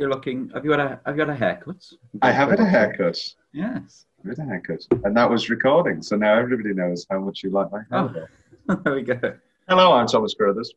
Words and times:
You're 0.00 0.08
looking. 0.08 0.48
Have 0.54 0.64
you 0.64 0.70
had 0.70 0.80
a 0.80 0.98
Have 1.04 1.14
you 1.16 1.20
had 1.20 1.28
a 1.28 1.34
haircut? 1.36 1.84
I 2.22 2.30
have 2.32 2.48
had 2.48 2.58
a 2.58 2.64
haircut. 2.64 3.18
Yes. 3.52 4.06
I 4.24 4.28
had 4.30 4.38
a 4.38 4.44
haircut, 4.44 4.82
and 5.04 5.14
that 5.14 5.28
was 5.28 5.50
recording. 5.50 6.00
So 6.00 6.16
now 6.16 6.38
everybody 6.38 6.72
knows 6.72 7.06
how 7.10 7.20
much 7.20 7.42
you 7.44 7.50
like 7.50 7.70
my 7.70 7.80
hair. 7.90 8.30
Oh. 8.70 8.76
there 8.84 8.94
we 8.94 9.02
go. 9.02 9.20
Hello, 9.68 9.92
I'm 9.92 10.06
Thomas 10.06 10.32
Carruthers, 10.32 10.72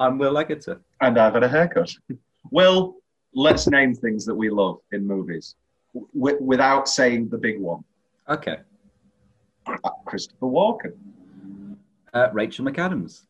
I'm 0.00 0.18
Will 0.18 0.34
Leggetter. 0.34 0.80
and 1.02 1.16
I've 1.18 1.34
had 1.34 1.44
a 1.44 1.48
haircut. 1.48 1.88
Will, 2.50 2.96
let's 3.32 3.68
name 3.68 3.94
things 3.94 4.24
that 4.26 4.34
we 4.34 4.50
love 4.50 4.78
in 4.90 5.06
movies 5.06 5.54
w- 6.12 6.38
without 6.42 6.88
saying 6.88 7.28
the 7.28 7.38
big 7.38 7.60
one. 7.60 7.84
Okay. 8.28 8.56
Uh, 9.66 9.76
Christopher 10.04 10.46
Walken, 10.46 10.94
Uh, 12.12 12.28
Rachel 12.32 12.64
McAdams, 12.64 13.22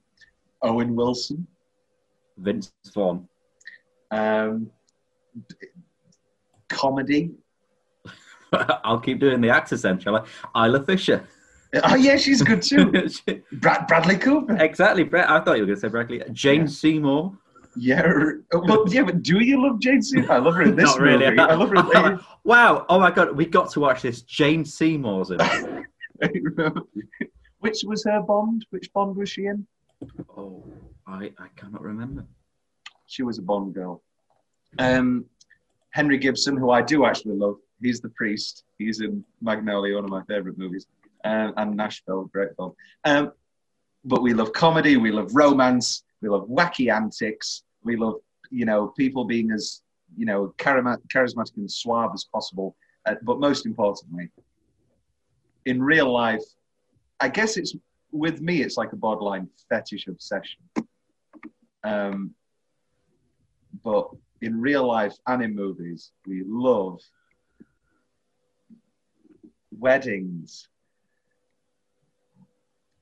Owen 0.62 0.97
Wilson, 0.97 1.47
Vince 2.38 2.72
Vaughn, 2.95 3.28
um, 4.11 4.70
comedy. 6.69 7.33
I'll 8.52 9.01
keep 9.01 9.20
doing 9.20 9.41
the 9.41 9.51
actors 9.51 9.83
then, 9.83 9.98
shall 9.98 10.16
I? 10.55 10.66
Isla 10.66 10.84
Fisher. 10.84 11.27
Oh 11.83 11.97
yeah, 11.97 12.16
she's 12.16 12.41
good 12.42 12.62
too. 12.62 12.92
Brad 13.55 13.87
Bradley 13.89 14.16
Cooper. 14.16 14.56
exactly, 14.62 15.02
Brett. 15.02 15.28
I 15.28 15.41
thought 15.41 15.56
you 15.56 15.62
were 15.62 15.66
going 15.66 15.77
to 15.77 15.80
say 15.80 15.89
Bradley. 15.89 16.23
Jane 16.33 16.61
Yeah. 16.62 16.66
Seymour. 16.66 17.39
Yeah, 17.77 18.12
but 18.52 18.92
yeah, 18.92 19.02
but 19.02 19.25
do 19.25 19.41
you 19.41 19.61
love 19.66 19.80
Jane 19.80 20.01
Seymour? 20.01 20.30
I 20.30 20.39
love 20.39 20.55
her 20.55 20.62
in 20.62 20.77
this 20.77 20.84
Not 20.84 21.01
really. 21.01 21.27
movie. 21.30 21.41
I 21.41 21.55
love 21.55 21.70
her. 21.70 22.12
In, 22.12 22.20
wow. 22.45 22.87
Oh 22.89 23.01
my 23.01 23.11
God. 23.11 23.37
We 23.37 23.47
got 23.47 23.70
to 23.73 23.80
watch 23.80 24.03
this. 24.03 24.23
Jane 24.23 24.64
Seymour's 24.64 25.33
in. 25.33 25.39
Which 27.59 27.83
was 27.84 28.05
her 28.05 28.20
Bond? 28.23 28.64
Which 28.70 28.92
Bond 28.92 29.16
was 29.16 29.28
she 29.28 29.47
in? 29.47 29.66
Oh, 30.36 30.62
I, 31.08 31.33
I 31.39 31.48
cannot 31.56 31.83
remember. 31.83 32.25
She 33.06 33.25
was 33.25 33.39
a 33.39 33.42
Bond 33.42 33.75
girl. 33.75 34.03
Um, 34.78 35.25
Henry 35.95 36.19
Gibson, 36.19 36.56
who 36.56 36.73
I 36.73 36.83
do 36.83 37.06
actually 37.06 37.37
love. 37.37 37.56
He's 37.81 38.00
the 38.00 38.09
priest. 38.09 38.64
He's 38.78 39.00
in 39.00 39.25
Magnolia, 39.41 39.95
one 39.95 40.03
of 40.03 40.11
my 40.11 40.25
favourite 40.25 40.59
movies, 40.59 40.89
and 41.23 41.77
Nashville, 41.77 42.25
great 42.33 42.48
film. 42.56 42.73
Um, 43.05 43.31
but 44.05 44.20
we 44.20 44.34
love 44.34 44.53
comedy. 44.53 44.97
We 44.97 45.12
love 45.12 45.36
romance. 45.36 46.03
We 46.20 46.28
love 46.28 46.48
wacky 46.48 46.92
antics. 46.92 47.62
We 47.84 47.95
love, 47.95 48.17
you 48.51 48.64
know, 48.64 48.89
people 48.89 49.25
being 49.25 49.53
as, 49.53 49.83
you 50.17 50.27
know, 50.27 50.53
charismatic 50.59 51.56
and 51.56 51.70
suave 51.70 52.11
as 52.12 52.25
possible. 52.25 52.75
Uh, 53.06 53.14
but 53.23 53.39
most 53.39 53.64
importantly, 53.64 54.31
in 55.64 55.81
real 55.81 56.12
life, 56.12 56.42
I 57.20 57.29
guess 57.29 57.56
it's 57.56 57.77
with 58.11 58.41
me, 58.41 58.62
it's 58.62 58.77
like 58.77 58.92
a 58.92 58.97
borderline 58.97 59.48
fetish 59.69 60.08
obsession. 60.08 60.61
Um, 61.84 62.34
but 63.84 64.11
in 64.45 64.61
real 64.61 64.87
life 64.87 65.14
and 65.27 65.42
in 65.42 65.55
movies, 65.55 66.12
we 66.27 66.42
love 66.47 67.00
weddings. 69.70 70.69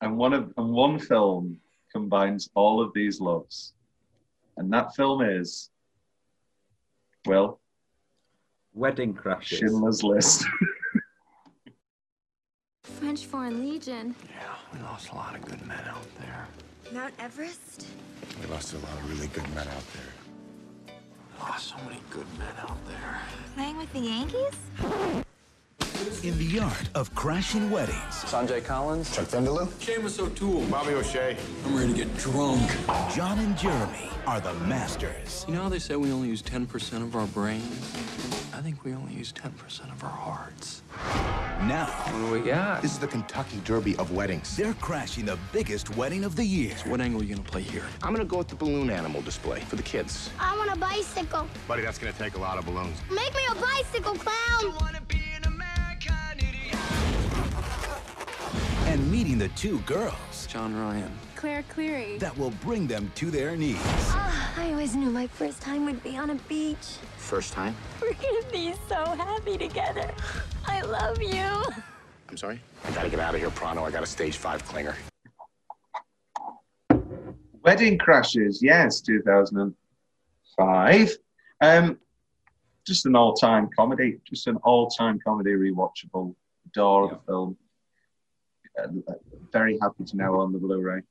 And 0.01 0.17
one 0.17 0.33
of 0.33 0.53
and 0.57 0.73
one 0.73 0.99
film 0.99 1.61
combines 1.93 2.49
all 2.55 2.81
of 2.81 2.93
these 2.95 3.21
loves. 3.21 3.75
And 4.57 4.73
that 4.73 4.95
film 4.95 5.23
is 5.23 5.71
well, 7.27 7.61
Wedding 8.75 9.15
Crashers. 9.15 9.59
Schindler's 9.59 10.03
List. 10.03 10.45
French 12.85 13.27
Foreign 13.27 13.61
Legion. 13.61 14.15
Yeah, 14.29 14.55
we 14.73 14.81
lost 14.81 15.11
a 15.11 15.15
lot 15.15 15.37
of 15.37 15.45
good 15.45 15.65
men 15.67 15.85
out 15.89 16.07
there. 16.19 16.49
Mount 16.93 17.15
Everest? 17.19 17.87
We 18.41 18.47
lost 18.49 18.75
a 18.75 18.79
lot 18.79 18.93
of 18.93 19.11
really 19.11 19.27
good 19.29 19.49
men 19.55 19.69
out 19.69 19.93
there. 19.93 20.22
Lost 21.43 21.69
so 21.71 21.77
many 21.85 22.01
good 22.11 22.27
men 22.39 22.55
out 22.61 22.79
there. 22.87 23.21
Playing 23.55 23.79
with 23.79 23.93
the 23.93 23.99
Yankees? 23.99 25.22
In 26.23 26.39
the 26.39 26.61
art 26.61 26.89
of 26.95 27.13
crashing 27.15 27.71
weddings, 27.71 27.97
Sanjay 28.25 28.65
Collins. 28.65 29.15
Chuck 29.15 29.27
Vendelou? 29.27 29.67
Seamus 29.81 30.19
O'Toole. 30.21 30.65
Bobby 30.67 30.95
O'Shea. 30.95 31.37
I'm 31.67 31.77
ready 31.77 31.93
to 31.93 31.99
get 31.99 32.17
drunk. 32.17 32.63
John 33.15 33.39
and 33.41 33.57
Jeremy 33.59 34.09
are 34.27 34.41
the 34.41 34.55
masters. 34.55 35.45
You 35.49 35.55
know 35.55 35.63
how 35.63 35.69
they 35.69 35.81
say 35.81 35.97
we 35.97 36.13
only 36.13 36.29
use 36.29 36.43
10% 36.43 37.03
of 37.03 37.17
our 37.17 37.27
brains? 37.27 37.93
I 38.55 38.61
think 38.63 38.85
we 38.85 38.95
only 38.95 39.13
use 39.15 39.33
10% 39.33 39.93
of 39.93 40.05
our 40.05 40.11
hearts. 40.11 40.83
Now, 41.63 41.87
What 41.87 42.29
do 42.29 42.41
we 42.41 42.47
got? 42.49 42.83
This 42.83 42.93
is 42.93 42.99
the 42.99 43.09
Kentucky 43.09 43.61
Derby 43.65 43.97
of 43.97 44.13
weddings. 44.13 44.57
they're 44.57 44.75
crashing 44.75 45.25
the 45.27 45.39
biggest 45.53 45.95
wedding 45.97 46.23
of 46.25 46.37
the 46.37 46.45
year. 46.45 46.75
What 46.87 47.01
angle 47.01 47.21
are 47.21 47.25
you 47.25 47.35
gonna 47.35 47.49
play 47.49 47.63
here? 47.63 47.85
I'm 48.03 48.13
gonna 48.15 48.25
go 48.25 48.39
with 48.39 48.49
the 48.49 48.55
balloon 48.57 48.91
animal 48.91 49.23
display 49.23 49.61
for 49.61 49.75
the 49.77 49.83
kids. 49.83 50.31
I 50.39 50.57
want 50.57 50.73
a 50.73 50.77
bicycle. 50.77 51.47
Buddy, 51.67 51.83
that's 51.83 51.99
gonna 51.99 52.13
take 52.13 52.37
a 52.37 52.41
lot 52.41 52.59
of 52.59 52.65
balloons. 52.67 52.97
Make 53.11 53.35
me 53.35 53.43
a 53.51 53.55
bicycle, 53.57 54.15
clown. 54.15 54.75
And 58.87 59.11
meeting 59.11 59.39
the 59.39 59.49
two 59.51 59.79
girls 59.81 60.47
John 60.47 60.75
Ryan. 60.79 61.11
Claire 61.35 61.65
Cleary. 61.71 62.19
that 62.19 62.37
will 62.39 62.53
bring 62.63 62.87
them 62.87 63.11
to 63.17 63.29
their 63.31 63.57
knees. 63.57 63.77
Ah, 63.83 64.55
I 64.59 64.71
always 64.71 64.95
knew 64.95 65.11
my 65.11 65.27
first 65.27 65.61
time 65.61 65.85
would 65.87 66.01
be 66.05 66.17
on 66.17 66.31
a 66.31 66.37
beach. 66.49 66.99
First 67.17 67.53
time? 67.53 67.75
We're 68.03 68.13
gonna 68.15 68.45
be 68.53 68.75
so 68.89 69.05
happy 69.05 69.59
together. 69.59 70.09
I 70.67 70.83
love 70.83 71.21
you. 71.21 71.65
I'm 72.29 72.37
sorry? 72.37 72.61
I 72.85 72.91
gotta 72.93 73.09
get 73.09 73.19
out 73.19 73.35
of 73.35 73.41
here 73.41 73.51
pronto. 73.51 73.83
I 73.85 73.91
got 73.91 74.05
a 74.05 74.07
stage 74.07 74.37
five 74.37 74.65
clinger. 74.67 74.95
Wedding 77.65 77.99
Crashers, 77.99 78.59
yes, 78.61 79.01
2005. 79.01 81.17
Um, 81.61 81.99
just 82.87 83.07
an 83.07 83.15
all-time 83.17 83.69
comedy, 83.77 84.19
just 84.29 84.47
an 84.49 84.57
all-time 84.65 85.19
comedy, 85.25 85.53
rewatchable. 85.53 86.35
Adore 86.67 87.09
the 87.11 87.19
film. 87.27 87.57
Uh, 88.79 88.87
very 89.53 89.79
happy 89.81 90.05
to 90.05 90.17
know 90.17 90.41
on 90.41 90.53
the 90.53 90.59
Blu-ray. 90.59 91.03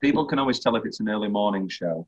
People 0.00 0.26
can 0.26 0.38
always 0.38 0.58
tell 0.60 0.76
if 0.76 0.84
it's 0.84 1.00
an 1.00 1.08
early 1.08 1.28
morning 1.28 1.68
show 1.68 2.06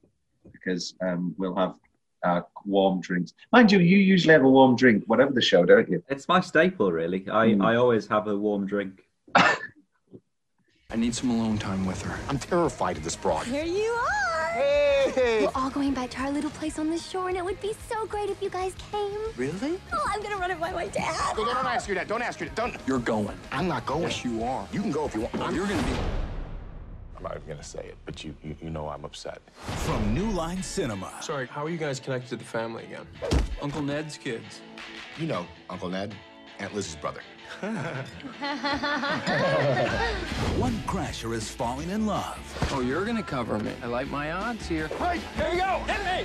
because 0.53 0.95
um, 1.01 1.35
we'll 1.39 1.55
have 1.57 1.75
uh, 2.23 2.43
warm 2.65 3.01
drinks. 3.01 3.33
Mind 3.53 3.73
you, 3.73 3.79
you 3.79 3.97
usually 3.97 4.33
have 4.33 4.45
a 4.45 4.49
warm 4.49 4.77
drink, 4.77 5.05
whatever 5.07 5.33
the 5.33 5.41
show, 5.41 5.65
don't 5.65 5.89
you? 5.89 6.03
It's 6.09 6.29
my 6.29 6.41
staple, 6.41 6.93
really. 6.93 7.25
I, 7.31 7.49
Mm. 7.49 7.65
I 7.65 7.77
always 7.77 8.07
have 8.09 8.27
a 8.29 8.37
warm 8.37 8.67
drink. 8.67 9.05
I 9.35 10.97
need 10.97 11.15
some 11.15 11.31
alone 11.31 11.59
time 11.59 11.87
with 11.87 12.01
her. 12.03 12.19
I'm 12.29 12.39
terrified 12.39 12.97
of 12.99 13.05
this 13.05 13.17
broad. 13.17 13.47
Here 13.47 13.65
you 13.65 13.91
are. 13.91 14.28
Hey! 14.53 15.43
We're 15.43 15.51
all 15.55 15.71
going 15.71 15.95
back 15.95 16.11
to 16.11 16.21
our 16.21 16.31
little 16.31 16.51
place 16.51 16.79
on 16.79 16.91
the 16.91 16.99
shore, 16.99 17.29
and 17.29 17.37
it 17.37 17.45
would 17.45 17.61
be 17.61 17.75
so 17.89 18.07
great 18.07 18.31
if 18.31 18.43
you 18.43 18.51
guys 18.51 18.75
came. 18.91 19.19
Really? 19.37 19.79
Oh, 19.93 20.11
I'm 20.13 20.23
gonna 20.23 20.37
run 20.37 20.51
it 20.51 20.61
by 20.61 20.73
my 20.73 20.87
dad. 20.89 21.37
Don't, 21.37 21.47
don't 21.47 21.67
ask 21.67 21.89
your 21.89 21.95
dad. 21.95 22.09
Don't 22.09 22.23
ask 22.23 22.41
your 22.41 22.49
dad. 22.49 22.55
Don't. 22.57 22.77
You're 22.87 22.99
going. 22.99 23.37
I'm 23.53 23.69
not 23.69 23.87
going. 23.87 24.03
Yes, 24.03 24.25
you 24.25 24.43
are. 24.43 24.67
You 24.73 24.81
can 24.81 24.91
go 24.91 25.07
if 25.07 25.15
you 25.15 25.23
want. 25.23 25.35
I'm, 25.41 25.55
You're 25.55 25.67
gonna 25.67 25.83
be. 25.83 25.93
I'm 27.17 27.23
not 27.25 27.37
even 27.37 27.49
gonna 27.49 27.63
say 27.65 27.81
it, 27.81 27.97
but 28.05 28.23
you, 28.23 28.35
you, 28.45 28.55
you 28.63 28.71
know 28.71 28.89
I'm 28.89 29.05
upset. 29.05 29.41
From 29.55 30.15
New 30.15 30.31
Line 30.31 30.63
Cinema, 30.63 31.13
Sorry, 31.21 31.47
how 31.49 31.65
are 31.65 31.69
you 31.69 31.77
guys 31.77 31.99
connected 31.99 32.29
to 32.31 32.37
the 32.37 32.45
family 32.45 32.85
again? 32.85 33.07
Uncle 33.61 33.83
Ned's 33.83 34.17
kids. 34.17 34.61
You 35.19 35.27
know 35.27 35.47
Uncle 35.69 35.89
Ned, 35.89 36.15
Aunt 36.61 36.75
Liz's 36.75 36.95
brother. 36.95 37.21
one 40.59 40.75
crasher 40.87 41.35
is 41.35 41.51
falling 41.51 41.91
in 41.91 42.07
love. 42.07 42.39
Oh, 42.73 42.81
you're 42.81 43.05
gonna 43.05 43.23
cover 43.23 43.59
me. 43.59 43.73
I 43.83 43.87
like 43.87 44.09
my 44.09 44.33
odds 44.33 44.69
here. 44.69 44.89
Hey, 44.89 45.21
here 45.37 45.53
you 45.53 45.59
go. 45.59 45.83
Hit 45.87 46.05
me. 46.05 46.25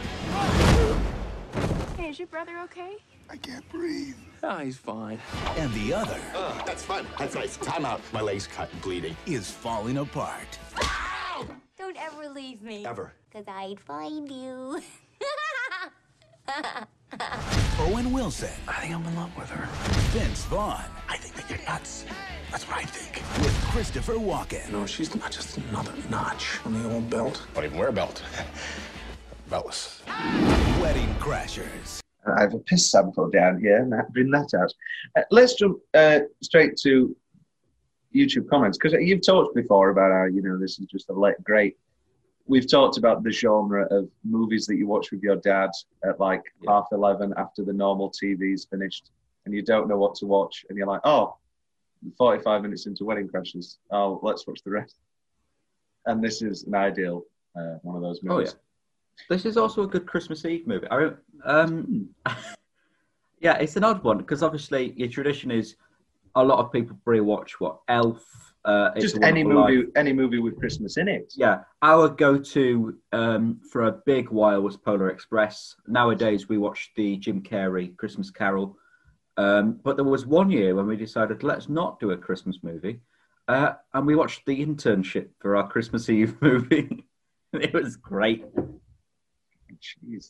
Hey, 1.98 2.10
is 2.10 2.20
your 2.20 2.28
brother 2.28 2.60
okay? 2.66 2.98
I 3.30 3.38
can't 3.38 3.68
breathe. 3.70 4.16
Ah, 4.44 4.60
he's 4.60 4.78
fine. 4.78 5.20
And 5.58 5.74
the 5.74 5.94
other 5.94 6.20
that's 6.66 6.84
fun. 6.84 7.08
That's 7.18 7.36
nice. 7.36 7.58
Time 7.58 7.86
out. 7.86 8.02
My 8.12 8.22
leg's 8.22 8.48
cut 8.48 8.72
and 8.72 8.82
bleeding. 8.82 9.16
is 9.26 9.50
falling 9.50 9.98
apart. 9.98 10.60
Don't 11.78 11.98
ever 11.98 12.30
leave 12.30 12.62
me. 12.62 12.86
Ever. 12.86 13.14
Because 13.30 13.46
I'd 13.48 13.80
find 13.80 14.30
you. 14.30 14.82
Owen 17.80 18.12
Wilson, 18.12 18.50
I 18.68 18.82
think 18.82 18.96
I'm 18.96 19.06
in 19.06 19.16
love 19.16 19.36
with 19.38 19.50
her. 19.50 19.68
Vince 20.18 20.46
Vaughn, 20.46 20.84
I 21.10 21.18
think 21.18 21.36
that 21.36 21.50
you're 21.50 21.64
nuts. 21.68 22.06
That's 22.52 22.68
what 22.68 22.78
I 22.78 22.84
think. 22.84 23.24
with 23.44 23.54
Christopher 23.66 24.14
Walken. 24.14 24.70
No, 24.72 24.86
she's 24.86 25.14
not 25.16 25.32
just 25.32 25.58
another 25.58 25.94
notch 26.10 26.60
on 26.66 26.74
the 26.74 26.94
old 26.94 27.10
belt. 27.10 27.46
Don't 27.54 27.66
even 27.66 27.78
wear 27.78 27.90
a 27.90 27.94
belt. 27.94 28.24
Beltless. 29.50 30.02
Wedding 30.82 31.14
Crashers. 31.16 32.00
I 32.26 32.42
have 32.42 32.54
a 32.54 32.60
piss 32.60 32.90
sample 32.90 33.30
down 33.30 33.60
here, 33.60 33.78
and 33.78 33.92
that, 33.92 34.12
bring 34.14 34.32
that 34.32 34.54
out. 34.54 34.74
Uh, 35.18 35.24
let's 35.30 35.56
jump 35.56 35.80
uh, 35.94 36.22
straight 36.42 36.78
to 36.78 37.16
YouTube 38.16 38.48
comments 38.50 38.78
because 38.78 38.94
you've 39.02 39.26
talked 39.26 39.56
before 39.56 39.90
about 39.90 40.12
how 40.12 40.26
you 40.26 40.42
know 40.42 40.58
this 40.58 40.80
is 40.80 40.88
just 40.88 41.10
a 41.10 41.34
great. 41.44 41.78
We've 42.46 42.70
talked 42.70 42.98
about 42.98 43.24
the 43.24 43.32
genre 43.32 43.86
of 43.86 44.10
movies 44.24 44.66
that 44.68 44.76
you 44.76 44.86
watch 44.88 45.12
with 45.12 45.24
your 45.24 45.38
dad 45.38 45.70
at 46.04 46.20
like 46.20 46.44
half 46.68 46.88
eleven 46.92 47.34
after 47.38 47.64
the 47.64 47.74
normal 47.74 48.12
TV's 48.12 48.66
finished, 48.66 49.12
and 49.46 49.54
you 49.54 49.62
don't 49.62 49.88
know 49.88 49.98
what 49.98 50.16
to 50.16 50.26
watch, 50.26 50.66
and 50.70 50.78
you're 50.78 50.88
like, 50.88 51.02
oh, 51.06 51.38
45 52.18 52.62
minutes 52.62 52.86
into 52.86 53.06
Wedding 53.06 53.30
Crashers. 53.30 53.78
Oh, 53.92 54.20
let's 54.24 54.46
watch 54.46 54.62
the 54.64 54.72
rest. 54.72 54.96
And 56.06 56.22
this 56.22 56.42
is 56.42 56.64
an 56.64 56.76
ideal 56.76 57.24
uh, 57.56 57.76
one 57.82 57.96
of 57.96 58.02
those 58.02 58.20
Oh, 58.28 58.36
movies. 58.36 58.56
This 59.30 59.46
is 59.46 59.58
also 59.58 59.84
a 59.84 59.88
good 59.88 60.06
Christmas 60.06 60.44
Eve 60.44 60.68
movie. 60.68 60.88
I, 60.90 61.12
um, 61.46 62.10
yeah, 63.40 63.56
it's 63.58 63.76
an 63.76 63.84
odd 63.84 64.04
one 64.04 64.18
because 64.18 64.44
obviously 64.44 64.94
your 64.98 65.08
tradition 65.08 65.52
is 65.52 65.76
a 66.36 66.44
lot 66.44 66.60
of 66.60 66.72
people 66.72 66.98
pre-watch 67.06 67.60
what 67.60 67.80
Elf. 67.88 68.53
Uh, 68.66 68.92
Just 68.98 69.22
any 69.22 69.44
movie, 69.44 69.78
Life. 69.80 69.86
any 69.98 70.14
movie 70.14 70.40
with 70.40 70.58
Christmas 70.58 70.96
in 70.98 71.10
it. 71.10 71.34
Yeah, 71.36 71.60
our 71.82 72.08
go-to 72.08 72.98
um, 73.12 73.60
for 73.72 73.84
a 73.88 73.92
big 74.06 74.30
while 74.30 74.62
was 74.62 74.78
Polar 74.78 75.10
Express. 75.10 75.76
Nowadays, 75.88 76.48
we 76.48 76.58
watch 76.58 76.92
the 76.96 77.18
Jim 77.18 77.42
Carrey 77.42 77.96
Christmas 77.98 78.32
Carol. 78.32 78.78
Um, 79.36 79.80
but 79.84 79.98
there 79.98 80.06
was 80.06 80.26
one 80.26 80.50
year 80.50 80.76
when 80.76 80.88
we 80.88 80.96
decided 80.96 81.44
let's 81.44 81.68
not 81.68 82.00
do 82.00 82.12
a 82.12 82.18
Christmas 82.18 82.60
movie, 82.64 83.02
uh, 83.50 83.74
and 83.94 84.08
we 84.08 84.16
watched 84.16 84.46
The 84.46 84.66
Internship 84.66 85.28
for 85.40 85.56
our 85.58 85.68
Christmas 85.68 86.10
Eve 86.10 86.36
movie. 86.42 87.04
it 87.52 87.74
was 87.74 87.98
great. 87.98 88.46
Jeez. 89.82 90.28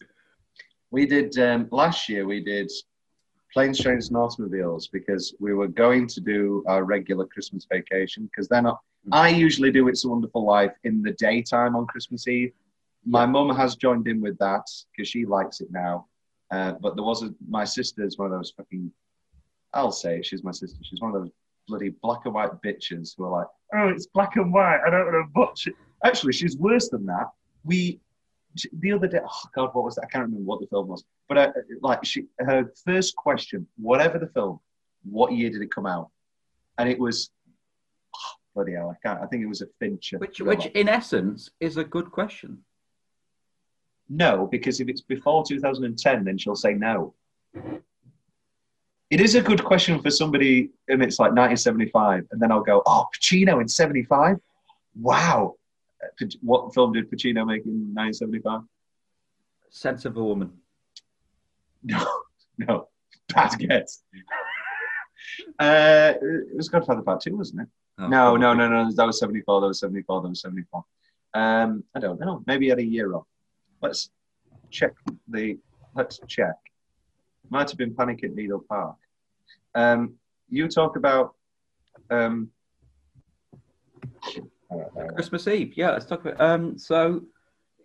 We 0.90 1.06
did 1.06 1.38
um, 1.38 1.68
last 1.72 2.10
year. 2.10 2.26
We 2.26 2.44
did 2.44 2.72
planes, 3.54 3.80
trains, 3.80 4.10
and 4.10 4.18
automobiles 4.18 4.88
because 4.88 5.34
we 5.40 5.54
were 5.54 5.68
going 5.68 6.08
to 6.08 6.20
do 6.20 6.64
our 6.68 6.84
regular 6.84 7.26
Christmas 7.26 7.68
vacation. 7.72 8.26
Because 8.26 8.48
then 8.48 8.66
I, 8.66 8.74
I 9.12 9.30
usually 9.30 9.72
do 9.72 9.88
It's 9.88 10.06
a 10.06 10.10
Wonderful 10.10 10.46
Life 10.46 10.74
in 10.84 11.02
the 11.02 11.12
daytime 11.14 11.76
on 11.76 11.86
Christmas 11.86 12.28
Eve. 12.28 12.54
My 13.06 13.26
mum 13.26 13.56
has 13.56 13.76
joined 13.76 14.08
in 14.08 14.22
with 14.22 14.38
that 14.40 14.66
because 14.92 15.10
she 15.10 15.26
likes 15.26 15.62
it 15.62 15.68
now. 15.72 16.08
Uh, 16.52 16.74
but 16.74 16.96
there 16.96 17.04
was 17.04 17.24
a, 17.24 17.34
my 17.48 17.66
sister's 17.66 18.18
one 18.18 18.32
of 18.32 18.38
those 18.38 18.54
fucking. 18.56 18.92
I'll 19.74 19.92
say 19.92 20.18
it, 20.18 20.26
she's 20.26 20.44
my 20.44 20.52
sister. 20.52 20.78
She's 20.84 21.02
one 21.02 21.16
of 21.16 21.22
those 21.22 21.32
bloody 21.68 21.90
black 22.02 22.22
and 22.26 22.34
white 22.34 22.62
bitches 22.64 23.16
who 23.18 23.26
are 23.26 23.40
like, 23.40 23.48
oh, 23.76 23.88
it's 23.90 24.08
black 24.08 24.36
and 24.36 24.54
white. 24.54 24.80
I 24.86 24.90
don't 24.90 25.06
want 25.06 25.28
to 25.34 25.40
watch 25.40 25.68
it. 25.68 25.74
Actually, 26.04 26.34
she's 26.34 26.58
worse 26.58 26.90
than 26.90 27.06
that. 27.06 27.30
We 27.64 28.00
the 28.74 28.92
other 28.92 29.08
day, 29.08 29.20
oh 29.24 29.50
god, 29.56 29.70
what 29.74 29.84
was 29.84 29.96
that? 29.96 30.06
I 30.06 30.08
can't 30.08 30.24
remember 30.26 30.46
what 30.46 30.60
the 30.60 30.68
film 30.68 30.88
was. 30.88 31.04
But 31.28 31.38
uh, 31.38 31.52
like, 31.82 32.06
she, 32.06 32.26
her 32.40 32.72
first 32.86 33.16
question, 33.16 33.68
whatever 33.78 34.20
the 34.20 34.28
film, 34.28 34.60
what 35.04 35.34
year 35.34 35.50
did 35.50 35.62
it 35.62 35.74
come 35.74 35.86
out? 35.86 36.10
And 36.78 36.90
it 36.90 37.00
was, 37.00 37.32
oh, 38.16 38.34
bloody 38.56 38.74
hell, 38.74 38.90
I 38.90 39.08
can't. 39.08 39.22
I 39.22 39.26
think 39.28 39.44
it 39.44 39.48
was 39.48 39.62
a 39.62 39.68
Fincher. 39.80 40.18
Which, 40.18 40.38
thriller. 40.38 40.56
which 40.56 40.66
in 40.68 40.88
essence, 40.90 41.50
is 41.60 41.78
a 41.78 41.84
good 41.84 42.12
question. 42.12 42.64
no, 44.10 44.48
because 44.52 44.80
if 44.80 44.88
it's 44.90 45.02
before 45.02 45.44
2010, 45.46 46.24
then 46.24 46.38
she'll 46.38 46.56
say 46.56 46.74
no. 46.74 47.14
It 49.10 49.22
is 49.22 49.36
a 49.36 49.42
good 49.42 49.64
question 49.64 50.02
for 50.02 50.10
somebody, 50.10 50.72
and 50.88 51.04
it's 51.04 51.20
like 51.20 51.32
1975, 51.32 52.28
and 52.32 52.42
then 52.42 52.52
I'll 52.52 52.64
go, 52.64 52.82
oh, 52.86 53.06
Pacino 53.16 53.62
in 53.62 53.68
75? 53.68 54.40
Wow. 55.00 55.56
What 56.42 56.74
film 56.74 56.94
did 56.94 57.10
Pacino 57.10 57.46
make 57.46 57.66
in 57.66 57.94
1975? 57.94 58.62
Scent 59.70 60.06
of 60.06 60.18
a 60.18 60.24
Woman. 60.24 60.54
No, 61.84 62.06
no, 62.58 62.88
bad 63.34 63.58
guess. 63.58 64.04
uh, 65.60 66.14
it 66.22 66.56
was 66.56 66.70
Godfather 66.70 67.02
Part 67.02 67.22
Two, 67.22 67.36
wasn't 67.36 67.62
it? 67.62 67.68
Oh, 68.00 68.08
no, 68.08 68.36
no, 68.36 68.54
no, 68.54 68.70
no. 68.70 68.92
That 68.94 69.06
was 69.06 69.20
seventy-four. 69.20 69.62
That 69.62 69.68
was 69.68 69.80
seventy-four. 69.80 70.22
That 70.22 70.30
was 70.30 70.42
seventy-four. 70.42 70.86
Um, 71.34 71.84
I 71.96 72.00
don't 72.00 72.20
know. 72.20 72.44
Maybe 72.46 72.70
had 72.70 72.80
a 72.80 72.86
year 72.86 73.14
off. 73.16 73.26
Let's 73.82 74.10
check 74.70 74.94
the. 75.28 75.58
Let's 75.96 76.20
check. 76.28 76.56
Might 77.50 77.70
have 77.70 77.78
been 77.78 77.94
Panic 77.94 78.24
at 78.24 78.34
Needle 78.34 78.64
Park. 78.68 78.96
Um, 79.76 80.16
you 80.50 80.68
talk 80.68 80.96
about. 80.96 81.36
Um, 82.10 82.50
all 84.74 84.80
right, 84.80 84.88
all 84.96 85.02
right. 85.04 85.16
Christmas 85.16 85.48
Eve. 85.48 85.74
Yeah, 85.76 85.92
let's 85.92 86.06
talk 86.06 86.26
about. 86.26 86.40
Um, 86.42 86.78
so, 86.78 87.22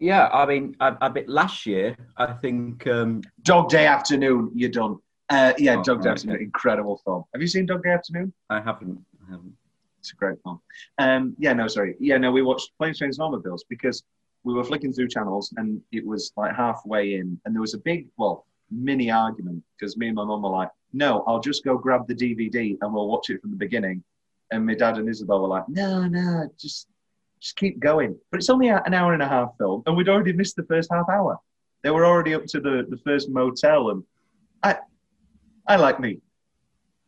yeah, 0.00 0.29
I 0.29 0.46
mean, 0.46 0.76
I, 0.81 0.96
I 1.00 1.08
bet 1.08 1.29
last 1.29 1.67
year, 1.67 1.96
I 2.17 2.32
think. 2.32 2.87
Um, 2.87 3.23
Dog 3.43 3.69
Day 3.69 3.87
Afternoon. 3.87 4.50
You're 4.55 4.70
done. 4.70 4.99
Uh, 5.29 5.52
yeah, 5.58 5.76
Oh, 5.76 5.82
Dog 5.82 6.02
Day 6.02 6.08
okay. 6.08 6.14
Afternoon. 6.14 6.40
Incredible 6.40 7.00
film. 7.05 7.25
Have 7.35 7.43
you 7.43 7.49
seen 7.49 7.67
Dog 7.67 7.82
Day 7.82 7.90
Afternoon? 7.90 8.32
I 8.50 8.61
haven't. 8.61 8.99
I 9.26 9.31
haven't. 9.32 9.52
It's 10.00 10.12
a 10.12 10.17
great 10.17 10.38
film. 10.43 10.61
Um, 10.99 11.35
yeah, 11.38 11.52
no, 11.52 11.67
sorry. 11.69 11.96
Yeah, 11.99 12.17
no, 12.19 12.31
we 12.31 12.43
watched 12.43 12.70
Planes, 12.79 12.99
Trains, 12.99 13.19
and 13.19 13.25
Automobiles 13.25 13.64
because 13.69 14.05
we 14.44 14.55
were 14.55 14.64
flicking 14.64 14.93
through 14.93 15.08
channels 15.08 15.52
and 15.56 15.81
it 15.93 16.06
was 16.06 16.32
like 16.37 16.55
halfway 16.55 17.14
in, 17.14 17.38
and 17.44 17.55
there 17.55 17.61
was 17.61 17.75
a 17.75 17.79
big, 17.79 18.06
well, 18.17 18.46
mini 18.70 19.11
argument 19.11 19.62
because 19.79 19.96
me 19.96 20.06
and 20.06 20.14
my 20.17 20.25
mum 20.25 20.43
were 20.43 20.50
like, 20.50 20.70
"No, 20.93 21.25
I'll 21.26 21.41
just 21.41 21.64
go 21.64 21.76
grab 21.76 22.06
the 22.06 22.14
DVD 22.14 22.79
and 22.81 22.94
we'll 22.94 23.08
watch 23.08 23.29
it 23.31 23.41
from 23.43 23.50
the 23.50 23.56
beginning." 23.56 24.02
And 24.50 24.67
my 24.67 24.75
dad 24.75 24.99
and 24.99 25.09
Isabel 25.09 25.43
were 25.43 25.49
like, 25.49 25.69
"No, 25.69 26.06
no, 26.06 26.49
just 26.59 26.89
just 27.41 27.56
keep 27.56 27.79
going." 27.79 28.17
But 28.31 28.39
it's 28.39 28.50
only 28.50 28.69
an 28.69 28.95
hour 28.95 29.12
and 29.12 29.23
a 29.23 29.29
half 29.29 29.56
film, 29.59 29.83
and 29.87 29.97
we'd 29.97 30.09
already 30.09 30.33
missed 30.33 30.56
the 30.56 30.65
first 30.65 30.91
half 30.93 31.09
hour. 31.09 31.39
They 31.83 31.91
were 31.91 32.05
already 32.05 32.35
up 32.35 32.47
to 32.47 32.61
the, 32.61 32.87
the 32.89 32.99
first 32.99 33.29
motel, 33.31 33.91
and 33.91 34.03
I 34.62 34.79
I 35.67 35.77
like 35.77 36.00
me. 36.00 36.21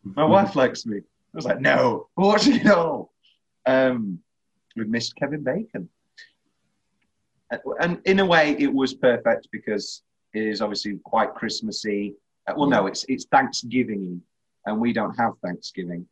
My 0.02 0.24
wife 0.24 0.56
likes 0.56 0.86
me. 0.86 0.98
I 0.98 1.36
was 1.36 1.44
like, 1.44 1.60
no, 1.60 2.08
we're 2.16 2.26
watching 2.26 2.56
it 2.56 2.66
all. 2.66 3.12
Um, 3.66 4.20
we 4.76 4.84
missed 4.84 5.16
Kevin 5.16 5.42
Bacon. 5.42 5.88
And 7.80 8.00
in 8.04 8.20
a 8.20 8.24
way, 8.24 8.56
it 8.58 8.72
was 8.72 8.94
perfect 8.94 9.48
because 9.50 10.02
it 10.34 10.46
is 10.46 10.62
obviously 10.62 10.98
quite 11.04 11.34
Christmassy. 11.34 12.14
Uh, 12.46 12.54
well, 12.56 12.68
no, 12.68 12.86
it's 12.86 13.04
it's 13.08 13.24
Thanksgiving, 13.24 14.22
and 14.66 14.80
we 14.80 14.92
don't 14.92 15.14
have 15.16 15.32
Thanksgiving. 15.42 16.06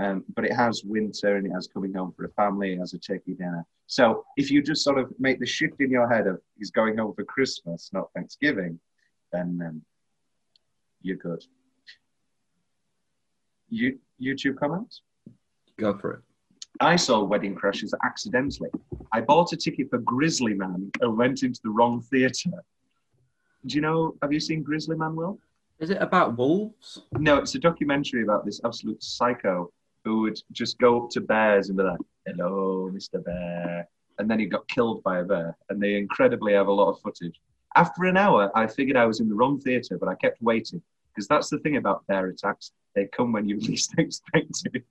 Um, 0.00 0.24
but 0.34 0.46
it 0.46 0.54
has 0.54 0.82
winter 0.82 1.36
and 1.36 1.46
it 1.46 1.50
has 1.50 1.66
coming 1.66 1.92
home 1.92 2.12
for 2.16 2.24
a 2.24 2.30
family, 2.30 2.72
it 2.72 2.78
has 2.78 2.94
a 2.94 2.98
turkey 2.98 3.34
dinner. 3.34 3.66
So 3.86 4.24
if 4.38 4.50
you 4.50 4.62
just 4.62 4.82
sort 4.82 4.98
of 4.98 5.12
make 5.18 5.40
the 5.40 5.46
shift 5.46 5.80
in 5.80 5.90
your 5.90 6.08
head 6.08 6.26
of 6.26 6.40
he's 6.56 6.70
going 6.70 6.96
home 6.96 7.12
for 7.14 7.24
Christmas, 7.24 7.90
not 7.92 8.10
Thanksgiving, 8.14 8.80
then 9.30 9.60
um, 9.66 9.82
you're 11.02 11.16
good. 11.16 11.44
You, 13.68 13.98
YouTube 14.20 14.58
comments? 14.58 15.02
Go 15.76 15.98
for 15.98 16.12
it. 16.12 16.20
I 16.80 16.96
saw 16.96 17.22
Wedding 17.22 17.54
Crashers 17.54 17.92
accidentally. 18.02 18.70
I 19.12 19.20
bought 19.20 19.52
a 19.52 19.56
ticket 19.56 19.90
for 19.90 19.98
Grizzly 19.98 20.54
Man 20.54 20.90
and 21.02 21.18
went 21.18 21.42
into 21.42 21.60
the 21.62 21.70
wrong 21.70 22.00
theatre. 22.00 22.64
Do 23.66 23.74
you 23.74 23.82
know, 23.82 24.14
have 24.22 24.32
you 24.32 24.40
seen 24.40 24.62
Grizzly 24.62 24.96
Man, 24.96 25.14
Will? 25.14 25.38
Is 25.78 25.90
it 25.90 25.98
about 26.00 26.38
wolves? 26.38 27.02
No, 27.12 27.36
it's 27.36 27.54
a 27.54 27.58
documentary 27.58 28.22
about 28.22 28.46
this 28.46 28.60
absolute 28.64 29.02
psycho 29.02 29.70
who 30.04 30.20
would 30.22 30.38
just 30.52 30.78
go 30.78 31.04
up 31.04 31.10
to 31.10 31.20
bears 31.20 31.68
and 31.68 31.78
be 31.78 31.84
like, 31.84 31.98
hello, 32.26 32.90
Mr. 32.92 33.22
Bear. 33.24 33.88
And 34.18 34.30
then 34.30 34.38
he 34.38 34.46
got 34.46 34.68
killed 34.68 35.02
by 35.02 35.18
a 35.18 35.24
bear. 35.24 35.56
And 35.68 35.80
they 35.80 35.96
incredibly 35.96 36.52
have 36.54 36.68
a 36.68 36.72
lot 36.72 36.90
of 36.90 37.00
footage. 37.00 37.40
After 37.76 38.04
an 38.04 38.16
hour, 38.16 38.50
I 38.54 38.66
figured 38.66 38.96
I 38.96 39.06
was 39.06 39.20
in 39.20 39.28
the 39.28 39.34
wrong 39.34 39.60
theatre, 39.60 39.98
but 39.98 40.08
I 40.08 40.14
kept 40.14 40.42
waiting. 40.42 40.82
Because 41.14 41.28
that's 41.28 41.48
the 41.50 41.58
thing 41.58 41.76
about 41.76 42.06
bear 42.06 42.28
attacks. 42.28 42.72
They 42.94 43.06
come 43.06 43.32
when 43.32 43.48
you 43.48 43.58
least 43.60 43.94
expect 43.98 44.62
it. 44.72 44.84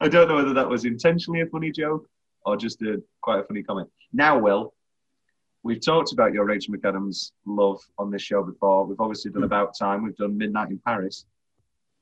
I 0.00 0.08
don't 0.08 0.28
know 0.28 0.36
whether 0.36 0.54
that 0.54 0.68
was 0.68 0.84
intentionally 0.84 1.40
a 1.40 1.46
funny 1.46 1.72
joke 1.72 2.08
or 2.44 2.56
just 2.56 2.82
a 2.82 3.02
quite 3.20 3.40
a 3.40 3.44
funny 3.44 3.62
comment. 3.62 3.88
Now, 4.12 4.38
Will, 4.38 4.74
we've 5.62 5.84
talked 5.84 6.12
about 6.12 6.32
your 6.32 6.44
Rachel 6.44 6.74
McAdams 6.74 7.32
love 7.46 7.80
on 7.98 8.10
this 8.10 8.22
show 8.22 8.42
before. 8.42 8.86
We've 8.86 9.00
obviously 9.00 9.30
done 9.30 9.44
About 9.44 9.76
Time. 9.78 10.04
We've 10.04 10.16
done 10.16 10.36
Midnight 10.36 10.70
in 10.70 10.78
Paris. 10.78 11.26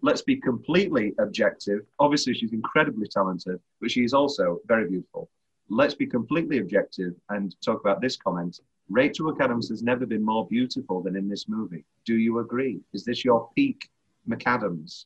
Let's 0.00 0.22
be 0.22 0.36
completely 0.36 1.14
objective. 1.18 1.80
Obviously, 1.98 2.34
she's 2.34 2.52
incredibly 2.52 3.08
talented, 3.08 3.58
but 3.80 3.90
she 3.90 4.04
is 4.04 4.14
also 4.14 4.60
very 4.66 4.88
beautiful. 4.88 5.28
Let's 5.68 5.94
be 5.94 6.06
completely 6.06 6.58
objective 6.58 7.14
and 7.30 7.54
talk 7.62 7.80
about 7.80 8.00
this 8.00 8.16
comment. 8.16 8.60
Rachel 8.88 9.30
McAdams 9.30 9.68
has 9.68 9.82
never 9.82 10.06
been 10.06 10.24
more 10.24 10.46
beautiful 10.46 11.02
than 11.02 11.16
in 11.16 11.28
this 11.28 11.48
movie. 11.48 11.84
Do 12.06 12.16
you 12.16 12.38
agree? 12.38 12.80
Is 12.94 13.04
this 13.04 13.24
your 13.24 13.50
peak 13.54 13.88
McAdams? 14.28 15.04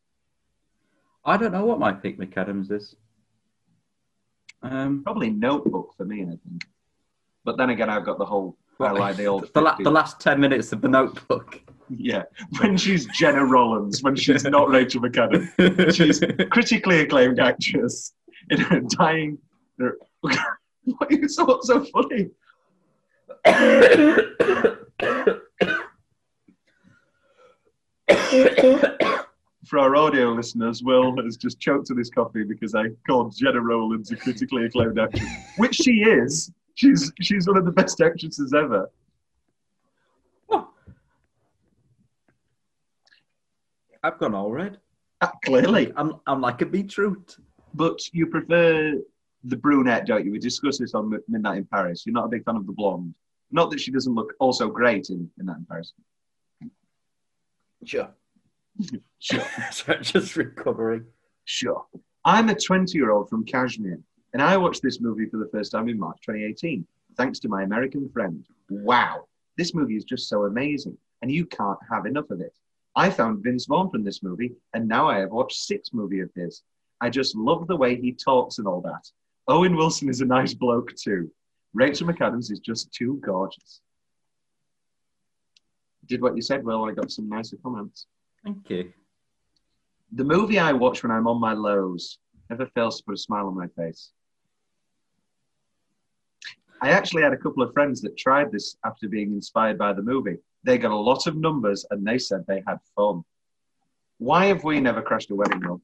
I 1.24 1.36
don't 1.36 1.52
know 1.52 1.64
what 1.64 1.78
my 1.78 1.92
peak 1.92 2.18
McAdams 2.18 2.70
is. 2.70 2.94
Um, 4.62 5.02
Probably 5.02 5.30
Notebook 5.30 5.94
for 5.96 6.04
me, 6.04 6.22
I 6.22 6.26
think. 6.48 6.64
But 7.44 7.56
then 7.56 7.70
again, 7.70 7.90
I've 7.90 8.04
got 8.04 8.18
the 8.18 8.24
whole 8.24 8.56
I 8.78 8.92
like 8.92 9.16
the 9.16 9.26
old 9.32 9.52
the, 9.52 9.60
la- 9.60 9.76
the 9.76 9.90
last 9.90 10.20
10 10.20 10.40
minutes 10.40 10.72
of 10.72 10.80
the 10.80 10.88
notebook. 10.88 11.60
Yeah, 11.98 12.22
when 12.60 12.76
she's 12.76 13.06
Gena 13.06 13.44
Rowlands, 13.44 14.02
when 14.02 14.16
she's 14.16 14.44
not 14.44 14.70
Rachel 14.70 15.02
McAdams, 15.02 15.94
she's 15.94 16.20
critically 16.50 17.00
acclaimed 17.00 17.38
actress 17.38 18.14
in 18.50 18.60
her 18.60 18.80
dying. 18.80 19.38
What 20.98 21.12
is 21.12 21.36
so, 21.36 21.60
so 21.62 21.84
funny? 21.84 22.28
For 29.64 29.78
our 29.78 29.94
audio 29.94 30.32
listeners, 30.32 30.82
Will 30.82 31.14
has 31.22 31.36
just 31.36 31.60
choked 31.60 31.92
on 31.92 31.98
his 31.98 32.10
coffee 32.10 32.42
because 32.42 32.74
I 32.74 32.86
called 33.06 33.36
Gena 33.36 33.60
Rowlands 33.60 34.10
a 34.10 34.16
critically 34.16 34.64
acclaimed 34.64 34.98
actress, 34.98 35.22
which 35.56 35.76
she 35.76 36.02
is. 36.02 36.50
She's 36.74 37.12
she's 37.20 37.46
one 37.46 37.58
of 37.58 37.64
the 37.64 37.70
best 37.70 38.00
actresses 38.00 38.52
ever. 38.52 38.90
I've 44.02 44.18
gone 44.18 44.34
all 44.34 44.50
red. 44.50 44.78
Uh, 45.20 45.28
clearly, 45.44 45.92
I'm, 45.96 46.14
I'm 46.26 46.40
like 46.40 46.62
a 46.62 46.66
beetroot. 46.66 47.36
but 47.74 48.00
you 48.12 48.26
prefer 48.26 48.94
the 49.44 49.56
brunette, 49.56 50.06
don't 50.06 50.24
you? 50.24 50.32
We 50.32 50.38
discussed 50.38 50.80
this 50.80 50.94
on 50.94 51.16
Midnight 51.28 51.58
in 51.58 51.64
Paris. 51.64 52.04
You're 52.04 52.12
not 52.12 52.26
a 52.26 52.28
big 52.28 52.44
fan 52.44 52.56
of 52.56 52.66
the 52.66 52.72
blonde. 52.72 53.14
Not 53.50 53.70
that 53.70 53.80
she 53.80 53.90
doesn't 53.90 54.14
look 54.14 54.34
also 54.40 54.68
great 54.68 55.10
in 55.10 55.30
Midnight 55.36 55.58
in 55.58 55.66
Paris. 55.66 55.92
Sure. 57.84 58.08
Sure. 59.18 59.44
so 59.70 59.94
just 59.94 60.34
recovering. 60.36 61.04
Sure. 61.44 61.84
I'm 62.24 62.48
a 62.48 62.54
20 62.56 62.96
year 62.98 63.10
old 63.10 63.28
from 63.28 63.44
Kashmir, 63.44 64.00
and 64.32 64.42
I 64.42 64.56
watched 64.56 64.82
this 64.82 65.00
movie 65.00 65.26
for 65.26 65.36
the 65.36 65.48
first 65.52 65.70
time 65.70 65.88
in 65.88 65.96
March 65.98 66.18
2018, 66.26 66.84
thanks 67.16 67.38
to 67.40 67.48
my 67.48 67.62
American 67.62 68.08
friend. 68.08 68.44
Wow, 68.70 69.28
this 69.56 69.74
movie 69.74 69.96
is 69.96 70.04
just 70.04 70.28
so 70.28 70.46
amazing, 70.46 70.96
and 71.20 71.30
you 71.30 71.46
can't 71.46 71.78
have 71.88 72.06
enough 72.06 72.30
of 72.30 72.40
it. 72.40 72.56
I 72.94 73.10
found 73.10 73.42
Vince 73.42 73.66
Vaughn 73.66 73.90
from 73.90 74.04
this 74.04 74.22
movie, 74.22 74.52
and 74.74 74.86
now 74.86 75.08
I 75.08 75.18
have 75.20 75.30
watched 75.30 75.58
six 75.58 75.92
movies 75.92 76.24
of 76.24 76.30
his. 76.34 76.62
I 77.00 77.10
just 77.10 77.34
love 77.34 77.66
the 77.66 77.76
way 77.76 77.96
he 77.96 78.12
talks 78.12 78.58
and 78.58 78.66
all 78.66 78.80
that. 78.82 79.08
Owen 79.48 79.76
Wilson 79.76 80.08
is 80.08 80.20
a 80.20 80.26
nice 80.26 80.54
bloke 80.54 80.94
too. 80.94 81.30
Rachel 81.74 82.06
McAdams 82.06 82.52
is 82.52 82.60
just 82.60 82.92
too 82.92 83.18
gorgeous. 83.24 83.80
Did 86.06 86.20
what 86.20 86.36
you 86.36 86.42
said, 86.42 86.64
Will. 86.64 86.84
I 86.84 86.92
got 86.92 87.10
some 87.10 87.28
nicer 87.28 87.56
comments. 87.62 88.06
Thank 88.44 88.68
you. 88.68 88.92
The 90.12 90.24
movie 90.24 90.58
I 90.58 90.72
watch 90.72 91.02
when 91.02 91.10
I'm 91.10 91.26
on 91.26 91.40
my 91.40 91.54
lows 91.54 92.18
never 92.50 92.66
fails 92.66 92.98
to 92.98 93.04
put 93.04 93.14
a 93.14 93.18
smile 93.18 93.46
on 93.46 93.56
my 93.56 93.68
face. 93.68 94.10
I 96.82 96.90
actually 96.90 97.22
had 97.22 97.32
a 97.32 97.38
couple 97.38 97.62
of 97.62 97.72
friends 97.72 98.02
that 98.02 98.18
tried 98.18 98.52
this 98.52 98.76
after 98.84 99.08
being 99.08 99.32
inspired 99.32 99.78
by 99.78 99.92
the 99.92 100.02
movie. 100.02 100.36
They 100.64 100.78
got 100.78 100.92
a 100.92 100.96
lot 100.96 101.26
of 101.26 101.36
numbers 101.36 101.84
and 101.90 102.06
they 102.06 102.18
said 102.18 102.44
they 102.46 102.62
had 102.66 102.78
fun. 102.94 103.24
Why 104.18 104.46
have 104.46 104.62
we 104.64 104.80
never 104.80 105.02
crashed 105.02 105.30
a 105.30 105.34
wedding, 105.34 105.60
Rob? 105.60 105.80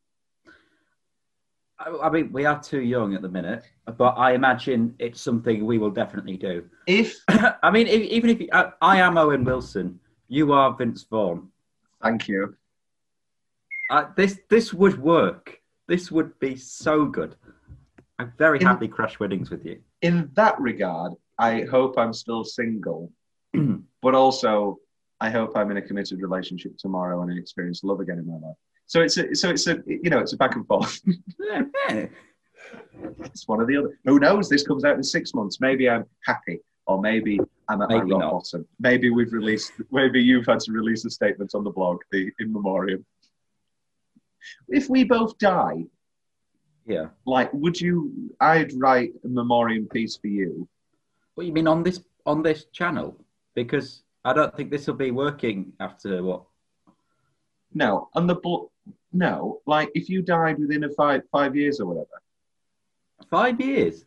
I, 1.80 1.90
I 2.04 2.10
mean, 2.10 2.30
we 2.32 2.44
are 2.44 2.60
too 2.60 2.80
young 2.80 3.14
at 3.14 3.22
the 3.22 3.28
minute, 3.28 3.64
but 3.96 4.10
I 4.16 4.32
imagine 4.34 4.94
it's 4.98 5.20
something 5.20 5.64
we 5.66 5.78
will 5.78 5.90
definitely 5.90 6.36
do. 6.36 6.64
If, 6.86 7.16
I 7.28 7.70
mean, 7.70 7.86
if, 7.86 8.02
even 8.02 8.30
if 8.30 8.40
you, 8.40 8.48
I, 8.52 8.70
I 8.80 8.98
am 8.98 9.18
Owen 9.18 9.44
Wilson, 9.44 9.98
you 10.28 10.52
are 10.52 10.74
Vince 10.76 11.04
Vaughn. 11.04 11.48
thank 12.02 12.28
you. 12.28 12.54
Uh, 13.90 14.04
this 14.16 14.38
this 14.50 14.74
would 14.74 15.00
work. 15.00 15.60
This 15.86 16.12
would 16.12 16.38
be 16.38 16.54
so 16.56 17.06
good. 17.06 17.34
I'm 18.18 18.32
very 18.36 18.60
In- 18.60 18.66
happy 18.66 18.86
crash 18.88 19.18
weddings 19.18 19.48
with 19.50 19.64
you. 19.64 19.80
In 20.02 20.30
that 20.34 20.60
regard, 20.60 21.14
I 21.38 21.62
hope 21.62 21.96
I'm 21.98 22.12
still 22.12 22.44
single, 22.44 23.10
but 24.08 24.14
also 24.14 24.78
I 25.20 25.28
hope 25.28 25.52
I'm 25.54 25.70
in 25.70 25.76
a 25.76 25.82
committed 25.82 26.22
relationship 26.22 26.78
tomorrow 26.78 27.20
and 27.20 27.30
I 27.30 27.36
experience 27.36 27.84
love 27.84 28.00
again 28.00 28.18
in 28.18 28.26
my 28.26 28.38
life. 28.38 28.56
So 28.86 29.02
it's 29.02 29.18
a, 29.18 29.34
so 29.34 29.50
it's 29.50 29.66
a, 29.66 29.82
you 29.86 30.08
know, 30.08 30.20
it's 30.20 30.32
a 30.32 30.38
back 30.38 30.56
and 30.56 30.66
forth. 30.66 30.98
It's 33.20 33.46
one 33.46 33.60
or 33.60 33.66
the 33.66 33.76
other. 33.76 33.98
Who 34.04 34.18
knows? 34.18 34.48
This 34.48 34.66
comes 34.66 34.84
out 34.84 34.96
in 34.96 35.02
six 35.02 35.32
months. 35.34 35.60
Maybe 35.60 35.88
I'm 35.88 36.04
happy, 36.24 36.58
or 36.86 37.00
maybe 37.00 37.38
I'm 37.68 37.80
at 37.80 37.88
Maybe 37.90 38.06
my 38.06 38.18
rock 38.18 38.32
bottom. 38.32 38.66
Maybe 38.80 39.10
we've 39.10 39.32
released. 39.32 39.72
Maybe 39.90 40.20
you've 40.22 40.46
had 40.46 40.60
to 40.60 40.72
release 40.72 41.04
a 41.04 41.10
statement 41.10 41.52
on 41.54 41.64
the 41.64 41.70
blog, 41.70 42.00
the 42.10 42.30
in 42.40 42.52
memoriam. 42.52 43.06
If 44.68 44.90
we 44.90 45.04
both 45.04 45.38
die, 45.38 45.84
yeah. 46.86 47.06
like, 47.24 47.50
would 47.54 47.80
you? 47.80 48.34
I'd 48.40 48.72
write 48.74 49.12
a 49.24 49.28
memoriam 49.28 49.86
piece 49.86 50.16
for 50.16 50.26
you. 50.26 50.68
What 51.34 51.46
you 51.46 51.52
mean 51.52 51.68
on 51.68 51.82
this 51.82 52.00
on 52.26 52.42
this 52.42 52.66
channel? 52.72 53.16
Because 53.62 54.02
I 54.24 54.32
don't 54.32 54.54
think 54.56 54.70
this 54.70 54.86
will 54.86 54.94
be 54.94 55.10
working 55.10 55.72
after 55.80 56.22
what 56.22 56.42
No, 57.74 58.08
on 58.14 58.26
the 58.26 58.36
book. 58.36 58.70
No, 59.12 59.60
like 59.66 59.90
if 59.94 60.08
you 60.08 60.22
died 60.22 60.58
within 60.58 60.84
a 60.84 60.90
five 60.90 61.22
five 61.32 61.56
years 61.56 61.80
or 61.80 61.86
whatever. 61.86 62.18
five 63.30 63.60
years. 63.60 64.04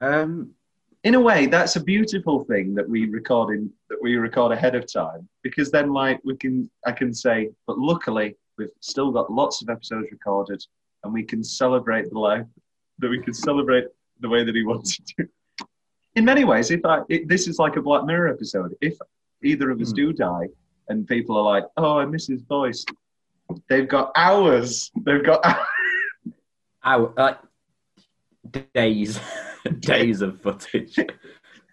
Um, 0.00 0.54
in 1.02 1.14
a 1.14 1.20
way 1.20 1.46
that's 1.46 1.76
a 1.76 1.82
beautiful 1.82 2.44
thing 2.44 2.74
that 2.74 2.88
we 2.88 3.06
record 3.08 3.56
in 3.56 3.70
that 3.88 4.00
we 4.02 4.16
record 4.16 4.52
ahead 4.52 4.74
of 4.74 4.84
time 4.92 5.26
because 5.42 5.70
then 5.70 5.88
like 5.92 6.20
we 6.24 6.36
can 6.36 6.70
i 6.86 6.92
can 6.92 7.12
say 7.14 7.48
but 7.66 7.78
luckily 7.78 8.36
we've 8.58 8.76
still 8.80 9.10
got 9.10 9.32
lots 9.32 9.62
of 9.62 9.70
episodes 9.70 10.08
recorded 10.12 10.62
and 11.02 11.12
we 11.12 11.22
can 11.22 11.42
celebrate 11.42 12.06
the 12.10 12.18
life 12.18 12.46
that 12.98 13.08
we 13.08 13.18
can 13.18 13.32
celebrate 13.32 13.86
the 14.20 14.28
way 14.28 14.44
that 14.44 14.54
he 14.54 14.62
wanted 14.72 15.02
to 15.06 15.26
in 16.20 16.24
many 16.32 16.44
ways 16.52 16.70
if 16.70 16.82
i 16.84 16.96
it, 17.14 17.20
this 17.32 17.44
is 17.50 17.56
like 17.64 17.74
a 17.80 17.82
black 17.88 18.04
mirror 18.10 18.28
episode 18.36 18.70
if 18.88 18.94
either 19.50 19.68
of 19.70 19.80
us 19.84 19.90
Hmm. 19.90 20.00
do 20.02 20.06
die 20.12 20.46
and 20.88 21.06
people 21.14 21.34
are 21.40 21.46
like 21.54 21.64
oh 21.82 21.94
i 22.02 22.04
miss 22.14 22.26
his 22.34 22.42
voice 22.56 22.84
they've 23.68 23.88
got 23.96 24.06
hours 24.26 24.90
they've 25.04 25.24
got 25.32 25.40
hour, 26.84 27.12
like 27.16 27.38
days, 28.74 29.20
days 29.92 30.18
of 30.26 30.40
footage. 30.40 30.96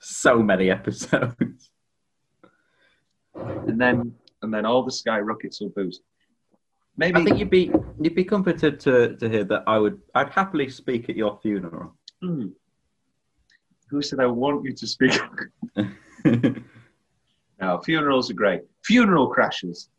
so 0.01 0.34
many 0.51 0.68
episodes. 0.80 1.62
and 3.70 3.80
then 3.84 3.96
and 4.42 4.50
then 4.54 4.66
all 4.66 4.84
the 4.84 4.92
skyrockets 5.01 5.60
will 5.62 5.74
boost 5.80 6.01
maybe 7.01 7.20
I 7.20 7.24
think 7.25 7.38
you'd 7.39 7.50
be 7.62 7.66
you'd 8.01 8.16
be 8.24 8.27
comforted 8.36 8.80
to 8.86 9.16
to 9.20 9.25
hear 9.34 9.44
that 9.51 9.63
I 9.68 9.77
would 9.84 9.98
I'd 10.16 10.30
happily 10.39 10.68
speak 10.70 11.04
at 11.10 11.16
your 11.16 11.34
funeral. 11.44 11.88
Hmm. 12.22 12.48
Who 13.89 14.01
said 14.01 14.20
I 14.20 14.25
want 14.27 14.65
you 14.65 14.74
to 14.74 14.88
speak? 14.88 15.17
no, 17.62 17.79
funerals 17.84 18.29
are 18.29 18.34
great. 18.34 18.62
Funeral 18.86 19.27
crashes. 19.29 19.89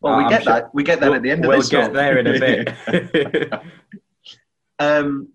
Well, 0.00 0.16
we 0.18 0.24
I'm 0.24 0.30
get 0.30 0.44
sure- 0.44 0.52
that. 0.52 0.74
We 0.74 0.84
get 0.84 1.00
that 1.00 1.12
at 1.12 1.22
the 1.22 1.30
end 1.30 1.44
of 1.44 1.48
we'll 1.48 1.58
this. 1.58 1.68
get 1.68 1.84
one. 1.84 1.92
there 1.94 2.18
in 2.18 2.26
a 2.26 2.38
bit. 2.38 3.52
um, 4.78 5.28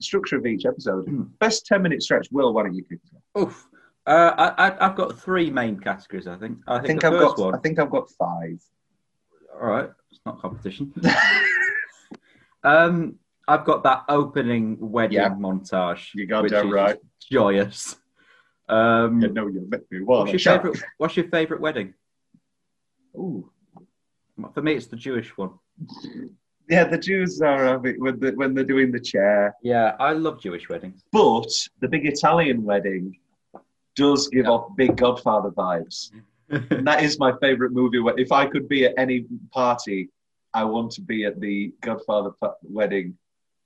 structure 0.00 0.36
of 0.36 0.46
each 0.46 0.64
episode. 0.66 1.06
Hmm. 1.08 1.22
Best 1.40 1.66
ten 1.66 1.82
minute 1.82 2.02
stretch. 2.02 2.28
Will, 2.30 2.52
why 2.54 2.62
don't 2.62 2.74
you 2.74 2.84
kick 2.84 3.00
us 3.04 3.10
off? 3.34 3.42
Oof. 3.42 3.68
Uh, 4.06 4.32
I, 4.38 4.68
I, 4.68 4.86
I've 4.86 4.96
got 4.96 5.18
three 5.20 5.50
main 5.50 5.78
categories. 5.80 6.26
I 6.28 6.36
think. 6.36 6.58
I 6.68 6.74
I 6.74 6.76
think, 6.76 6.86
think 6.86 7.00
the 7.02 7.06
I've 7.08 7.14
first 7.14 7.36
got. 7.36 7.44
one. 7.46 7.54
I 7.56 7.58
think 7.58 7.78
I've 7.78 7.90
got 7.90 8.08
five. 8.12 8.62
All 9.60 9.66
right, 9.66 9.90
it's 10.12 10.20
not 10.24 10.40
competition. 10.40 10.94
um, 12.62 13.16
I've 13.48 13.64
got 13.64 13.82
that 13.84 14.04
opening 14.08 14.76
wedding 14.78 15.16
Yeah. 15.18 15.30
montage. 15.30 16.14
You 16.14 16.26
got 16.26 16.42
which 16.42 16.52
that 16.52 16.66
is 16.66 16.72
right. 16.72 16.98
Joyous. 17.32 17.96
Um, 18.68 19.20
You 19.22 19.28
know 19.32 19.46
you 19.46 19.66
met 19.68 19.82
me. 19.90 20.02
Well, 20.02 20.20
what's 20.26 20.32
your 20.32 20.40
favorite? 20.56 20.82
What's 20.98 21.16
your 21.16 21.28
favorite 21.28 21.60
wedding? 21.60 21.94
Ooh. 23.16 23.50
For 24.54 24.62
me, 24.62 24.74
it's 24.74 24.86
the 24.86 24.96
Jewish 24.96 25.36
one. 25.36 25.52
Yeah, 26.68 26.84
the 26.84 26.98
Jews 26.98 27.40
are 27.40 27.64
uh, 27.76 27.78
when, 27.78 28.20
the, 28.20 28.32
when 28.36 28.54
they're 28.54 28.64
doing 28.64 28.92
the 28.92 29.00
chair. 29.00 29.56
Yeah, 29.62 29.96
I 29.98 30.12
love 30.12 30.40
Jewish 30.40 30.68
weddings. 30.68 31.02
But 31.10 31.48
the 31.80 31.88
big 31.88 32.04
Italian 32.06 32.62
wedding 32.62 33.16
does 33.96 34.28
give 34.28 34.44
Yeah. 34.44 34.50
off 34.50 34.76
big 34.76 34.96
Godfather 34.96 35.50
vibes. 35.50 36.12
And 36.50 36.86
that 36.86 37.02
is 37.02 37.18
my 37.18 37.32
favorite 37.40 37.72
movie. 37.72 37.98
If 38.18 38.30
I 38.32 38.46
could 38.46 38.68
be 38.68 38.84
at 38.84 38.94
any 38.98 39.24
party, 39.52 40.10
I 40.54 40.64
want 40.64 40.90
to 40.92 41.00
be 41.00 41.24
at 41.24 41.40
the 41.40 41.72
Godfather 41.80 42.30
wedding 42.62 43.16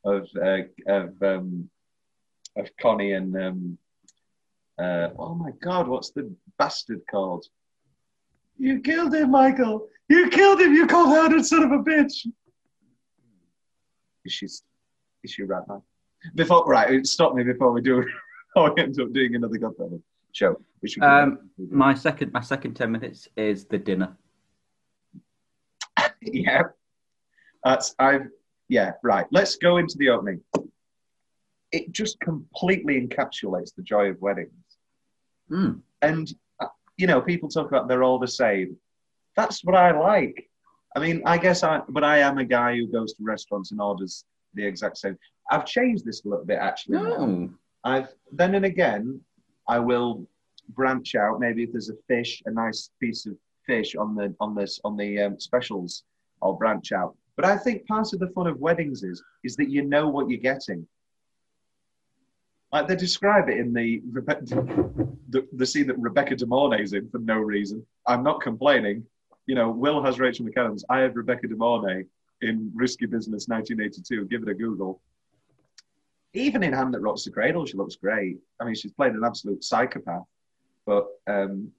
of 0.05 0.29
uh, 0.37 0.59
of 0.87 1.23
um, 1.23 1.71
of 2.57 2.69
Connie 2.81 3.13
and 3.13 3.37
um, 3.37 3.79
uh, 4.79 5.09
oh 5.19 5.35
my 5.35 5.51
God, 5.63 5.89
what's 5.89 6.11
the 6.11 6.33
bastard 6.59 7.03
called? 7.11 7.47
You 8.59 8.81
killed 8.81 9.15
him, 9.15 9.31
Michael. 9.31 9.89
You 10.09 10.29
killed 10.29 10.61
him. 10.61 10.75
You 10.75 10.87
cold-hearted 10.87 11.45
son 11.45 11.63
of 11.63 11.73
a 11.73 11.79
bitch. 11.79 12.27
Is 14.25 14.33
she 14.33 14.47
is 14.47 14.63
she 15.27 15.43
right 15.43 15.63
now? 15.69 15.83
Before 16.35 16.65
right, 16.65 17.05
stop 17.07 17.35
me 17.35 17.43
before 17.43 17.73
we 17.73 17.81
do. 17.81 18.05
We 18.55 18.71
end 18.77 19.01
up 19.01 19.11
doing 19.15 19.35
another 19.35 19.57
Godfather 19.57 19.97
show. 20.33 20.61
We. 20.83 20.95
Um, 21.01 21.49
my 21.71 21.95
second, 21.95 22.35
my 22.35 22.43
second 22.43 22.75
ten 22.75 22.93
minutes 22.93 23.27
is 23.35 23.65
the 23.65 23.79
dinner. 23.79 24.15
yeah. 26.21 26.65
That's 27.65 27.95
I've 27.99 28.29
yeah, 28.69 28.93
right. 29.03 29.27
Let's 29.31 29.57
go 29.57 29.77
into 29.77 29.97
the 29.99 30.11
opening. 30.11 30.41
It 31.73 31.93
just 31.93 32.21
completely 32.21 33.01
encapsulates 33.01 33.75
the 33.75 33.83
joy 33.83 34.11
of 34.11 34.21
weddings. 34.21 34.53
Mm. 35.51 35.81
And 36.01 36.33
uh, 36.61 36.67
you 36.97 37.07
know, 37.07 37.21
people 37.21 37.49
talk 37.49 37.69
about 37.69 37.89
they're 37.89 38.03
all 38.03 38.19
the 38.19 38.29
same. 38.29 38.77
That's 39.37 39.65
what 39.65 39.75
I 39.75 39.99
like. 39.99 40.49
I 40.95 41.01
mean, 41.01 41.23
I 41.25 41.39
guess 41.39 41.63
I 41.63 41.81
but 41.89 42.05
I 42.05 42.19
am 42.19 42.39
a 42.39 42.45
guy 42.45 42.77
who 42.77 42.87
goes 42.87 43.15
to 43.15 43.23
restaurants 43.23 43.73
and 43.73 43.81
orders 43.81 44.25
the 44.55 44.67
exact 44.67 44.99
same. 44.99 45.19
I've 45.51 45.65
changed 45.65 46.05
this 46.05 46.25
a 46.25 46.29
little 46.29 46.45
bit 46.45 46.59
actually. 46.59 46.99
No. 46.99 47.51
I've 47.85 48.09
then 48.31 48.55
and 48.55 48.65
again, 48.65 49.21
I 49.69 49.79
will 49.79 50.27
branch 50.71 51.15
out. 51.15 51.41
Maybe 51.41 51.63
if 51.65 51.73
there's 51.73 51.91
a 51.91 51.97
fish, 52.09 52.43
a 52.47 52.51
nice 52.51 52.91
piece 53.01 53.27
of 53.27 53.35
fish 53.67 53.95
on 53.97 54.15
the 54.15 54.35
on 54.41 54.55
this 54.55 54.81
on 54.85 54.97
the 54.97 55.21
um, 55.21 55.41
specials, 55.41 56.05
I'll 56.43 56.55
branch 56.55 56.93
out. 56.93 57.17
But 57.37 57.47
I 57.47 57.57
think 57.57 57.87
part 57.87 58.13
of 58.13 58.19
the 58.21 58.29
fun 58.29 58.47
of 58.47 58.59
weddings 58.61 59.03
is 59.03 59.23
is 59.43 59.57
that 59.57 59.71
you 59.71 59.83
know 59.83 60.09
what 60.09 60.29
you're 60.29 60.41
getting. 60.41 60.87
Like 62.73 62.89
they 62.89 62.97
describe 62.97 63.49
it 63.49 63.59
in 63.59 63.73
the 63.73 64.03
the, 65.29 65.47
the 65.53 65.67
scene 65.67 65.87
that 65.87 65.99
Rebecca 65.99 66.37
De 66.37 66.47
Mornay's 66.47 66.93
in 66.93 67.09
for 67.09 67.19
no 67.19 67.37
reason. 67.39 67.85
I'm 68.07 68.23
not 68.23 68.41
complaining. 68.41 69.05
You 69.47 69.55
know, 69.55 69.71
Will 69.71 70.03
has 70.03 70.19
Rachel 70.21 70.47
McAdams. 70.47 70.83
I 70.89 71.01
have 71.01 71.17
Rebecca 71.17 71.49
De 71.49 71.57
Mornay 71.57 72.05
in 72.43 72.71
Risky 72.75 73.07
Business 73.07 73.49
1982. 73.49 74.27
Give 74.27 74.43
it 74.43 74.49
a 74.49 74.55
Google. 74.55 75.01
even 76.35 76.63
in 76.63 76.73
Hand 76.73 76.95
That 76.95 77.01
Rocks 77.01 77.25
the 77.25 77.31
Cradle, 77.31 77.67
she 77.67 77.77
looks 77.77 77.97
great. 77.97 78.39
I 78.61 78.65
mean, 78.65 78.75
she's 78.75 78.93
played 78.93 79.13
an 79.13 79.25
absolute 79.25 79.65
psychopath. 79.65 80.25
But 80.87 81.07
um, 81.27 81.71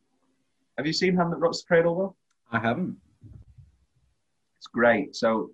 have 0.77 0.85
you 0.87 0.93
seen 0.93 1.15
Hand 1.15 1.31
That 1.31 1.37
Rocks 1.39 1.61
the 1.61 1.67
Cradle, 1.67 1.95
Will? 1.95 2.15
I 2.51 2.59
haven't. 2.59 2.97
It's 4.63 4.69
great. 4.69 5.13
So 5.13 5.51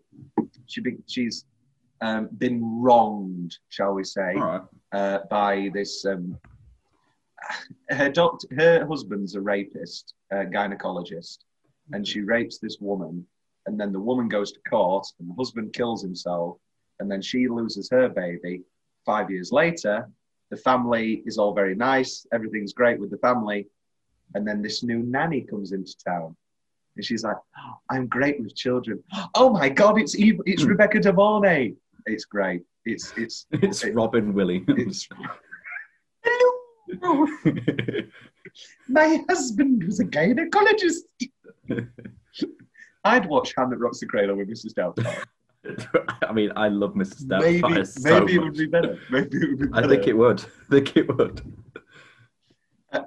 she 0.68 0.82
be, 0.82 0.98
she's 1.08 1.46
um, 2.02 2.30
been 2.38 2.62
wronged, 2.80 3.58
shall 3.70 3.94
we 3.94 4.04
say, 4.04 4.36
right. 4.36 4.62
uh, 4.92 5.20
by 5.32 5.72
this. 5.74 6.06
Um, 6.06 6.38
her 7.90 8.10
doctor, 8.12 8.48
her 8.56 8.86
husband's 8.86 9.34
a 9.34 9.42
rapist, 9.42 10.14
a 10.32 10.46
gynecologist, 10.46 11.40
and 11.92 12.08
she 12.08 12.22
rapes 12.22 12.60
this 12.60 12.78
woman. 12.80 13.26
And 13.66 13.80
then 13.80 13.92
the 13.92 14.00
woman 14.00 14.30
goes 14.30 14.52
to 14.52 14.60
court, 14.70 15.08
and 15.20 15.28
the 15.28 15.34
husband 15.34 15.74
kills 15.74 16.04
himself, 16.04 16.58
and 17.00 17.10
then 17.10 17.24
she 17.24 17.48
loses 17.48 17.90
her 17.90 18.10
baby. 18.10 18.62
Five 19.08 19.32
years 19.32 19.52
later, 19.52 20.08
the 20.52 20.58
family 20.58 21.24
is 21.26 21.40
all 21.40 21.56
very 21.56 21.74
nice, 21.76 22.28
everything's 22.32 22.74
great 22.74 23.00
with 23.00 23.10
the 23.10 23.18
family, 23.18 23.66
and 24.36 24.48
then 24.48 24.62
this 24.62 24.84
new 24.84 25.00
nanny 25.00 25.42
comes 25.42 25.72
into 25.72 25.98
town, 25.98 26.36
and 27.00 27.06
she's 27.06 27.24
like, 27.24 27.38
"Oh, 27.58 27.76
"I'm 27.90 28.08
great 28.08 28.42
with 28.42 28.54
children. 28.58 29.02
Oh 29.34 29.50
my 29.50 29.70
God, 29.70 29.98
it's 30.02 30.18
Eve, 30.20 30.42
it's 30.46 30.64
hmm. 30.64 30.72
Rebecca 30.72 31.00
De 31.00 31.14
Mornay. 31.14 31.74
It's 32.06 32.26
great. 32.26 32.64
It's 32.84 33.14
it's 33.16 33.46
It's 33.54 33.86
it- 33.86 33.96
Robin 33.96 34.34
Williams. 34.34 35.08
my 38.90 39.24
husband 39.30 39.86
was 39.86 40.02
a 40.02 40.06
gynecologist. 40.06 41.04
I'd 43.06 43.26
watch 43.28 43.54
Hand 43.58 43.72
That 43.72 43.78
Rocks 43.78 44.02
the 44.02 44.08
Cradle 44.08 44.36
with 44.36 44.50
Mrs. 44.50 44.74
Doubtfire. 44.74 45.24
I 46.28 46.34
mean, 46.34 46.52
I 46.58 46.68
love 46.68 46.96
Mrs. 46.96 47.28
maybe 47.28 47.62
Doubtfire 47.62 47.88
so 47.88 48.20
maybe 48.20 48.36
it 48.36 48.40
would 48.40 48.58
be 48.58 48.66
better. 48.66 49.00
Maybe 49.10 49.38
it 49.38 49.50
would 49.52 49.60
be 49.60 49.68
better. 49.68 49.86
I 49.86 49.88
think 49.88 50.08
it 50.08 50.18
would. 50.18 50.42
I 50.42 50.70
think 50.70 50.98
it 50.98 51.18
would. 51.18 51.54
Uh, 52.92 53.04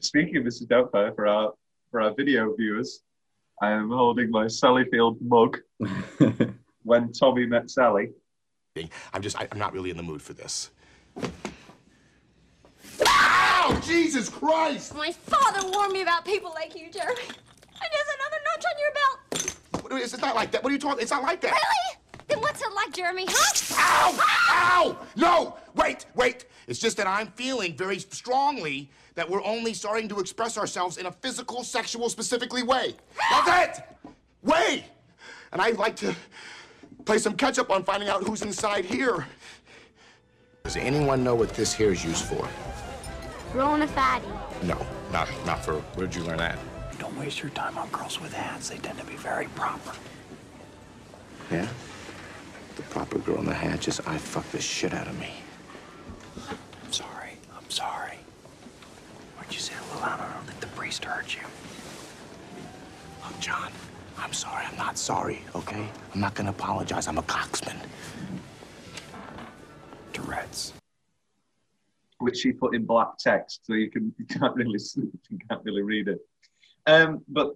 speaking 0.00 0.38
of 0.38 0.44
Mrs. 0.44 0.66
Doubtfire, 0.68 1.14
for 1.14 1.26
our 1.26 1.52
for 1.94 2.00
our 2.00 2.12
video 2.14 2.52
viewers, 2.56 3.02
I 3.62 3.70
am 3.70 3.88
holding 3.90 4.30
my 4.30 4.46
Sally 4.48 4.84
Field 4.90 5.18
mug 5.20 5.58
when 6.82 7.12
Tommy 7.12 7.46
met 7.46 7.70
Sally. 7.70 8.10
I'm 9.12 9.22
just, 9.22 9.40
I, 9.40 9.46
I'm 9.52 9.58
not 9.58 9.72
really 9.72 9.90
in 9.90 9.96
the 9.96 10.02
mood 10.02 10.20
for 10.20 10.32
this. 10.32 10.70
Ow! 13.06 13.80
Jesus 13.84 14.28
Christ! 14.28 14.94
My 14.94 15.12
father 15.12 15.68
warned 15.70 15.92
me 15.92 16.02
about 16.02 16.24
people 16.24 16.50
like 16.54 16.74
you, 16.74 16.90
Jeremy. 16.90 17.22
And 17.22 17.90
there's 17.92 18.10
another 18.18 18.40
notch 18.44 18.64
on 18.66 18.78
your 18.80 18.92
belt. 18.92 19.84
What- 19.92 20.02
It's 20.02 20.18
not 20.20 20.34
like 20.34 20.50
that. 20.50 20.62
What 20.62 20.70
are 20.70 20.72
you 20.74 20.78
talking? 20.80 21.00
It's 21.02 21.10
not 21.12 21.22
like 21.22 21.40
that. 21.42 21.52
Really? 21.52 22.00
Then 22.26 22.40
what's 22.40 22.60
it 22.62 22.72
like, 22.74 22.92
Jeremy, 22.92 23.26
huh? 23.28 23.76
Ow! 23.78 24.18
Ow! 24.50 25.06
No! 25.16 25.56
Wait, 25.76 26.06
wait. 26.14 26.46
It's 26.66 26.78
just 26.78 26.96
that 26.96 27.06
I'm 27.06 27.28
feeling 27.28 27.76
very 27.76 27.98
strongly 27.98 28.90
that 29.14 29.28
we're 29.28 29.44
only 29.44 29.74
starting 29.74 30.08
to 30.08 30.20
express 30.20 30.58
ourselves 30.58 30.96
in 30.96 31.06
a 31.06 31.12
physical, 31.12 31.62
sexual, 31.62 32.08
specifically 32.08 32.62
way. 32.62 32.94
That's 33.30 33.78
it! 33.78 33.84
Way! 34.42 34.84
And 35.52 35.62
I'd 35.62 35.78
like 35.78 35.96
to 35.96 36.14
play 37.04 37.18
some 37.18 37.36
catch 37.36 37.58
up 37.58 37.70
on 37.70 37.84
finding 37.84 38.08
out 38.08 38.24
who's 38.24 38.42
inside 38.42 38.84
here. 38.84 39.26
Does 40.64 40.76
anyone 40.76 41.22
know 41.22 41.34
what 41.34 41.50
this 41.50 41.74
here 41.74 41.92
is 41.92 42.04
used 42.04 42.24
for? 42.24 42.48
Rolling 43.54 43.82
a 43.82 43.86
fatty. 43.86 44.26
No, 44.62 44.84
not 45.12 45.28
not 45.46 45.64
for. 45.64 45.74
Where'd 45.94 46.14
you 46.14 46.24
learn 46.24 46.38
that? 46.38 46.58
Don't 46.98 47.16
waste 47.18 47.42
your 47.42 47.50
time 47.50 47.78
on 47.78 47.88
girls 47.90 48.20
with 48.20 48.32
hats. 48.32 48.70
They 48.70 48.78
tend 48.78 48.98
to 48.98 49.04
be 49.04 49.14
very 49.14 49.46
proper. 49.48 49.92
Yeah? 51.52 51.68
The 52.76 52.82
proper 52.82 53.18
girl 53.18 53.38
in 53.38 53.44
the 53.44 53.54
hat 53.54 53.80
just 53.80 54.06
I 54.08 54.18
fucked 54.18 54.52
the 54.52 54.60
shit 54.60 54.92
out 54.92 55.06
of 55.06 55.18
me. 55.20 55.30
I'm 56.48 56.92
sorry. 56.92 57.38
I'm 57.56 57.70
sorry. 57.70 58.18
Why'd 59.36 59.52
you 59.52 59.60
say 59.60 59.74
it 59.74 59.80
a 59.80 59.84
little 59.94 60.00
louder? 60.00 60.22
I 60.22 60.32
don't 60.32 60.46
the 61.04 61.34
you. 61.34 61.42
Look, 63.24 63.38
John, 63.40 63.70
I'm 64.18 64.32
sorry. 64.32 64.64
I'm 64.66 64.76
not 64.76 64.96
sorry, 64.98 65.42
okay? 65.54 65.86
I'm 66.14 66.20
not 66.20 66.34
gonna 66.34 66.50
apologize. 66.50 67.06
I'm 67.08 67.18
a 67.18 67.22
coxman. 67.22 67.76
Tourette's. 70.12 70.72
which 72.18 72.38
she 72.38 72.52
put 72.52 72.74
in 72.74 72.84
black 72.86 73.18
text, 73.18 73.60
so 73.66 73.74
you 73.74 73.90
can 73.90 74.14
you 74.18 74.26
can't 74.26 74.54
really 74.54 74.78
you 75.30 75.38
can't 75.48 75.62
really 75.64 75.82
read 75.82 76.08
it. 76.08 76.18
Um, 76.86 77.22
but 77.28 77.54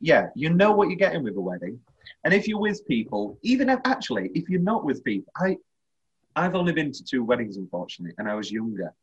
yeah, 0.00 0.28
you 0.34 0.50
know 0.50 0.72
what 0.72 0.88
you're 0.88 0.96
getting 0.96 1.22
with 1.22 1.36
a 1.36 1.40
wedding, 1.40 1.78
and 2.24 2.32
if 2.32 2.48
you're 2.48 2.60
with 2.60 2.86
people, 2.86 3.38
even 3.42 3.68
if, 3.68 3.80
actually 3.84 4.30
if 4.34 4.48
you're 4.48 4.60
not 4.60 4.84
with 4.84 5.04
people, 5.04 5.32
I 5.36 5.56
I've 6.36 6.54
only 6.54 6.72
been 6.72 6.92
to 6.92 7.04
two 7.04 7.22
weddings 7.24 7.56
unfortunately, 7.56 8.14
and 8.18 8.28
I 8.28 8.34
was 8.34 8.50
younger. 8.50 8.94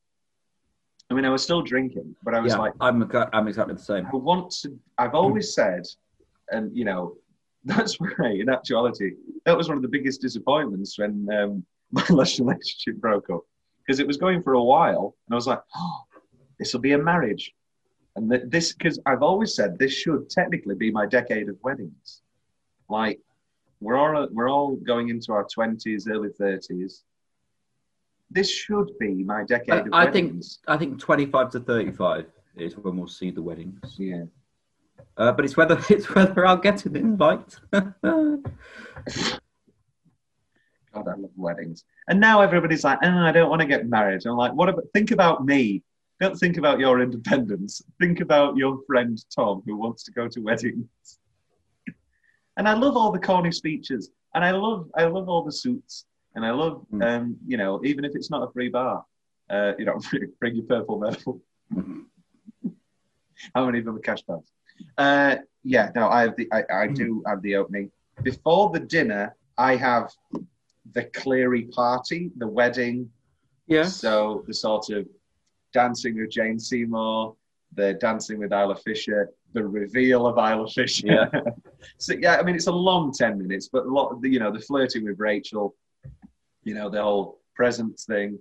I 1.10 1.14
mean, 1.14 1.24
I 1.24 1.30
was 1.30 1.42
still 1.42 1.62
drinking, 1.62 2.16
but 2.24 2.34
I 2.34 2.40
was 2.40 2.54
yeah, 2.54 2.60
like, 2.60 2.74
I'm, 2.82 3.10
I'm 3.34 3.48
exactly 3.48 3.76
the 3.76 3.82
same. 3.82 4.06
I 4.08 4.16
want 4.16 4.52
to. 4.62 4.78
I've 4.98 5.16
always 5.16 5.54
said, 5.54 5.84
and 6.52 6.76
you 6.76 6.84
know, 6.84 7.16
that's 7.66 8.00
why 8.00 8.10
in 8.22 8.50
actuality, 8.50 9.12
that 9.46 9.56
was 9.56 9.70
one 9.70 9.78
of 9.78 9.82
the 9.82 9.90
biggest 9.90 10.22
disappointments 10.22 11.00
when 11.00 11.28
um, 11.32 11.66
my 11.92 12.06
last 12.10 12.40
relationship 12.40 12.96
broke 12.98 13.30
up 13.30 13.42
because 13.80 14.00
it 14.00 14.08
was 14.08 14.18
going 14.18 14.44
for 14.44 14.54
a 14.54 14.64
while, 14.64 15.16
and 15.28 15.34
I 15.34 15.36
was 15.36 15.48
like, 15.48 15.62
oh, 15.76 16.02
this 16.60 16.74
will 16.74 16.82
be 16.82 16.92
a 16.92 16.98
marriage, 16.98 17.54
and 18.18 18.30
th- 18.30 18.44
this 18.48 18.74
because 18.74 19.00
I've 19.06 19.24
always 19.24 19.56
said 19.56 19.80
this 19.80 19.94
should 19.94 20.30
technically 20.30 20.76
be 20.76 20.92
my 20.92 21.06
decade 21.06 21.48
of 21.48 21.58
weddings. 21.64 22.22
Like 22.90 23.20
we're 23.80 23.96
all 23.96 24.28
we're 24.32 24.50
all 24.50 24.76
going 24.76 25.08
into 25.08 25.32
our 25.32 25.46
twenties, 25.46 26.08
early 26.10 26.30
thirties. 26.38 27.04
This 28.30 28.52
should 28.52 28.92
be 29.00 29.24
my 29.24 29.44
decade 29.44 29.88
of 29.88 29.94
I, 29.94 30.04
I 30.04 30.12
think 30.12 30.28
weddings. 30.28 30.60
I 30.68 30.78
think 30.78 31.00
25 31.00 31.52
to 31.52 31.60
35 31.62 32.26
is 32.58 32.78
when 32.78 32.98
we'll 32.98 33.08
see 33.08 33.32
the 33.32 33.42
weddings. 33.42 33.96
Yeah. 33.98 34.24
Uh, 35.16 35.32
but 35.32 35.46
it's 35.46 35.58
whether 35.58 35.80
it's 35.90 36.14
whether 36.14 36.46
I'll 36.46 36.58
get 36.58 36.86
an 36.86 36.96
invite. 36.96 37.56
God, 37.72 37.94
I 41.08 41.16
love 41.16 41.32
weddings. 41.36 41.84
And 42.08 42.20
now 42.20 42.42
everybody's 42.42 42.84
like, 42.84 43.00
oh, 43.04 43.10
I 43.10 43.32
don't 43.32 43.50
want 43.50 43.62
to 43.62 43.68
get 43.68 43.88
married. 43.88 44.26
I'm 44.26 44.36
like, 44.36 44.54
what 44.54 44.70
about, 44.70 44.86
think 44.94 45.12
about 45.12 45.46
me. 45.46 45.84
Don't 46.20 46.36
think 46.36 46.58
about 46.58 46.80
your 46.80 47.02
independence. 47.02 47.82
Think 48.00 48.22
about 48.22 48.58
your 48.58 48.80
friend 48.88 49.24
Tom 49.34 49.62
who 49.66 49.78
wants 49.78 50.04
to 50.06 50.12
go 50.12 50.28
to 50.28 50.40
weddings. 50.40 50.88
and 52.58 52.68
I 52.68 52.74
love 52.74 52.98
all 52.98 53.12
the 53.12 53.20
corny 53.20 53.52
speeches. 53.52 54.10
And 54.34 54.44
I 54.44 54.52
love, 54.52 54.90
I 54.96 55.06
love 55.06 55.30
all 55.30 55.44
the 55.44 55.52
suits. 55.52 56.06
And 56.38 56.46
I 56.46 56.52
love, 56.52 56.86
Mm. 56.94 57.04
um, 57.04 57.38
you 57.48 57.58
know, 57.58 57.82
even 57.84 58.06
if 58.06 58.16
it's 58.16 58.30
not 58.30 58.48
a 58.48 58.52
free 58.52 58.70
bar, 58.70 59.04
uh, 59.50 59.74
you 59.80 59.86
know, 59.86 60.00
bring 60.40 60.56
your 60.56 60.66
purple 60.66 61.00
medal. 61.00 61.42
How 63.56 63.66
many 63.66 63.80
of 63.80 63.86
them 63.86 63.96
are 63.96 64.00
cash 64.00 64.22
bars? 64.22 64.46
Uh, 65.00 65.38
yeah, 65.64 65.90
no, 65.96 66.08
I 66.10 66.22
have 66.22 66.36
the, 66.36 66.48
I, 66.54 66.64
I 66.84 66.88
do 66.88 67.24
have 67.26 67.42
the 67.42 67.56
opening. 67.56 67.90
Before 68.22 68.70
the 68.70 68.80
dinner, 68.80 69.36
I 69.58 69.76
have 69.78 70.12
the 70.94 71.06
Cleary 71.06 71.64
party, 71.64 72.32
the 72.38 72.48
wedding. 72.48 73.10
yeah. 73.66 73.84
So 73.84 74.44
the 74.48 74.54
sort 74.54 74.92
of 74.92 75.08
dancing 75.74 76.18
with 76.18 76.30
Jane 76.30 76.60
Seymour, 76.60 77.36
the 77.74 77.96
dancing 77.96 78.38
with 78.38 78.54
Isla 78.54 78.76
Fisher, 78.76 79.32
the 79.54 79.66
reveal 79.66 80.28
of 80.28 80.38
Isla 80.38 80.70
Fisher. 80.70 81.08
Yeah. 81.08 81.30
so 81.98 82.14
yeah, 82.14 82.38
I 82.38 82.44
mean 82.44 82.54
it's 82.56 82.68
a 82.68 82.72
long 82.72 83.12
ten 83.12 83.40
minutes, 83.40 83.70
but 83.72 83.88
a 83.88 83.90
lot 83.90 84.10
of 84.12 84.22
the, 84.22 84.30
you 84.30 84.40
know 84.40 84.52
the 84.52 84.60
flirting 84.60 85.04
with 85.04 85.18
Rachel, 85.20 85.76
you 86.68 86.74
know 86.74 86.90
the 86.90 87.02
whole 87.02 87.40
presents 87.56 88.06
thing. 88.06 88.38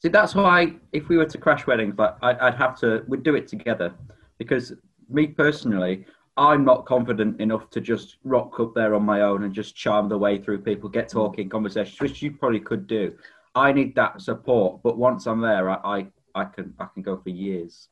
See, 0.00 0.08
that's 0.08 0.34
why 0.34 0.74
if 0.92 1.08
we 1.08 1.16
were 1.18 1.26
to 1.26 1.38
crash 1.38 1.66
weddings, 1.66 1.94
like 1.98 2.14
I, 2.22 2.46
I'd 2.46 2.54
have 2.54 2.78
to, 2.80 3.04
we'd 3.08 3.22
do 3.22 3.34
it 3.34 3.46
together, 3.48 3.92
because 4.38 4.72
me 5.10 5.26
personally, 5.26 6.06
I'm 6.36 6.64
not 6.64 6.86
confident 6.86 7.40
enough 7.40 7.68
to 7.70 7.80
just 7.80 8.16
rock 8.24 8.60
up 8.60 8.72
there 8.74 8.94
on 8.94 9.02
my 9.02 9.22
own 9.22 9.42
and 9.44 9.52
just 9.52 9.74
charm 9.76 10.08
the 10.08 10.16
way 10.16 10.38
through 10.38 10.60
people, 10.62 10.88
get 10.88 11.08
talking 11.08 11.48
conversations, 11.48 12.00
which 12.00 12.22
you 12.22 12.30
probably 12.30 12.60
could 12.60 12.86
do. 12.86 13.12
I 13.54 13.72
need 13.72 13.94
that 13.96 14.22
support, 14.22 14.82
but 14.84 14.96
once 14.96 15.26
I'm 15.26 15.40
there, 15.40 15.68
I, 15.68 15.76
I, 15.98 16.06
I 16.36 16.44
can, 16.44 16.72
I 16.78 16.86
can 16.94 17.02
go 17.02 17.16
for 17.18 17.30
years. 17.30 17.88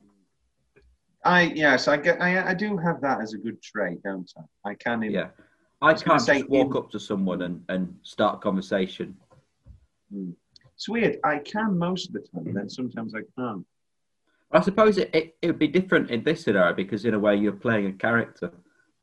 I 1.25 1.41
yes, 1.41 1.89
I 1.89 1.97
get 1.97 2.21
I, 2.21 2.51
I 2.51 2.53
do 2.53 2.77
have 2.77 3.01
that 3.01 3.19
as 3.21 3.33
a 3.33 3.37
good 3.37 3.61
trait, 3.61 4.01
don't 4.03 4.31
I? 4.37 4.69
I 4.71 4.73
can. 4.75 5.03
In, 5.03 5.11
Yeah, 5.11 5.29
I 5.81 5.91
gonna 5.91 6.03
can't 6.05 6.25
just 6.25 6.49
walk 6.49 6.71
in- 6.71 6.77
up 6.77 6.89
to 6.91 6.99
someone 6.99 7.41
and, 7.41 7.61
and 7.67 7.93
start 8.03 8.35
a 8.35 8.37
conversation. 8.37 9.17
It's 10.75 10.87
weird. 10.87 11.17
I 11.23 11.39
can 11.39 11.77
most 11.77 12.07
of 12.07 12.13
the 12.13 12.19
time, 12.19 12.53
then 12.53 12.69
sometimes 12.69 13.13
I 13.15 13.21
can't. 13.37 13.65
I 14.51 14.61
suppose 14.61 14.97
it, 14.97 15.09
it, 15.13 15.35
it 15.41 15.47
would 15.47 15.59
be 15.59 15.67
different 15.67 16.09
in 16.09 16.23
this 16.23 16.43
scenario 16.43 16.73
because 16.73 17.03
in 17.03 17.13
a 17.13 17.19
way 17.19 17.35
you're 17.35 17.51
playing 17.51 17.87
a 17.87 17.91
character, 17.91 18.51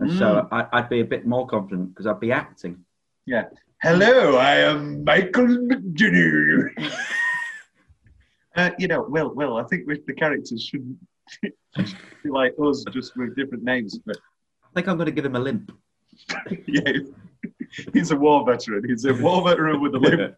and 0.01 0.11
so 0.19 0.49
I, 0.51 0.67
I'd 0.73 0.89
be 0.89 1.01
a 1.01 1.05
bit 1.05 1.27
more 1.27 1.47
confident 1.47 1.91
because 1.91 2.07
I'd 2.07 2.21
be 2.21 2.33
acting. 2.33 2.85
Yeah. 3.27 3.45
Hello, 3.83 4.37
I 4.37 4.57
am 4.57 5.05
Michael 5.05 5.47
McGinny. 5.47 6.71
uh, 8.57 8.71
you 8.79 8.89
know, 8.89 9.03
Will, 9.03 9.35
Will, 9.35 9.57
I 9.59 9.65
think 9.65 9.87
with 9.87 10.07
the 10.07 10.15
characters 10.15 10.63
shouldn't 10.63 10.97
be 11.43 12.31
like 12.31 12.55
us, 12.63 12.85
just 12.93 13.17
with 13.17 13.37
different 13.37 13.63
names. 13.63 13.99
But 13.99 14.17
I 14.63 14.69
think 14.75 14.89
I'm 14.89 14.97
going 14.97 15.07
to 15.07 15.13
give 15.13 15.27
him 15.27 15.37
a 15.37 15.41
limp. 15.41 15.71
yeah, 16.67 16.93
he's 17.93 18.11
a 18.11 18.17
war 18.17 18.47
veteran. 18.47 18.85
He's 18.89 19.05
a 19.05 19.15
war 19.15 19.47
veteran 19.47 19.83
with 19.83 19.95
a 19.95 19.99
limp. 19.99 20.37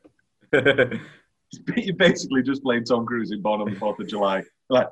You're 1.76 1.96
basically 1.96 2.42
just 2.42 2.62
playing 2.62 2.84
Tom 2.84 3.06
Cruise 3.06 3.30
in 3.30 3.40
Born 3.40 3.60
on 3.60 3.70
the 3.72 3.78
Fourth 3.78 4.00
of 4.00 4.08
July. 4.08 4.42
Like, 4.68 4.88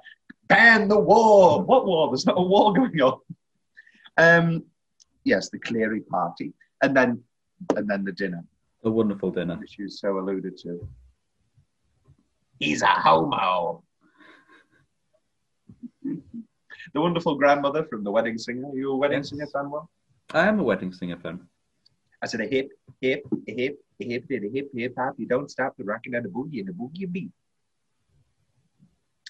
ban 0.48 0.88
the 0.88 0.98
war. 0.98 1.62
What 1.62 1.86
war? 1.86 2.08
There's 2.10 2.26
not 2.26 2.38
a 2.38 2.42
war 2.42 2.72
going 2.72 3.00
on. 3.00 3.20
Um, 4.16 4.64
yes, 5.24 5.50
the 5.50 5.58
Cleary 5.58 6.00
party, 6.02 6.52
and 6.82 6.96
then 6.96 7.20
and 7.76 7.88
then 7.90 8.04
the 8.04 8.12
dinner, 8.12 8.44
a 8.84 8.90
wonderful 8.90 9.30
dinner. 9.32 9.56
which 9.56 9.78
you 9.78 9.88
so 9.88 10.18
alluded 10.18 10.56
to. 10.58 10.86
He's 12.60 12.82
a 12.82 12.86
homo. 12.86 13.82
the 16.02 17.00
wonderful 17.00 17.34
grandmother 17.36 17.84
from 17.84 18.04
The 18.04 18.10
Wedding 18.10 18.38
Singer. 18.38 18.68
Are 18.68 18.76
you 18.76 18.92
a 18.92 18.96
Wedding 18.96 19.18
Yes. 19.18 19.30
Singer 19.30 19.46
fan, 19.52 19.70
Will? 19.70 19.90
I 20.32 20.46
am 20.46 20.60
a 20.60 20.62
wedding 20.62 20.92
singer 20.92 21.18
fan. 21.18 21.40
I 22.22 22.26
said 22.26 22.40
a 22.40 22.46
hip, 22.46 22.70
hip, 23.00 23.22
a 23.48 23.52
hip, 23.54 23.83
hip, 23.98 24.24
a 24.30 24.48
hip, 24.48 24.70
hip 24.74 24.94
hop. 24.98 25.14
You 25.18 25.26
don't 25.26 25.50
stop 25.50 25.76
the 25.76 25.84
rocking 25.84 26.14
and 26.14 26.24
the 26.24 26.28
boogie 26.28 26.60
and 26.60 26.68
the 26.68 26.72
boogie 26.72 27.10
beat. 27.10 27.30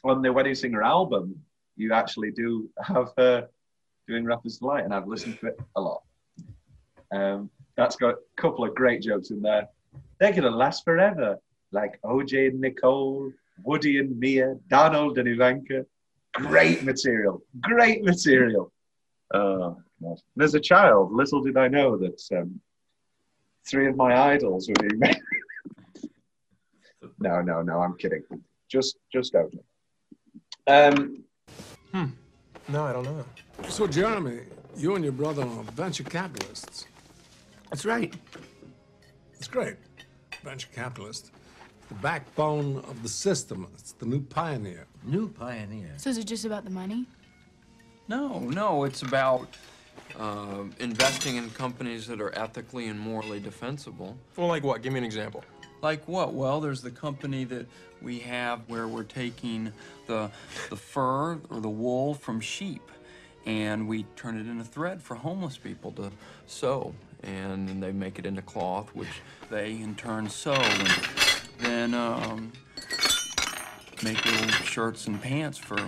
On 0.05 0.23
the 0.23 0.33
Wedding 0.33 0.55
Singer 0.55 0.83
album, 0.83 1.37
you 1.77 1.93
actually 1.93 2.31
do 2.31 2.69
have 2.83 3.13
her 3.19 3.49
doing 4.07 4.25
Rapper's 4.25 4.59
Delight, 4.59 4.85
and 4.85 4.95
I've 4.95 5.07
listened 5.07 5.39
to 5.41 5.49
it 5.49 5.61
a 5.77 5.81
lot. 5.81 6.03
Um, 7.13 7.51
that's 7.77 7.97
got 7.97 8.15
a 8.15 8.41
couple 8.41 8.65
of 8.65 8.75
great 8.75 9.03
jokes 9.03 9.31
in 9.31 9.41
there. 9.41 9.69
They're 10.21 10.31
going 10.31 10.43
to 10.43 10.51
last 10.51 10.85
forever, 10.85 11.39
like 11.73 12.01
OJ 12.03 12.49
and 12.49 12.61
Nicole, 12.61 13.33
Woody 13.63 13.99
and 13.99 14.19
Mia, 14.19 14.57
Donald 14.69 15.19
and 15.19 15.29
Ivanka. 15.29 15.87
Great 16.35 16.83
material, 16.83 17.43
great 17.61 18.05
material. 18.05 18.73
Oh, 19.33 19.79
as 20.41 20.55
a 20.55 20.61
child, 20.61 21.13
little 21.13 21.41
did 21.41 21.57
I 21.57 21.69
know 21.69 21.97
that 21.97 22.21
um, 22.37 22.61
three 23.69 23.89
of 23.89 23.97
my 23.97 24.17
idols 24.33 24.69
were 24.69 24.75
being 24.89 24.99
married. 24.99 25.23
no, 27.19 27.41
no, 27.41 27.63
no, 27.63 27.81
I'm 27.81 27.97
kidding. 27.97 28.23
Just, 28.69 28.97
just 29.13 29.35
OJ. 29.35 29.59
Um, 30.67 31.25
No, 32.69 32.85
I 32.85 32.93
don't 32.93 33.05
know. 33.05 33.25
So, 33.69 33.87
Jeremy, 33.87 34.41
you 34.77 34.95
and 34.95 35.05
your 35.05 35.13
brother 35.13 35.43
are 35.43 35.63
venture 35.75 36.03
capitalists. 36.05 36.87
That's 37.71 37.85
right. 37.85 38.15
It's 39.35 39.49
great. 39.49 39.77
Venture 40.43 40.69
capitalist. 40.75 41.31
The 41.89 41.95
backbone 41.97 42.79
of 42.89 43.03
the 43.03 43.09
system. 43.09 43.69
It's 43.75 43.93
the 43.93 44.07
new 44.07 44.23
pioneer. 44.23 44.87
New 45.05 45.29
pioneer. 45.29 45.93
So 45.99 46.09
is 46.09 46.17
it 46.17 46.25
just 46.25 46.47
about 46.47 46.65
the 46.65 46.71
money? 46.71 47.05
No, 48.09 48.39
no, 48.39 48.85
it's 48.85 49.03
about 49.03 49.49
uh, 50.19 50.65
investing 50.79 51.37
in 51.37 51.51
companies 51.51 52.07
that 52.07 52.21
are 52.21 52.37
ethically 52.39 52.89
and 52.89 52.99
morally 52.99 53.41
defensible. 53.41 54.17
Well, 54.37 54.49
like 54.49 54.63
what? 54.63 54.83
Give 54.83 54.93
me 54.93 54.99
an 54.99 55.05
example. 55.05 55.45
Like 55.83 56.07
what? 56.09 56.33
Well, 56.33 56.61
there's 56.61 56.83
the 56.83 56.91
company 56.91 57.45
that 57.45 57.67
we 58.01 58.21
have 58.21 58.61
where 58.69 58.87
we're 58.89 59.03
taking 59.03 59.73
the 60.07 60.31
the 60.71 60.77
fur 60.77 61.39
or 61.51 61.61
the 61.61 61.69
wool 61.69 62.15
from 62.15 62.41
sheep, 62.41 62.91
and 63.45 63.89
we 63.89 64.05
turn 64.17 64.39
it 64.39 64.47
into 64.47 64.65
thread 64.65 65.03
for 65.03 65.15
homeless 65.15 65.59
people 65.59 65.93
to 65.93 66.11
sew, 66.47 66.95
and 67.23 67.69
then 67.69 67.81
they 67.81 67.93
make 67.93 68.19
it 68.19 68.27
into 68.27 68.43
cloth, 68.43 68.95
which 68.95 69.21
they 69.51 69.73
in 69.73 69.95
turn 69.95 70.29
sew, 70.29 70.55
and 70.55 70.89
then 71.59 71.95
um, 71.95 72.53
make 74.05 74.25
little 74.27 74.49
shirts 74.65 75.07
and 75.07 75.21
pants 75.21 75.57
for 75.57 75.79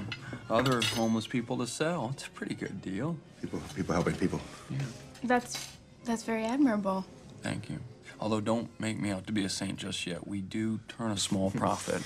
other 0.48 0.81
homeless 0.94 1.26
people 1.26 1.59
to 1.59 1.66
sell. 1.66 2.11
It's 2.14 2.26
a 2.26 2.31
pretty 2.31 2.55
good 2.55 2.81
deal. 2.81 3.16
People, 3.40 3.61
people 3.74 3.94
helping 3.94 4.14
people. 4.14 4.40
Yeah. 4.70 4.79
That's 5.22 5.76
that's 6.05 6.22
very 6.22 6.44
admirable. 6.44 7.05
Thank 7.42 7.68
you. 7.68 7.79
Although 8.18 8.40
don't 8.40 8.68
make 8.81 8.98
me 8.98 9.11
out 9.11 9.26
to 9.26 9.33
be 9.33 9.44
a 9.44 9.50
saint 9.50 9.76
just 9.76 10.07
yet. 10.07 10.26
We 10.26 10.40
do 10.40 10.81
turn 10.88 11.11
a 11.11 11.18
small 11.18 11.50
profit. 11.62 12.02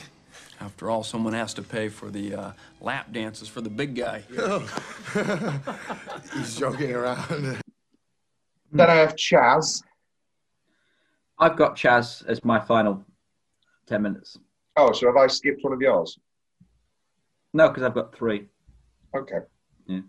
After 0.60 0.90
all, 0.90 1.04
someone 1.04 1.32
has 1.32 1.54
to 1.54 1.62
pay 1.62 1.88
for 1.88 2.10
the 2.10 2.34
uh, 2.34 2.52
lap 2.80 3.12
dances 3.12 3.48
for 3.48 3.60
the 3.60 3.70
big 3.70 3.94
guy. 3.94 4.24
He's 6.34 6.56
joking 6.56 6.92
around. 6.92 7.60
then 8.72 8.90
I 8.90 8.94
have 8.96 9.16
Chaz. 9.16 9.82
I've 11.38 11.56
got 11.56 11.76
Chaz 11.76 12.26
as 12.26 12.44
my 12.44 12.60
final 12.60 13.02
10 13.86 14.02
minutes. 14.02 14.38
Oh, 14.76 14.92
so 14.92 15.06
have 15.06 15.16
I 15.16 15.26
skipped 15.26 15.62
one 15.62 15.72
of 15.72 15.80
yours? 15.80 16.18
No, 17.52 17.68
because 17.68 17.82
I've 17.82 17.94
got 17.94 18.14
three. 18.14 18.48
Okay. 19.16 19.40
Yeah. 19.86 20.00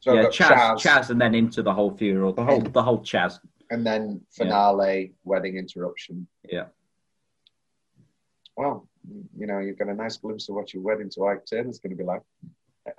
So 0.00 0.14
yeah, 0.14 0.24
Chaz, 0.26 0.48
Chaz, 0.48 0.76
Chaz, 0.78 1.10
and 1.10 1.20
then 1.20 1.34
into 1.34 1.62
the 1.62 1.72
whole 1.72 1.90
funeral, 1.96 2.32
the 2.32 2.44
whole, 2.44 2.60
the 2.60 2.82
whole 2.82 3.00
Chaz. 3.00 3.40
and 3.70 3.84
then 3.84 4.20
finale, 4.30 5.14
wedding 5.24 5.56
interruption. 5.56 6.28
Yeah. 6.48 6.66
Well, 8.56 8.88
you 9.36 9.46
know, 9.46 9.58
you've 9.58 9.78
got 9.78 9.88
a 9.88 9.94
nice 9.94 10.16
glimpse 10.16 10.48
of 10.48 10.54
what 10.54 10.72
your 10.72 10.82
wedding 10.82 11.10
to 11.10 11.26
Ike 11.26 11.44
Turner's 11.48 11.78
going 11.78 11.90
to 11.90 11.96
be 11.96 12.04
like. 12.04 12.22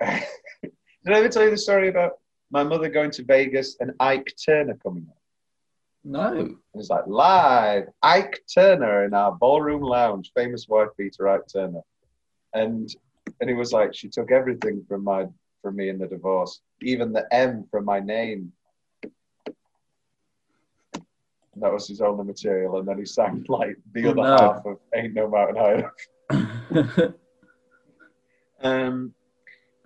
Did 0.00 1.14
I 1.14 1.18
ever 1.18 1.28
tell 1.28 1.44
you 1.44 1.50
the 1.50 1.56
story 1.56 1.88
about 1.88 2.18
my 2.50 2.62
mother 2.62 2.88
going 2.88 3.10
to 3.12 3.24
Vegas 3.24 3.76
and 3.80 3.92
Ike 4.00 4.32
Turner 4.44 4.78
coming 4.82 5.06
up? 5.08 5.17
No. 6.08 6.32
And 6.38 6.56
it's 6.74 6.88
like 6.88 7.06
live 7.06 7.84
Ike 8.02 8.40
Turner 8.52 9.04
in 9.04 9.12
our 9.12 9.32
ballroom 9.32 9.82
lounge, 9.82 10.32
famous 10.34 10.66
wife 10.66 10.88
beater 10.96 11.28
Ike 11.28 11.46
Turner, 11.52 11.82
and 12.54 12.88
and 13.40 13.50
it 13.50 13.54
was 13.54 13.72
like 13.74 13.94
she 13.94 14.08
took 14.08 14.32
everything 14.32 14.82
from 14.88 15.04
my 15.04 15.26
from 15.60 15.76
me 15.76 15.90
in 15.90 15.98
the 15.98 16.06
divorce, 16.06 16.60
even 16.80 17.12
the 17.12 17.26
M 17.32 17.64
from 17.70 17.84
my 17.84 18.00
name. 18.00 18.52
That 21.56 21.72
was 21.72 21.88
his 21.88 22.00
only 22.00 22.24
material, 22.24 22.78
and 22.78 22.88
then 22.88 22.98
he 22.98 23.04
sang 23.04 23.44
like 23.48 23.76
the 23.92 24.06
Oh, 24.06 24.10
other 24.12 24.22
no. 24.22 24.36
half 24.38 24.64
of 24.64 24.78
"Ain't 24.94 25.12
No 25.12 25.28
Mountain 25.28 25.56
High 25.56 25.74
Enough." 25.74 27.14
Um, 28.60 29.14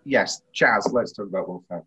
yes, 0.04 0.40
Chaz. 0.54 0.90
Let's 0.94 1.12
talk 1.12 1.26
about 1.26 1.62
Ferrell. 1.68 1.86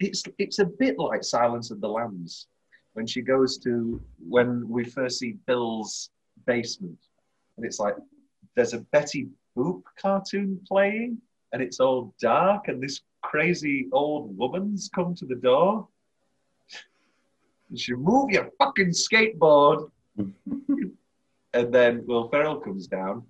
It's 0.00 0.22
it's 0.38 0.58
a 0.58 0.64
bit 0.64 0.98
like 0.98 1.22
Silence 1.22 1.70
of 1.70 1.80
the 1.80 1.88
Lambs 1.88 2.46
when 2.94 3.06
she 3.06 3.20
goes 3.20 3.58
to 3.58 4.00
when 4.28 4.68
we 4.68 4.84
first 4.84 5.18
see 5.18 5.36
Bill's 5.46 6.10
basement, 6.46 6.98
and 7.56 7.66
it's 7.66 7.78
like 7.78 7.94
there's 8.56 8.74
a 8.74 8.80
Betty 8.92 9.28
Boop 9.56 9.82
cartoon 10.00 10.60
playing, 10.66 11.18
and 11.52 11.62
it's 11.62 11.80
all 11.80 12.14
dark, 12.20 12.68
and 12.68 12.82
this 12.82 13.00
crazy 13.22 13.88
old 13.92 14.36
woman's 14.36 14.90
come 14.94 15.14
to 15.14 15.26
the 15.26 15.36
door. 15.36 15.88
And 17.70 17.78
she 17.78 17.94
move 17.94 18.30
your 18.30 18.50
fucking 18.58 18.90
skateboard, 18.90 19.90
and 20.16 21.74
then 21.74 22.04
Will 22.06 22.28
Ferrell 22.28 22.60
comes 22.60 22.86
down. 22.86 23.24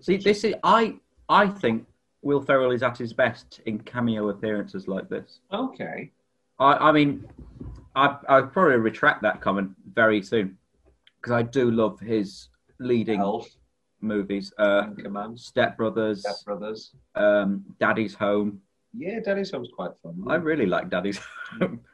See, 0.00 0.16
this 0.16 0.44
is 0.44 0.54
I. 0.62 0.96
I 1.28 1.48
think 1.48 1.86
Will 2.26 2.40
Ferrell 2.42 2.72
is 2.72 2.82
at 2.82 2.98
his 2.98 3.12
best 3.12 3.60
in 3.66 3.78
cameo 3.78 4.28
appearances 4.30 4.88
like 4.88 5.08
this. 5.08 5.38
Okay. 5.52 6.10
I, 6.58 6.88
I 6.88 6.92
mean, 6.92 7.24
I 7.94 8.16
I 8.28 8.40
probably 8.42 8.78
retract 8.78 9.22
that 9.22 9.40
comment 9.40 9.70
very 9.94 10.20
soon 10.22 10.58
because 11.16 11.32
I 11.32 11.42
do 11.42 11.70
love 11.70 12.00
his 12.00 12.48
leading 12.80 13.20
Elf, 13.20 13.48
movies. 14.00 14.52
Uh, 14.58 14.88
Step 15.36 15.76
Brothers, 15.76 16.20
Step 16.22 16.36
Brothers. 16.44 16.80
um, 17.14 17.64
Daddy's 17.78 18.14
Home. 18.14 18.60
Yeah, 18.92 19.20
Daddy's 19.20 19.52
Home's 19.52 19.68
quite 19.72 19.92
fun. 20.02 20.24
I 20.26 20.34
really 20.34 20.66
like 20.66 20.90
Daddy's 20.90 21.20
Home. 21.60 21.80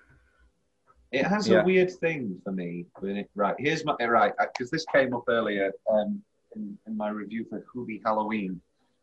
It 1.13 1.27
has 1.27 1.47
Yeah. 1.47 1.61
a 1.61 1.65
weird 1.67 1.91
thing 2.01 2.41
for 2.43 2.53
me. 2.53 2.87
It, 3.03 3.29
right, 3.35 3.55
here's 3.59 3.85
my 3.85 3.95
right 4.01 4.33
because 4.41 4.71
this 4.71 4.87
came 4.95 5.13
up 5.13 5.25
earlier 5.29 5.71
um, 5.91 6.23
in, 6.57 6.79
in 6.87 6.97
my 6.97 7.11
review 7.11 7.45
for 7.51 7.63
Hubie 7.75 8.01
Halloween, 8.03 8.59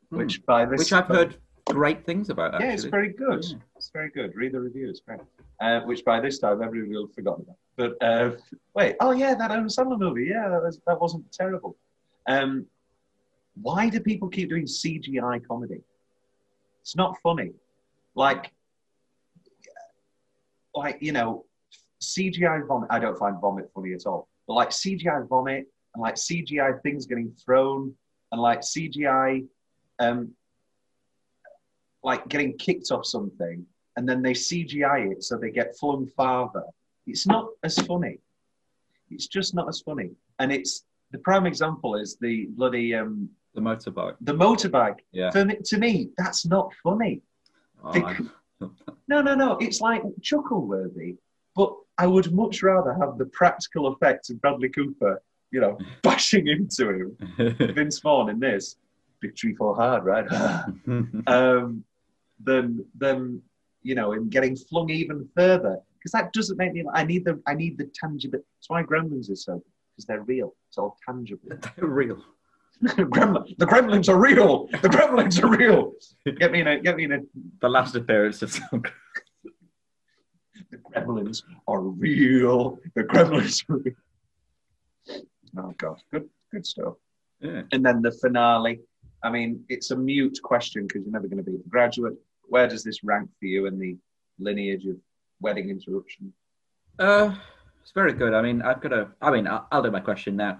which 0.09 0.45
by 0.45 0.65
this 0.65 0.71
Hmm. 0.71 0.79
Which 0.79 0.93
I've 0.93 1.07
heard 1.07 1.37
great 1.65 2.05
things 2.05 2.29
about. 2.29 2.55
Actually. 2.55 2.67
Yeah, 2.67 2.73
it's 2.73 2.83
very 2.85 3.09
good. 3.09 3.45
Yeah. 3.45 3.57
It's 3.75 3.91
very 3.91 4.09
good. 4.09 4.35
Read 4.35 4.53
the 4.53 4.59
review. 4.59 4.89
It's 4.89 5.01
great. 5.01 5.19
Uh, 5.61 5.81
which 5.81 6.03
by 6.05 6.19
this 6.19 6.39
time 6.39 6.61
everybody 6.63 6.93
will 6.93 7.07
have 7.07 7.13
forgotten 7.13 7.43
about. 7.43 7.57
But 7.75 8.03
uh, 8.05 8.31
wait, 8.75 8.95
oh 8.99 9.11
yeah, 9.11 9.35
that 9.35 9.51
Adam 9.51 9.67
Sandler 9.67 9.99
movie. 9.99 10.25
Yeah, 10.25 10.49
that 10.49 10.61
was 10.61 10.79
that 10.87 10.99
wasn't 10.99 11.31
terrible. 11.31 11.77
Um, 12.27 12.65
why 13.61 13.89
do 13.89 13.99
people 13.99 14.29
keep 14.29 14.49
doing 14.49 14.65
CGI 14.65 15.45
comedy? 15.45 15.81
It's 16.81 16.95
not 16.95 17.17
funny. 17.21 17.51
Like, 18.15 18.51
like 20.73 20.97
you 21.01 21.11
know, 21.11 21.45
CGI 22.01 22.67
vomit. 22.67 22.89
I 22.91 22.99
don't 22.99 23.17
find 23.17 23.39
vomit 23.39 23.69
funny 23.73 23.93
at 23.93 24.05
all. 24.05 24.27
But 24.47 24.53
like 24.55 24.69
CGI 24.69 25.27
vomit 25.27 25.67
and 25.93 26.01
like 26.01 26.15
CGI 26.15 26.81
things 26.81 27.05
getting 27.05 27.31
thrown 27.45 27.93
and 28.31 28.41
like 28.41 28.61
CGI, 28.61 29.45
um, 29.99 30.31
like 32.03 32.27
getting 32.29 32.57
kicked 32.57 32.91
off 32.91 33.05
something 33.05 33.65
and 33.97 34.07
then 34.07 34.21
they 34.21 34.33
CGI 34.33 35.11
it 35.11 35.23
so 35.23 35.37
they 35.37 35.51
get 35.51 35.77
flung 35.77 36.07
farther. 36.15 36.63
It's 37.07 37.27
not 37.27 37.49
as 37.63 37.77
funny. 37.79 38.19
It's 39.09 39.27
just 39.27 39.53
not 39.55 39.67
as 39.67 39.81
funny. 39.81 40.11
And 40.39 40.51
it's 40.51 40.85
the 41.11 41.17
prime 41.19 41.45
example 41.45 41.95
is 41.95 42.17
the 42.21 42.45
bloody 42.51 42.95
um, 42.95 43.29
The 43.55 43.61
motorbike. 43.61 44.15
the 44.21 44.33
motorbike. 44.33 44.99
Yeah. 45.11 45.31
For 45.31 45.43
me, 45.45 45.57
to 45.65 45.77
me, 45.77 46.09
that's 46.17 46.45
not 46.45 46.71
funny. 46.83 47.21
Oh, 47.83 47.91
I- 47.93 48.17
No, 49.07 49.21
no, 49.21 49.33
no. 49.35 49.57
It's 49.59 49.79
like 49.81 50.03
chuckle 50.21 50.67
worthy. 50.67 51.15
But 51.55 51.73
I 51.97 52.05
would 52.05 52.31
much 52.33 52.61
rather 52.61 52.93
have 52.93 53.17
the 53.17 53.25
practical 53.27 53.91
effects 53.93 54.29
of 54.29 54.39
Bradley 54.41 54.69
Cooper, 54.69 55.21
you 55.51 55.59
know, 55.61 55.77
bashing 56.03 56.47
into 56.47 56.89
him, 56.89 57.17
Vince 57.73 57.99
Vaughn 57.99 58.29
in 58.29 58.39
this 58.39 58.75
victory 59.21 59.55
for 59.55 59.75
hard, 59.75 60.03
right? 60.05 60.31
um, 61.27 61.83
than 62.43 62.85
than 62.97 63.41
you 63.83 63.95
know 63.95 64.13
him 64.13 64.29
getting 64.29 64.55
flung 64.55 64.89
even 64.89 65.27
further 65.35 65.77
because 65.99 66.11
that 66.11 66.31
doesn't 66.33 66.57
make 66.57 66.73
me. 66.73 66.83
I 66.93 67.03
need 67.03 67.25
the 67.25 67.41
I 67.47 67.53
need 67.53 67.77
the 67.77 67.89
tangible. 67.93 68.39
That's 68.39 68.69
why 68.69 68.83
Gremlins 68.83 69.29
is 69.29 69.43
so 69.43 69.61
because 69.99 70.05
they're 70.05 70.21
real. 70.21 70.55
It's 70.69 70.77
all 70.77 70.97
tangible. 71.05 71.49
They're 71.75 71.87
real. 71.87 72.23
Gremlin, 72.81 73.57
the 73.57 73.65
Gremlins 73.65 74.07
are 74.07 74.15
real. 74.15 74.67
The 74.67 74.87
Gremlins 74.87 75.43
are 75.43 75.49
real. 75.49 75.91
Get 76.37 76.53
me 76.53 76.61
in 76.61 76.67
a 76.67 76.79
get 76.79 76.95
me 76.95 77.03
in 77.03 77.11
a. 77.11 77.19
The 77.59 77.67
last 77.67 77.95
appearance 77.95 78.41
of 78.41 78.53
Cruise. 78.53 79.53
The 80.71 80.77
Gremlins 80.77 81.43
are 81.67 81.81
real. 81.81 82.79
The 82.95 83.03
Gremlins 83.03 83.69
are 83.69 83.77
real. 83.77 85.21
Oh 85.57 85.73
god, 85.77 86.01
good 86.13 86.29
good 86.53 86.65
stuff. 86.65 86.93
Yeah. 87.41 87.63
And 87.73 87.85
then 87.85 88.01
the 88.01 88.11
finale. 88.11 88.79
I 89.23 89.29
mean, 89.29 89.63
it's 89.69 89.91
a 89.91 89.95
mute 89.95 90.39
question 90.43 90.87
because 90.87 91.03
you're 91.03 91.11
never 91.11 91.27
going 91.27 91.43
to 91.43 91.51
be 91.51 91.57
a 91.57 91.69
graduate. 91.69 92.13
Where 92.43 92.67
does 92.67 92.83
this 92.83 93.03
rank 93.03 93.29
for 93.39 93.45
you 93.45 93.65
in 93.65 93.77
the 93.77 93.97
lineage 94.39 94.85
of 94.85 94.95
wedding 95.41 95.69
interruption? 95.69 96.33
Uh, 96.97 97.35
it's 97.81 97.91
very 97.91 98.13
good. 98.13 98.33
I 98.33 98.41
mean, 98.41 98.61
I've 98.61 98.81
got 98.81 98.93
a. 98.93 99.09
I 99.21 99.31
mean, 99.31 99.47
I'll, 99.47 99.67
I'll 99.71 99.83
do 99.83 99.91
my 99.91 99.99
question 99.99 100.35
now. 100.35 100.59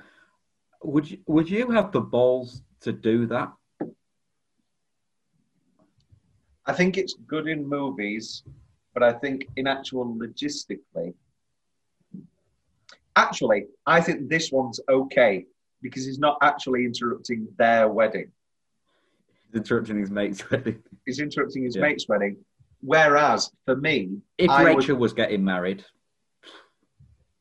Would 0.84 1.10
you 1.10 1.18
Would 1.28 1.50
you 1.50 1.72
have 1.72 1.92
the 1.92 2.02
balls 2.02 2.62
to 2.82 2.92
do 2.92 3.26
that? 3.28 3.52
I 6.66 6.74
think 6.74 6.98
it's 6.98 7.16
good 7.28 7.48
in 7.48 7.68
movies, 7.68 8.44
but 8.94 9.04
I 9.04 9.14
think 9.14 9.48
in 9.56 9.66
actual 9.68 10.16
logistically, 10.16 11.14
actually, 13.16 13.66
I 13.86 14.02
think 14.02 14.30
this 14.30 14.52
one's 14.52 14.80
okay 14.88 15.46
because 15.82 16.06
he's 16.06 16.20
not 16.20 16.38
actually 16.42 16.86
interrupting 16.86 17.48
their 17.58 17.88
wedding. 17.88 18.32
He's 19.52 19.60
interrupting 19.62 20.00
his 20.00 20.12
mate's 20.12 20.50
wedding. 20.52 20.84
He's 21.06 21.20
interrupting 21.20 21.64
his 21.64 21.76
Yeah. 21.76 21.82
mate's 21.84 22.08
wedding. 22.08 22.38
Whereas 22.82 23.52
for 23.66 23.76
me, 23.76 24.20
If 24.38 24.50
I 24.50 24.64
would- 24.64 24.78
Rachel 24.78 24.98
was 24.98 25.14
getting 25.14 25.44
married, 25.44 25.84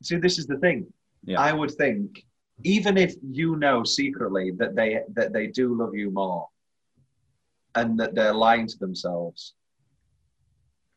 See, 0.03 0.17
this 0.17 0.39
is 0.39 0.47
the 0.47 0.59
thing. 0.59 0.87
Yeah. 1.25 1.41
I 1.41 1.53
would 1.53 1.73
think, 1.73 2.25
even 2.63 2.97
if 2.97 3.17
you 3.21 3.57
know 3.57 3.83
secretly 3.83 4.53
that 4.53 4.77
they 4.77 5.01
that 5.15 5.33
they 5.33 5.49
do 5.49 5.75
love 5.75 5.93
you 5.95 6.11
more, 6.13 6.47
and 7.75 7.99
that 7.99 8.15
they're 8.15 8.33
lying 8.33 8.69
to 8.69 8.79
themselves, 8.79 9.55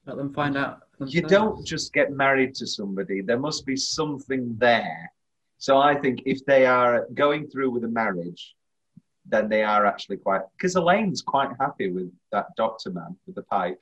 let 0.05 0.17
them 0.17 0.31
find 0.33 0.55
out. 0.55 0.83
you 1.07 1.23
don't 1.23 1.65
just 1.65 1.93
get 1.93 2.11
married 2.11 2.53
to 2.55 2.67
somebody. 2.67 3.21
There 3.21 3.39
must 3.39 3.65
be 3.65 3.75
something 3.75 4.55
there. 4.59 5.11
So 5.57 5.79
I 5.79 5.95
think 5.95 6.21
if 6.27 6.45
they 6.45 6.67
are 6.67 7.07
going 7.15 7.47
through 7.47 7.71
with 7.71 7.83
a 7.83 7.87
marriage, 7.87 8.55
then 9.25 9.49
they 9.49 9.63
are 9.63 9.85
actually 9.85 10.17
quite. 10.17 10.41
Because 10.57 10.75
Elaine's 10.75 11.21
quite 11.21 11.51
happy 11.59 11.91
with 11.91 12.11
that 12.31 12.47
doctor 12.57 12.91
man 12.91 13.15
with 13.25 13.35
the 13.35 13.43
pipe, 13.43 13.79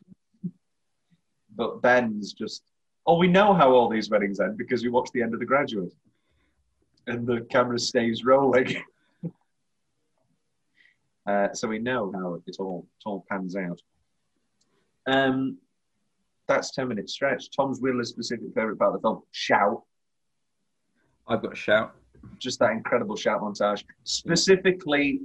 but 1.56 1.82
Ben's 1.82 2.34
just. 2.34 2.64
Oh, 3.08 3.18
we 3.18 3.28
know 3.28 3.54
how 3.54 3.72
all 3.72 3.90
these 3.90 4.10
weddings 4.10 4.40
end 4.40 4.58
because 4.58 4.84
we 4.84 4.90
watched 4.90 5.14
the 5.14 5.22
end 5.22 5.34
of 5.34 5.40
The 5.40 5.46
Graduate, 5.46 5.94
and 7.08 7.26
the 7.26 7.42
camera 7.50 7.80
stays 7.80 8.24
rolling. 8.24 8.84
uh, 11.26 11.54
so 11.54 11.68
we 11.68 11.80
know 11.80 12.12
how 12.14 12.40
it 12.46 12.56
all 12.60 12.86
it 13.00 13.10
all 13.10 13.26
pans 13.30 13.56
out. 13.56 13.82
Um, 15.08 15.58
that's 16.48 16.72
ten 16.72 16.88
minutes 16.88 17.14
stretch. 17.14 17.50
Tom's 17.52 17.82
Wheeler's 17.82 18.10
specific 18.10 18.54
favorite 18.54 18.78
part 18.78 18.94
of 18.94 19.02
the 19.02 19.08
film: 19.08 19.24
shout. 19.32 19.84
I've 21.28 21.42
got 21.42 21.54
a 21.54 21.56
shout. 21.56 21.96
Just 22.38 22.60
that 22.60 22.72
incredible 22.72 23.16
shout 23.16 23.42
montage. 23.42 23.84
Specifically, 24.04 25.22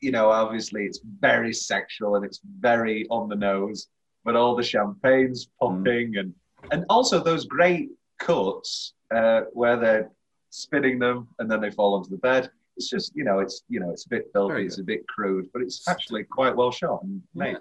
you 0.00 0.10
know, 0.10 0.30
obviously 0.30 0.84
it's 0.84 1.00
very 1.20 1.52
sexual 1.52 2.16
and 2.16 2.24
it's 2.24 2.40
very 2.60 3.06
on 3.10 3.28
the 3.28 3.36
nose, 3.36 3.88
but 4.24 4.36
all 4.36 4.54
the 4.54 4.62
champagne's 4.62 5.48
popping 5.60 6.16
and 6.16 6.34
and 6.72 6.84
also 6.88 7.22
those 7.22 7.46
great 7.46 7.88
cuts 8.18 8.94
uh, 9.14 9.42
where 9.52 9.76
they're 9.76 10.10
spinning 10.50 10.98
them 10.98 11.28
and 11.38 11.50
then 11.50 11.60
they 11.60 11.70
fall 11.70 11.94
onto 11.94 12.10
the 12.10 12.18
bed. 12.18 12.50
It's 12.76 12.88
just 12.88 13.14
you 13.14 13.24
know, 13.24 13.38
it's 13.38 13.62
you 13.68 13.80
know, 13.80 13.90
it's 13.90 14.06
a 14.06 14.08
bit 14.08 14.30
filthy, 14.32 14.64
it's 14.66 14.78
a 14.78 14.84
bit 14.84 15.06
crude, 15.08 15.48
but 15.52 15.62
it's 15.62 15.86
actually 15.88 16.24
quite 16.24 16.54
well 16.54 16.70
shot 16.70 17.02
and 17.02 17.22
made. 17.34 17.56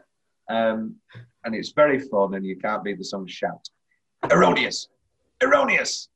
Yeah. 0.50 0.70
Um, 0.70 0.96
and 1.44 1.56
it's 1.56 1.72
very 1.72 2.00
fun, 2.00 2.36
and 2.36 2.46
you 2.46 2.58
can't 2.58 2.84
beat 2.84 2.98
the 2.98 3.04
song 3.04 3.26
"Shout." 3.28 3.68
Erroneous, 4.32 4.90
erroneous, 5.42 6.10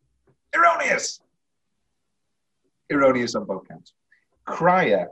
erroneous, 0.55 1.20
erroneous 2.91 3.35
on 3.35 3.45
both 3.45 3.67
counts. 3.67 3.93
Crier. 4.45 5.07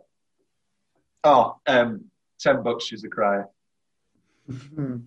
Oh, 1.23 1.57
um, 1.67 2.05
ten 2.39 2.63
bucks. 2.63 2.85
She's 2.85 3.03
a 3.03 3.09
crier. 3.09 3.47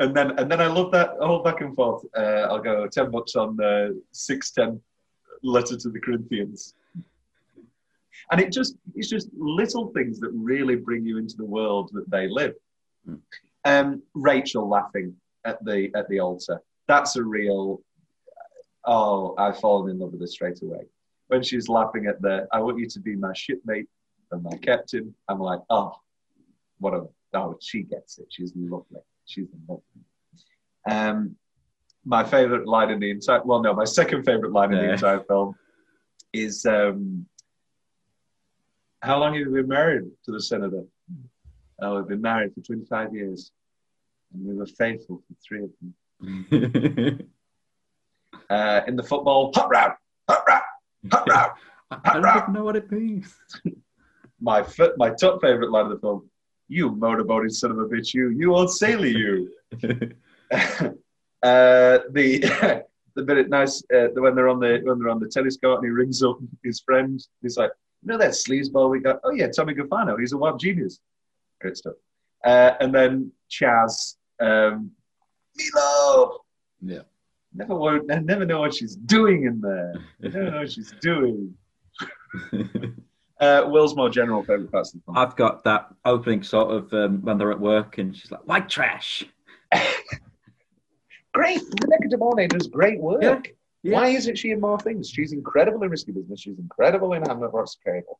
And 0.00 0.16
then, 0.16 0.38
and 0.38 0.50
then 0.50 0.60
I 0.60 0.68
love 0.68 0.92
that 0.92 1.10
whole 1.20 1.42
back 1.42 1.60
and 1.60 1.74
forth. 1.74 2.04
Uh, 2.16 2.46
I'll 2.48 2.60
go 2.60 2.86
ten 2.86 3.10
bucks 3.10 3.34
on 3.34 3.60
uh, 3.60 3.88
six 4.12 4.52
ten 4.52 4.80
letter 5.42 5.76
to 5.76 5.90
the 5.90 6.00
Corinthians. 6.00 6.74
And 8.30 8.40
it 8.40 8.52
just 8.52 8.76
it's 8.94 9.08
just 9.08 9.28
little 9.36 9.88
things 9.88 10.20
that 10.20 10.30
really 10.32 10.76
bring 10.76 11.04
you 11.04 11.18
into 11.18 11.36
the 11.36 11.44
world 11.44 11.90
that 11.94 12.08
they 12.10 12.28
live. 12.28 12.54
Um, 13.64 14.02
Rachel 14.14 14.68
laughing 14.68 15.16
at 15.44 15.64
the 15.64 15.90
at 15.96 16.08
the 16.08 16.20
altar. 16.20 16.62
That's 16.86 17.16
a 17.16 17.24
real. 17.24 17.80
Oh, 18.90 19.34
I've 19.36 19.60
fallen 19.60 19.90
in 19.90 19.98
love 19.98 20.12
with 20.12 20.22
her 20.22 20.26
straight 20.26 20.62
away. 20.62 20.80
When 21.26 21.42
she's 21.42 21.68
laughing 21.68 22.06
at 22.06 22.22
the, 22.22 22.48
I 22.50 22.60
want 22.60 22.78
you 22.78 22.88
to 22.88 23.00
be 23.00 23.16
my 23.16 23.34
shipmate 23.34 23.86
and 24.32 24.42
my 24.42 24.56
captain. 24.56 25.14
I'm 25.28 25.38
like, 25.38 25.60
oh, 25.68 25.92
what 26.78 26.94
a 26.94 27.04
oh, 27.34 27.58
she 27.60 27.82
gets 27.82 28.18
it. 28.18 28.28
She's 28.30 28.50
lovely. 28.56 29.02
She's 29.26 29.48
lovely. 29.68 29.82
Um, 30.90 31.36
my 32.06 32.24
favorite 32.24 32.66
line 32.66 32.88
in 32.88 32.98
the 32.98 33.10
entire 33.10 33.42
well, 33.44 33.60
no, 33.60 33.74
my 33.74 33.84
second 33.84 34.24
favorite 34.24 34.52
line 34.52 34.72
in 34.72 34.78
the 34.78 34.92
entire 34.94 35.20
film 35.20 35.54
is 36.32 36.64
um, 36.64 37.26
how 39.02 39.18
long 39.18 39.34
have 39.34 39.40
you 39.40 39.52
been 39.52 39.68
married 39.68 40.04
to 40.24 40.32
the 40.32 40.40
senator? 40.40 40.84
Oh, 41.82 41.96
we've 41.96 42.08
been 42.08 42.22
married 42.22 42.54
for 42.54 42.62
25 42.62 43.14
years, 43.14 43.52
and 44.32 44.46
we 44.46 44.54
were 44.54 44.64
faithful 44.64 45.22
for 45.28 45.34
three 45.46 45.64
of 45.64 45.70
them. 45.82 47.28
Uh, 48.50 48.80
in 48.86 48.96
the 48.96 49.02
football, 49.02 49.52
hot 49.54 49.70
round, 49.70 49.92
hot 50.28 50.42
round, 50.48 50.62
hot 51.12 51.28
round. 51.28 51.52
I 51.90 52.20
don't 52.20 52.42
even 52.42 52.52
know 52.52 52.64
what 52.64 52.76
it 52.76 52.90
means. 52.90 53.34
My 54.40 54.60
f- 54.60 54.96
my 54.96 55.10
top 55.10 55.40
favorite 55.40 55.72
line 55.72 55.86
of 55.86 55.90
the 55.90 55.98
film: 55.98 56.30
"You 56.68 56.92
motorboating 56.92 57.50
son 57.50 57.72
of 57.72 57.78
a 57.78 57.86
bitch, 57.86 58.14
you, 58.14 58.28
you 58.28 58.54
old 58.54 58.72
sailor, 58.72 59.06
you." 59.06 59.50
uh, 59.82 59.88
the 62.12 62.38
the 63.16 63.22
bit 63.24 63.38
of 63.38 63.48
nice 63.48 63.82
uh, 63.92 64.06
when 64.14 64.36
they're 64.36 64.48
on 64.48 64.60
the 64.60 64.80
when 64.84 65.00
they're 65.00 65.08
on 65.08 65.18
the 65.18 65.28
tennis 65.28 65.56
court 65.56 65.78
and 65.78 65.86
he 65.86 65.90
rings 65.90 66.22
up 66.22 66.38
his 66.62 66.78
friend. 66.78 67.20
He's 67.42 67.56
like, 67.56 67.72
"You 68.02 68.12
know 68.12 68.18
that 68.18 68.30
sleazeball 68.30 68.90
we 68.90 69.00
got? 69.00 69.18
Oh 69.24 69.32
yeah, 69.32 69.48
Tommy 69.48 69.74
Gaffano. 69.74 70.16
He's 70.20 70.32
a 70.32 70.38
wild 70.38 70.60
genius. 70.60 71.00
Great 71.60 71.76
stuff." 71.76 71.94
Uh, 72.44 72.74
and 72.78 72.94
then 72.94 73.32
Chaz, 73.50 74.14
um, 74.40 74.92
Milo. 75.56 76.44
Yeah. 76.80 77.00
Never, 77.54 77.74
wo- 77.74 78.00
I 78.10 78.18
never 78.20 78.44
know 78.44 78.60
what 78.60 78.74
she's 78.74 78.94
doing 78.96 79.44
in 79.44 79.60
there. 79.60 79.94
I 80.22 80.28
never 80.28 80.50
know 80.50 80.58
what 80.58 80.70
she's 80.72 80.92
doing. 81.00 81.54
Uh, 83.40 83.62
Will's 83.68 83.94
more 83.94 84.10
general 84.10 84.42
favorite 84.42 84.72
parts 84.72 84.92
of 84.92 84.98
the 84.98 85.04
film. 85.04 85.16
I've 85.16 85.36
got 85.36 85.62
that 85.62 85.94
opening 86.04 86.42
sort 86.42 86.72
of 86.72 86.92
um, 86.92 87.22
when 87.22 87.38
they're 87.38 87.52
at 87.52 87.60
work 87.60 87.98
and 87.98 88.16
she's 88.16 88.32
like, 88.32 88.44
white 88.48 88.68
trash. 88.68 89.24
Great. 91.34 91.60
Rebecca 91.80 92.08
De 92.08 92.18
Mornay 92.18 92.48
does 92.48 92.66
great 92.66 93.00
work. 93.00 93.22
Yeah, 93.22 93.40
yeah. 93.84 93.94
Why 94.00 94.08
isn't 94.08 94.36
she 94.36 94.50
in 94.50 94.60
more 94.60 94.80
things? 94.80 95.08
She's 95.08 95.32
incredible 95.32 95.84
in 95.84 95.90
Risky 95.90 96.10
Business. 96.10 96.40
She's 96.40 96.58
incredible 96.58 97.12
in 97.12 97.22
Hamlet 97.22 97.52
vs. 97.52 97.76
Cable. 97.84 98.18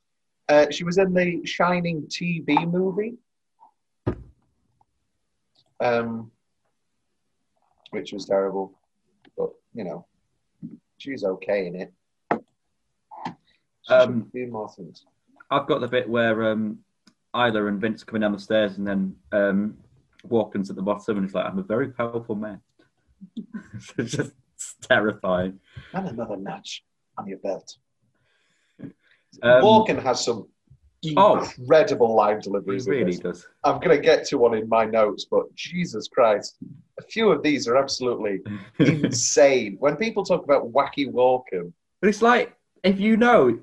Uh, 0.49 0.71
she 0.71 0.85
was 0.85 0.99
in 0.99 1.13
the 1.13 1.45
Shining 1.45 2.03
TV 2.03 2.71
movie, 2.71 3.17
um, 5.81 6.31
which 7.91 8.13
was 8.13 8.25
terrible. 8.25 8.78
You 9.75 9.85
know, 9.85 10.07
she's 10.99 11.25
okay 11.25 11.67
in 11.67 11.77
it. 11.77 11.93
She 13.83 13.95
Um, 13.95 14.31
do 14.33 14.47
more 14.49 14.69
things. 14.69 15.05
I've 15.51 15.67
got 15.67 15.81
the 15.81 15.89
bit 15.89 16.09
where 16.09 16.51
um, 16.51 16.79
Isla 17.35 17.67
and 17.67 17.81
Vince 17.81 18.05
coming 18.05 18.23
down 18.23 18.33
the 18.33 18.39
stairs 18.39 18.79
and 18.79 18.87
then 18.87 19.17
um, 19.33 19.79
Walken's 20.27 20.71
at 20.71 20.77
the 20.77 20.83
bottom 20.83 21.17
and 21.17 21.27
he's 21.27 21.35
like, 21.35 21.47
I'm 21.47 21.59
a 21.59 21.63
very 21.63 21.91
powerful 21.91 22.35
man. 22.35 22.61
it's 23.99 24.13
just 24.13 24.33
terrifying. 24.83 25.61
And 25.95 26.09
another 26.09 26.37
notch 26.37 26.85
on 27.17 27.29
your 27.29 27.39
belt. 27.39 27.77
Um, 28.81 29.63
Walken 29.63 30.03
has 30.03 30.25
some 30.25 30.49
Oh. 31.17 31.39
incredible 31.59 32.15
line 32.15 32.37
He 32.37 32.43
deliveries. 32.43 32.87
in 32.87 32.91
really 32.93 33.17
does. 33.17 33.47
I'm 33.65 33.79
going 33.81 33.97
to 33.97 34.03
get 34.03 34.27
to 34.29 34.39
one 34.39 34.55
in 34.55 34.69
my 34.69 34.85
notes, 34.85 35.27
but 35.31 35.53
Jesus 35.55 36.09
Christ, 36.09 36.57
a 36.99 37.03
few 37.03 37.31
of 37.31 37.43
these 37.43 37.69
are 37.69 37.77
absolutely 37.77 38.41
insane. 38.81 39.77
When 39.79 39.97
people 39.97 40.25
talk 40.25 40.43
about 40.45 40.73
wacky 40.73 41.11
Walken, 41.11 41.73
But 42.01 42.09
it's 42.09 42.23
like 42.23 42.55
if 42.83 42.99
you 42.99 43.17
know 43.17 43.59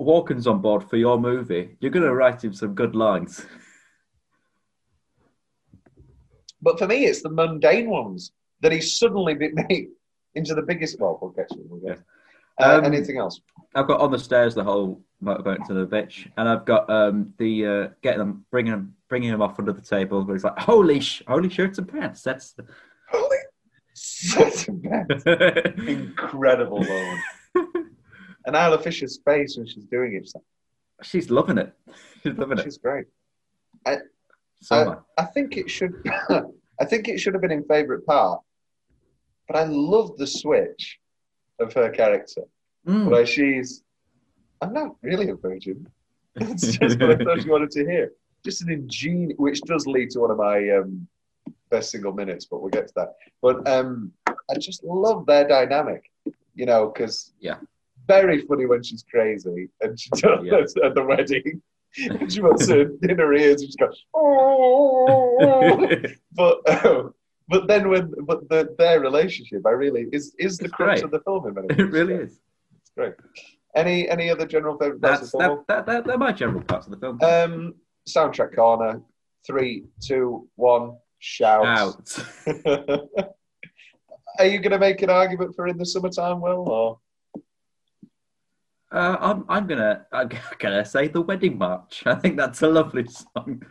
Walken's 0.00 0.46
on 0.46 0.60
board 0.60 0.82
for 0.88 0.96
your 0.96 1.18
movie, 1.20 1.76
you're 1.80 1.92
going 1.92 2.06
to 2.06 2.14
write 2.14 2.42
him 2.42 2.52
some 2.52 2.74
good 2.74 2.96
lines. 2.96 3.46
but 6.62 6.78
for 6.78 6.86
me, 6.86 7.04
it's 7.06 7.22
the 7.22 7.30
mundane 7.30 7.88
ones 7.88 8.32
that 8.62 8.72
he 8.72 8.80
suddenly 8.80 9.34
made 9.52 9.88
into 10.34 10.54
the 10.54 10.62
biggest. 10.62 10.98
Well, 11.00 11.18
we'll 11.20 11.30
get 11.30 11.48
to 11.50 11.54
it. 11.54 11.66
We'll 11.68 11.80
get 11.80 11.96
to 11.96 12.00
it. 12.00 12.06
Uh, 12.60 12.78
Um, 12.78 12.84
anything 12.84 13.18
else? 13.18 13.40
I've 13.74 13.86
got 13.86 14.00
on 14.00 14.10
the 14.10 14.18
stairs 14.18 14.54
the 14.54 14.64
whole 14.64 15.02
motorboat 15.20 15.64
to 15.66 15.74
the 15.74 15.86
bitch, 15.86 16.30
and 16.36 16.48
I've 16.48 16.64
got 16.64 16.90
um, 16.90 17.32
the 17.38 17.66
uh, 17.66 17.88
getting 18.02 18.18
them, 18.18 18.44
bringing 18.50 18.72
him, 18.72 18.94
bringing 19.08 19.30
him 19.30 19.40
off 19.42 19.58
under 19.58 19.72
the 19.72 19.80
table. 19.80 20.24
Where 20.24 20.34
he's 20.34 20.44
like, 20.44 20.58
"Holy, 20.58 21.00
sh- 21.00 21.22
holy 21.26 21.48
shirts 21.48 21.78
and 21.78 21.88
pants." 21.88 22.22
That's 22.22 22.52
the... 22.52 22.66
Such 23.92 24.68
a 24.68 24.72
bad, 24.72 25.74
incredible 25.86 26.80
moment. 26.82 27.20
and 28.46 28.56
Isla 28.56 28.78
Fisher's 28.78 29.20
face 29.24 29.56
when 29.56 29.66
she's 29.66 29.84
doing 29.84 30.14
it, 30.14 30.24
she's, 30.24 30.34
like, 30.34 30.44
she's 31.02 31.30
loving 31.30 31.58
it. 31.58 31.72
She's 32.22 32.38
loving 32.38 32.58
it. 32.58 32.64
she's 32.64 32.78
great. 32.78 33.06
I, 33.84 33.98
I. 34.70 34.96
I 35.18 35.24
think 35.24 35.56
it 35.56 35.68
should. 35.68 35.94
I 36.80 36.84
think 36.86 37.08
it 37.08 37.18
should 37.18 37.34
have 37.34 37.42
been 37.42 37.50
in 37.50 37.64
favourite 37.64 38.06
part, 38.06 38.40
but 39.46 39.56
I 39.56 39.64
love 39.64 40.16
the 40.16 40.26
switch 40.26 40.99
of 41.60 41.72
her 41.74 41.90
character, 41.90 42.42
Mm. 42.86 43.10
where 43.10 43.26
she's. 43.26 43.82
I'm 44.62 44.72
not 44.72 44.96
really 45.02 45.28
a 45.28 45.34
virgin. 45.34 45.86
It's 46.36 46.76
just 46.78 46.98
what 47.00 47.10
I 47.20 47.24
thought 47.24 47.44
you 47.44 47.50
wanted 47.50 47.70
to 47.72 47.84
hear. 47.84 48.12
Just 48.44 48.62
an 48.62 48.70
ingenious, 48.70 49.34
which 49.38 49.60
does 49.62 49.86
lead 49.86 50.10
to 50.10 50.20
one 50.20 50.30
of 50.30 50.38
my 50.38 50.58
um, 50.70 51.06
best 51.70 51.90
single 51.90 52.12
minutes, 52.12 52.46
but 52.46 52.60
we'll 52.60 52.70
get 52.70 52.86
to 52.88 52.94
that. 52.96 53.10
But 53.42 53.66
um, 53.68 54.12
I 54.50 54.54
just 54.58 54.82
love 54.84 55.26
their 55.26 55.46
dynamic, 55.46 56.10
you 56.54 56.66
know, 56.66 56.88
because 56.88 57.32
Yeah. 57.40 57.56
very 58.06 58.40
funny 58.46 58.64
when 58.66 58.82
she's 58.82 59.04
crazy 59.10 59.68
and 59.82 59.98
she 60.00 60.08
does 60.10 60.44
Yeah. 60.76 60.86
at 60.86 60.94
the 60.94 61.04
wedding. 61.04 61.60
She 62.32 62.40
wants 62.40 62.68
her 62.68 62.82
in 63.02 63.18
her 63.18 63.32
ears 63.34 63.62
and 63.62 63.70
she 63.72 63.76
goes, 63.76 64.04
oh. 64.14 65.76
but 66.32 66.84
um, 66.86 67.12
but 67.50 67.66
then 67.66 67.88
when 67.88 68.04
but 68.30 68.48
the, 68.48 68.74
their 68.78 69.00
relationship, 69.00 69.62
I 69.66 69.70
really 69.70 70.06
is 70.12 70.34
is 70.38 70.56
the 70.58 70.66
It's 70.66 70.74
crux 70.74 71.00
great. 71.00 71.04
of 71.04 71.10
the 71.10 71.20
film 71.20 71.46
in 71.48 71.54
many 71.54 71.66
ways. 71.68 71.78
It 71.80 71.90
really 71.98 72.14
is. 72.14 72.32
It's 72.80 72.92
great. 72.96 73.14
Any 73.76 74.08
any 74.08 74.30
other 74.30 74.46
general 74.46 74.76
favourite 74.78 75.02
parts 75.02 75.20
That's 75.20 75.34
of 75.34 75.40
the 75.40 75.46
film? 75.46 75.64
that, 75.68 75.86
that, 75.86 75.86
that, 75.92 76.04
they're 76.06 76.18
my 76.18 76.32
general 76.32 76.62
parts 76.62 76.86
of 76.86 76.92
the 76.92 76.98
film. 76.98 77.18
Um, 77.22 77.74
soundtrack 78.08 78.54
corner. 78.56 79.00
Three, 79.46 79.84
two, 80.02 80.48
one. 80.56 80.96
Shout. 81.18 81.66
Out. 81.66 82.08
Are 84.38 84.46
you 84.46 84.58
going 84.58 84.72
to 84.72 84.78
make 84.78 85.02
an 85.02 85.10
argument 85.10 85.54
for 85.54 85.66
"In 85.66 85.76
the 85.76 85.84
Summertime"? 85.84 86.40
Will 86.40 86.68
or 86.68 86.98
Uh, 88.92 89.16
I'm 89.20 89.44
I'm 89.48 89.66
gonna 89.66 90.06
I'm 90.12 90.28
gonna 90.58 90.84
say 90.94 91.08
the 91.08 91.20
wedding 91.20 91.58
march. 91.58 92.02
I 92.06 92.14
think 92.16 92.36
that's 92.36 92.62
a 92.62 92.68
lovely 92.68 93.06
song. 93.06 93.62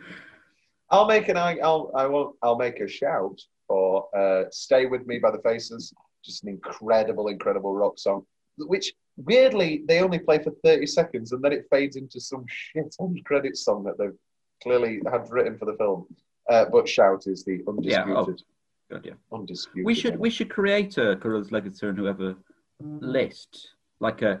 I'll 0.90 1.06
make 1.06 1.28
an 1.28 1.36
arg- 1.36 1.60
I'll 1.62 1.90
I 1.94 2.06
won't 2.06 2.36
I'll 2.42 2.56
make 2.56 2.80
a 2.80 2.88
shout 2.88 3.38
for 3.70 4.08
uh, 4.20 4.44
"Stay 4.50 4.86
with 4.86 5.06
Me" 5.06 5.18
by 5.18 5.30
the 5.30 5.42
Faces. 5.48 5.94
Just 6.24 6.42
an 6.42 6.48
incredible, 6.50 7.28
incredible 7.28 7.72
rock 7.72 7.98
song, 7.98 8.26
which 8.58 8.92
weirdly 9.16 9.84
they 9.86 10.00
only 10.00 10.18
play 10.18 10.38
for 10.42 10.50
thirty 10.64 10.86
seconds 10.86 11.32
and 11.32 11.42
then 11.42 11.52
it 11.52 11.66
fades 11.70 11.96
into 11.96 12.20
some 12.20 12.44
shit 12.48 12.96
end 13.00 13.24
credit 13.24 13.56
song 13.56 13.84
that 13.84 13.96
they've 13.96 14.18
clearly 14.62 15.00
had 15.10 15.30
written 15.30 15.56
for 15.56 15.66
the 15.66 15.76
film. 15.78 16.06
Uh, 16.50 16.64
but 16.70 16.88
"Shout" 16.88 17.26
is 17.26 17.44
the 17.44 17.62
Yeah, 17.80 18.02
undisputed. 18.02 18.42
oh, 18.90 18.94
good, 18.96 19.04
yeah. 19.04 19.12
Undisputed. 19.32 19.86
We 19.86 19.94
should 19.94 20.18
we 20.18 20.30
should 20.30 20.50
create 20.50 20.98
a 20.98 21.16
Carruthers 21.16 21.50
Leggetter 21.50 21.88
and 21.90 21.98
whoever 21.98 22.34
list 22.80 23.68
like 24.00 24.22
a 24.22 24.40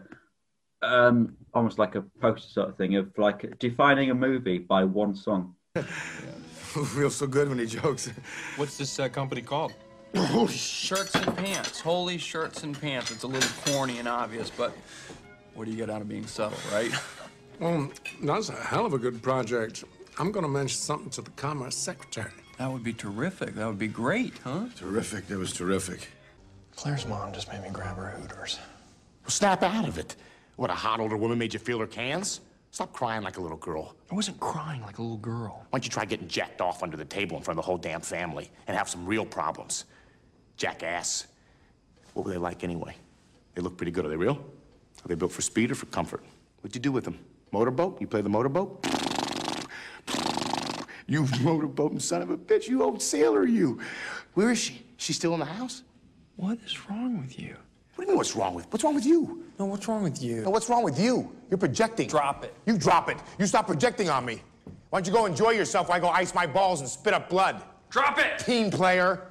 um 0.82 1.36
almost 1.52 1.78
like 1.78 1.94
a 1.94 2.02
poster 2.22 2.48
sort 2.48 2.68
of 2.70 2.76
thing 2.76 2.96
of 2.96 3.06
like 3.18 3.58
defining 3.58 4.10
a 4.10 4.14
movie 4.14 4.58
by 4.58 4.82
one 4.84 5.14
song. 5.14 5.54
Feels 6.94 7.16
so 7.16 7.26
good 7.26 7.48
when 7.48 7.58
he 7.58 7.66
jokes. 7.66 8.08
What's 8.56 8.76
this 8.78 9.00
uh, 9.00 9.08
company 9.08 9.42
called? 9.42 9.72
Holy 10.14 10.52
Shirts 10.56 11.16
and 11.16 11.36
Pants. 11.36 11.80
Holy 11.80 12.16
Shirts 12.16 12.62
and 12.62 12.80
Pants. 12.80 13.10
It's 13.10 13.24
a 13.24 13.26
little 13.26 13.50
corny 13.64 13.98
and 13.98 14.06
obvious, 14.06 14.50
but 14.50 14.72
what 15.54 15.64
do 15.64 15.72
you 15.72 15.76
get 15.76 15.90
out 15.90 16.00
of 16.00 16.08
being 16.08 16.26
subtle, 16.26 16.58
right? 16.72 16.92
Well, 17.60 17.90
that's 18.22 18.48
a 18.48 18.54
hell 18.54 18.86
of 18.86 18.94
a 18.94 18.98
good 18.98 19.20
project. 19.20 19.84
I'm 20.18 20.32
going 20.32 20.44
to 20.44 20.48
mention 20.50 20.78
something 20.78 21.10
to 21.10 21.20
the 21.20 21.30
Commerce 21.32 21.76
Secretary. 21.76 22.32
That 22.56 22.72
would 22.72 22.82
be 22.82 22.94
terrific. 22.94 23.54
That 23.54 23.66
would 23.66 23.78
be 23.78 23.86
great, 23.86 24.32
huh? 24.42 24.64
Terrific. 24.76 25.26
That 25.26 25.36
was 25.36 25.52
terrific. 25.52 26.08
Claire's 26.74 27.06
mom 27.06 27.34
just 27.34 27.52
made 27.52 27.62
me 27.62 27.68
grab 27.70 27.98
her 27.98 28.08
Hooters. 28.12 28.58
Well, 29.24 29.30
snap 29.30 29.62
out 29.62 29.86
of 29.86 29.98
it. 29.98 30.16
What, 30.56 30.70
a 30.70 30.74
hot 30.74 31.00
older 31.00 31.18
woman 31.18 31.36
made 31.36 31.52
you 31.52 31.60
feel 31.60 31.78
her 31.80 31.86
cans? 31.86 32.40
Stop 32.72 32.92
crying 32.92 33.22
like 33.22 33.36
a 33.36 33.40
little 33.40 33.56
girl. 33.56 33.94
I 34.10 34.14
wasn't 34.14 34.38
crying 34.38 34.80
like 34.82 34.98
a 34.98 35.02
little 35.02 35.16
girl. 35.16 35.66
Why 35.70 35.78
don't 35.78 35.84
you 35.84 35.90
try 35.90 36.04
getting 36.04 36.28
jacked 36.28 36.60
off 36.60 36.82
under 36.82 36.96
the 36.96 37.04
table 37.04 37.36
in 37.36 37.42
front 37.42 37.58
of 37.58 37.64
the 37.64 37.66
whole 37.66 37.78
damn 37.78 38.00
family 38.00 38.50
and 38.68 38.76
have 38.76 38.88
some 38.88 39.04
real 39.04 39.24
problems? 39.26 39.86
Jackass. 40.56 41.26
What 42.14 42.26
were 42.26 42.32
they 42.32 42.38
like 42.38 42.62
anyway? 42.62 42.94
They 43.54 43.62
look 43.62 43.76
pretty 43.76 43.92
good. 43.92 44.04
Are 44.04 44.08
they 44.08 44.16
real? 44.16 44.34
Are 45.04 45.08
they 45.08 45.14
built 45.14 45.32
for 45.32 45.42
speed 45.42 45.70
or 45.70 45.74
for 45.74 45.86
comfort? 45.86 46.22
What'd 46.60 46.74
you 46.74 46.80
do 46.80 46.92
with 46.92 47.04
them? 47.04 47.18
Motorboat? 47.50 48.00
You 48.00 48.06
play 48.06 48.20
the 48.20 48.28
motorboat? 48.28 48.86
You 51.10 51.24
motorboating 51.24 52.00
son 52.00 52.22
of 52.22 52.30
a 52.30 52.36
bitch. 52.36 52.68
You 52.68 52.84
old 52.84 53.02
sailor, 53.02 53.44
you. 53.44 53.80
Where 54.34 54.52
is 54.52 54.58
she? 54.58 54.80
She 54.96 55.12
still 55.12 55.34
in 55.34 55.40
the 55.40 55.46
house? 55.46 55.82
What 56.36 56.58
is 56.64 56.88
wrong 56.88 57.20
with 57.20 57.36
you? 57.36 57.56
What 58.00 58.04
do 58.06 58.12
you 58.12 58.12
mean 58.12 58.16
what's 58.16 58.34
wrong 58.34 58.54
with? 58.54 58.66
What's 58.72 58.82
wrong 58.82 58.94
with 58.94 59.04
you? 59.04 59.44
No, 59.58 59.66
what's 59.66 59.86
wrong 59.86 60.02
with 60.02 60.22
you? 60.22 60.40
No, 60.40 60.48
what's 60.48 60.70
wrong 60.70 60.82
with 60.82 60.98
you? 60.98 61.36
You're 61.50 61.58
projecting. 61.58 62.08
Drop 62.08 62.42
it. 62.42 62.54
You 62.64 62.78
drop 62.78 63.10
it. 63.10 63.18
You 63.38 63.44
stop 63.44 63.66
projecting 63.66 64.08
on 64.08 64.24
me. 64.24 64.40
Why 64.88 65.00
don't 65.00 65.06
you 65.06 65.12
go 65.12 65.26
enjoy 65.26 65.50
yourself 65.50 65.90
while 65.90 65.98
I 65.98 66.00
go 66.00 66.08
ice 66.08 66.34
my 66.34 66.46
balls 66.46 66.80
and 66.80 66.88
spit 66.88 67.12
up 67.12 67.28
blood? 67.28 67.62
Drop 67.90 68.18
it! 68.18 68.38
Team 68.38 68.70
player. 68.70 69.26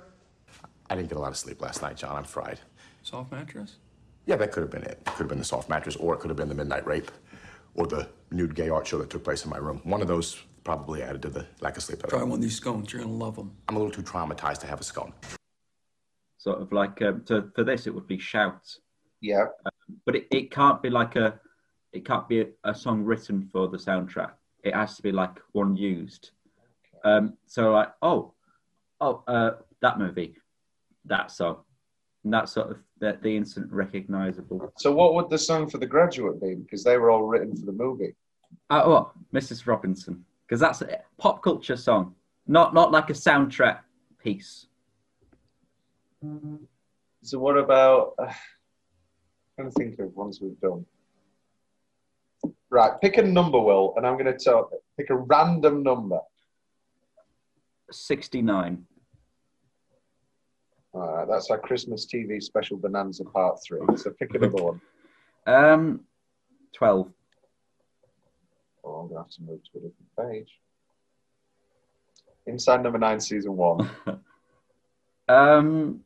I 0.87 0.95
didn't 0.95 1.09
get 1.09 1.17
a 1.17 1.19
lot 1.19 1.31
of 1.31 1.37
sleep 1.37 1.59
last 1.63 1.81
night, 1.81 1.97
John. 1.97 2.15
I'm 2.15 2.23
fried. 2.23 2.59
Soft 3.01 3.31
mattress? 3.31 3.77
Yeah, 4.27 4.35
that 4.35 4.51
could 4.51 4.61
have 4.61 4.69
been 4.71 4.83
it. 4.83 4.99
It 5.01 5.05
could 5.05 5.17
have 5.23 5.29
been 5.29 5.39
the 5.39 5.43
soft 5.45 5.67
mattress, 5.67 5.95
or 5.95 6.13
it 6.13 6.19
could 6.19 6.29
have 6.29 6.37
been 6.37 6.49
the 6.49 6.53
midnight 6.53 6.85
rape, 6.85 7.09
or 7.73 7.87
the 7.87 8.07
nude 8.29 8.53
gay 8.53 8.69
art 8.69 8.85
show 8.85 8.99
that 8.99 9.09
took 9.09 9.23
place 9.23 9.45
in 9.45 9.49
my 9.49 9.57
room. 9.57 9.81
One 9.83 9.99
of 10.03 10.07
those 10.07 10.43
probably 10.63 11.01
added 11.01 11.23
to 11.23 11.29
the 11.29 11.43
lack 11.61 11.75
of 11.75 11.81
sleep. 11.81 12.03
that 12.03 12.13
I- 12.13 12.17
Try 12.17 12.21
one 12.21 12.33
of 12.33 12.41
these 12.43 12.57
scones. 12.57 12.93
You're 12.93 13.01
gonna 13.01 13.15
love 13.15 13.35
them. 13.35 13.51
I'm 13.67 13.77
a 13.77 13.79
little 13.79 13.91
too 13.91 14.03
traumatized 14.03 14.59
to 14.59 14.67
have 14.67 14.79
a 14.79 14.83
scone. 14.83 15.11
Sort 16.39 16.61
of 16.61 16.71
like 16.71 17.01
um, 17.01 17.21
to, 17.25 17.51
for 17.53 17.63
this 17.65 17.85
it 17.85 17.93
would 17.93 18.07
be 18.07 18.17
shout. 18.17 18.75
Yeah. 19.21 19.45
But 20.05 20.15
it, 20.15 20.27
it 20.31 20.51
can't 20.51 20.81
be 20.81 20.89
like 20.89 21.17
a 21.17 21.39
it 21.91 22.05
can't 22.05 22.27
be 22.29 22.41
a, 22.41 22.47
a 22.63 22.73
song 22.73 23.03
written 23.03 23.49
for 23.51 23.67
the 23.67 23.77
soundtrack. 23.77 24.31
It 24.63 24.73
has 24.73 24.95
to 24.95 25.03
be 25.03 25.11
like 25.11 25.37
one 25.51 25.75
used. 25.75 26.31
Um, 27.03 27.33
so 27.45 27.71
like 27.73 27.89
oh 28.01 28.33
oh 29.01 29.23
uh, 29.27 29.51
that 29.81 29.99
movie, 29.99 30.35
that 31.05 31.29
song, 31.29 31.57
and 32.23 32.33
that 32.33 32.47
sort 32.47 32.71
of 32.71 32.77
the, 32.99 33.17
the 33.21 33.35
instant 33.35 33.69
recognizable. 33.69 34.71
So 34.77 34.93
what 34.93 35.15
would 35.15 35.29
the 35.29 35.37
song 35.37 35.69
for 35.69 35.77
The 35.77 35.87
Graduate 35.87 36.41
be? 36.41 36.55
Because 36.55 36.85
they 36.85 36.97
were 36.97 37.11
all 37.11 37.23
written 37.23 37.53
for 37.53 37.65
the 37.65 37.73
movie. 37.73 38.15
Uh, 38.69 38.81
oh, 38.85 39.11
Mrs. 39.33 39.67
Robinson, 39.67 40.23
because 40.47 40.61
that's 40.61 40.81
a 40.81 41.01
pop 41.17 41.43
culture 41.43 41.77
song, 41.77 42.15
not 42.47 42.73
not 42.73 42.93
like 42.93 43.09
a 43.09 43.13
soundtrack 43.13 43.79
piece. 44.23 44.67
So 46.21 47.39
what 47.39 47.57
about? 47.57 48.13
Uh, 48.19 48.23
I'm 48.27 48.33
trying 49.55 49.71
to 49.71 49.73
think 49.77 49.99
of 49.99 50.15
ones 50.15 50.39
we've 50.41 50.59
done. 50.59 50.85
Right, 52.69 52.91
pick 53.01 53.17
a 53.17 53.23
number, 53.23 53.59
Will, 53.59 53.93
and 53.97 54.05
I'm 54.05 54.13
going 54.17 54.25
to 54.25 54.37
tell. 54.37 54.69
Pick 54.97 55.09
a 55.09 55.15
random 55.15 55.83
number. 55.83 56.19
Sixty 57.91 58.41
nine. 58.41 58.85
All 60.93 61.01
right, 61.01 61.27
that's 61.27 61.49
our 61.51 61.57
Christmas 61.57 62.05
TV 62.05 62.41
special 62.41 62.77
Bonanza 62.77 63.23
Part 63.23 63.59
Three. 63.65 63.79
So 63.95 64.11
pick 64.11 64.33
another 64.33 64.63
one. 64.63 64.81
Um, 65.47 66.01
twelve. 66.75 67.11
Oh, 68.83 68.95
I'm 68.95 69.07
going 69.07 69.15
to 69.17 69.23
have 69.23 69.29
to 69.31 69.41
move 69.43 69.59
to 69.63 69.69
a 69.77 69.81
different 69.81 70.31
page. 70.31 70.59
Inside 72.47 72.81
Number 72.81 72.97
Nine, 72.97 73.19
Season 73.19 73.55
One. 73.55 73.89
Um, 75.29 76.01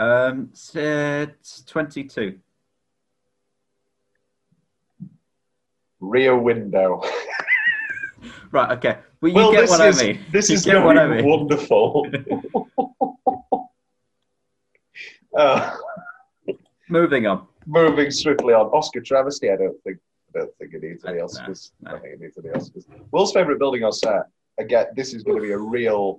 um, 0.00 0.48
it's 0.52 1.62
twenty 1.66 2.04
two. 2.04 2.38
Rear 6.00 6.36
Window. 6.36 7.02
Right. 8.50 8.70
Okay. 8.78 8.98
Well, 9.20 9.28
you 9.30 9.34
Well, 9.36 9.52
get 9.52 9.60
this 9.62 9.70
what 9.70 9.86
is 9.88 10.02
I 10.02 10.06
mean. 10.06 10.20
this 10.32 10.48
You 10.48 10.54
is 10.56 10.64
get 10.64 10.72
going 10.72 10.84
what 10.86 10.92
to 10.94 11.02
I 11.02 11.06
be 11.08 11.14
mean. 11.22 11.26
wonderful. 11.26 12.06
uh, 15.36 15.76
Moving 16.88 17.26
on. 17.26 17.46
moving 17.66 18.10
swiftly 18.10 18.52
on. 18.54 18.66
Oscar 18.68 19.00
travesty, 19.00 19.50
I 19.50 19.56
don't 19.56 19.80
think. 19.84 19.98
I 20.34 20.38
don't 20.40 20.50
think 20.58 20.74
it 20.74 20.82
needs 20.82 21.04
any 21.04 21.18
No, 21.18 21.24
Oscars. 21.26 21.70
I 21.86 21.90
no. 21.90 21.90
don't 21.92 22.02
think 22.02 22.14
it 22.14 22.20
needs 22.20 22.38
any 22.38 22.48
Oscars. 22.48 22.84
Will's 23.12 23.32
favourite 23.32 23.58
building 23.58 23.84
or 23.84 23.92
set? 23.92 24.22
Again, 24.58 24.86
this 24.96 25.12
is 25.14 25.22
going 25.22 25.36
to 25.36 25.42
be 25.42 25.52
a 25.52 25.58
real 25.58 26.18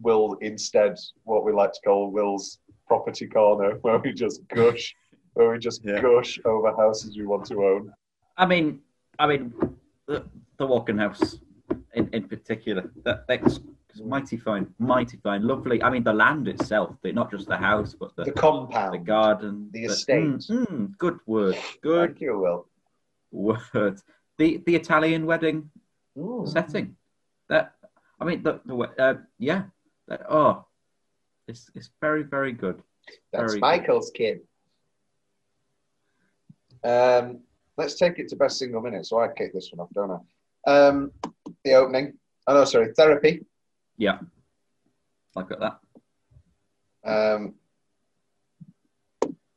Will 0.00 0.36
instead 0.40 0.96
what 1.24 1.44
we 1.44 1.52
like 1.52 1.72
to 1.72 1.80
call 1.84 2.10
Will's 2.10 2.58
property 2.92 3.26
corner, 3.26 3.70
where 3.82 3.98
we 4.04 4.12
just 4.12 4.38
gush, 4.48 4.84
where 5.34 5.50
we 5.52 5.58
just 5.58 5.80
Yeah. 5.84 6.00
gush 6.02 6.32
over 6.44 6.70
houses 6.84 7.10
we 7.20 7.24
want 7.32 7.44
to 7.46 7.56
own. 7.70 7.82
I 8.36 8.44
mean, 8.52 8.66
I 9.18 9.24
mean, 9.30 9.42
the, 10.06 10.16
the 10.58 10.66
Walken 10.72 10.98
House 11.04 11.38
in, 11.94 12.04
in 12.16 12.22
particular, 12.34 12.82
that, 13.04 13.26
that's 13.28 13.60
mighty 14.14 14.36
fine, 14.36 14.66
mighty 14.78 15.16
fine, 15.24 15.42
lovely. 15.52 15.82
I 15.82 15.88
mean, 15.94 16.04
the 16.10 16.16
land 16.24 16.48
itself, 16.48 16.90
the, 17.02 17.12
not 17.12 17.30
just 17.30 17.46
the 17.48 17.56
house, 17.70 17.94
but 18.00 18.10
the, 18.16 18.24
The 18.24 18.32
compound, 18.46 18.92
the 18.94 18.98
garden, 19.14 19.52
the 19.72 19.84
estate. 19.84 20.42
Mm, 20.50 20.68
mm, 20.68 20.98
good 20.98 21.18
word, 21.26 21.56
good 21.82 22.08
Thank 22.10 22.20
you, 22.20 22.38
Will. 22.42 22.60
word. 23.30 23.96
The 24.38 24.48
the 24.66 24.74
Italian 24.82 25.22
wedding 25.30 25.58
Ooh. 26.18 26.44
setting. 26.46 26.96
That 27.48 27.64
I 28.20 28.24
mean, 28.28 28.42
the, 28.42 28.52
the 28.68 28.74
uh, 29.06 29.16
yeah. 29.38 29.62
That, 30.08 30.20
oh, 30.28 30.64
it's 31.48 31.70
it's 31.74 31.90
very 32.00 32.22
very 32.22 32.52
good. 32.52 32.82
That's 33.32 33.52
Very 33.52 33.54
good. 33.54 33.60
Michael's 33.60 34.10
kid. 34.14 34.40
Um, 36.84 37.40
let's 37.76 37.94
take 37.94 38.18
it 38.18 38.28
to 38.28 38.36
best 38.36 38.58
single 38.58 38.80
minute. 38.80 39.06
So 39.06 39.20
I 39.20 39.28
kick 39.28 39.52
this 39.52 39.70
one 39.72 39.80
off, 39.80 39.92
don't 39.94 40.20
I? 40.66 40.70
Um, 40.70 41.12
the 41.64 41.74
opening. 41.74 42.14
Oh 42.46 42.54
no, 42.54 42.64
sorry, 42.64 42.92
therapy. 42.96 43.44
Yeah, 43.96 44.18
I 45.36 45.42
got 45.42 45.60
that. 45.60 45.78
Um, 47.04 47.54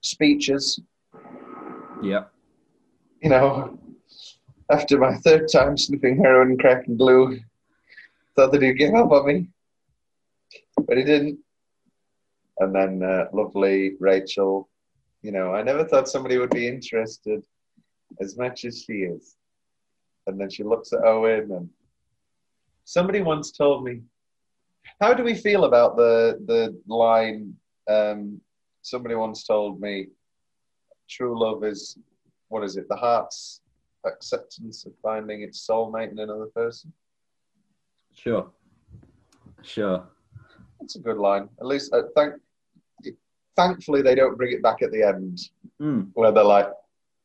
speeches. 0.02 0.80
Yeah, 2.04 2.26
You 3.22 3.30
know, 3.30 3.80
after 4.70 5.00
my 5.00 5.16
third 5.16 5.48
time 5.52 5.78
sniffing 5.78 6.18
heroin, 6.18 6.58
crack, 6.58 6.88
and 6.88 6.98
glue, 6.98 7.40
thought 8.36 8.52
that 8.52 8.62
he'd 8.62 8.78
give 8.78 8.94
up 8.94 9.12
on 9.12 9.26
me, 9.26 9.48
but 10.86 10.98
he 10.98 11.04
didn't. 11.04 11.40
And 12.60 12.74
then 12.74 13.04
uh, 13.04 13.26
lovely 13.34 13.96
Rachel. 14.00 14.70
You 15.22 15.32
know, 15.32 15.54
I 15.54 15.64
never 15.64 15.84
thought 15.84 16.08
somebody 16.08 16.38
would 16.38 16.52
be 16.52 16.68
interested 16.68 17.44
as 18.22 18.38
much 18.38 18.66
as 18.66 18.84
she 18.84 18.94
is. 18.94 19.36
And 20.28 20.40
then 20.40 20.50
she 20.50 20.64
looks 20.64 20.94
at 20.94 21.04
Owen, 21.04 21.52
and 21.52 21.70
somebody 22.84 23.22
once 23.22 23.52
told 23.52 23.84
me, 23.84 24.02
"How 25.02 25.14
do 25.14 25.24
we 25.24 25.36
feel 25.36 25.66
about 25.66 25.98
the 25.98 26.40
the 26.46 26.80
line?" 26.88 27.56
Um, 27.88 28.42
somebody 28.82 29.16
once 29.16 29.46
told 29.46 29.80
me, 29.80 30.08
"True 31.10 31.40
love 31.40 31.64
is 31.64 31.98
what 32.48 32.64
is 32.64 32.78
it? 32.78 32.88
The 32.90 32.96
heart's 32.96 33.62
acceptance 34.06 34.86
of 34.86 34.94
finding 35.02 35.42
its 35.42 35.68
soulmate 35.68 36.12
in 36.12 36.20
another 36.20 36.48
person." 36.56 36.94
sure, 38.16 38.50
sure. 39.62 40.08
That's 40.80 40.96
a 40.96 41.00
good 41.00 41.18
line. 41.18 41.50
At 41.60 41.68
least, 41.68 41.94
uh, 41.94 42.04
thank. 42.16 42.34
Thankfully, 43.56 44.02
they 44.02 44.16
don't 44.16 44.38
bring 44.38 44.54
it 44.54 44.62
back 44.64 44.82
at 44.82 44.92
the 44.92 45.04
end 45.04 45.40
Mm. 45.82 46.10
where 46.14 46.32
they're 46.32 46.44
like, 46.44 46.70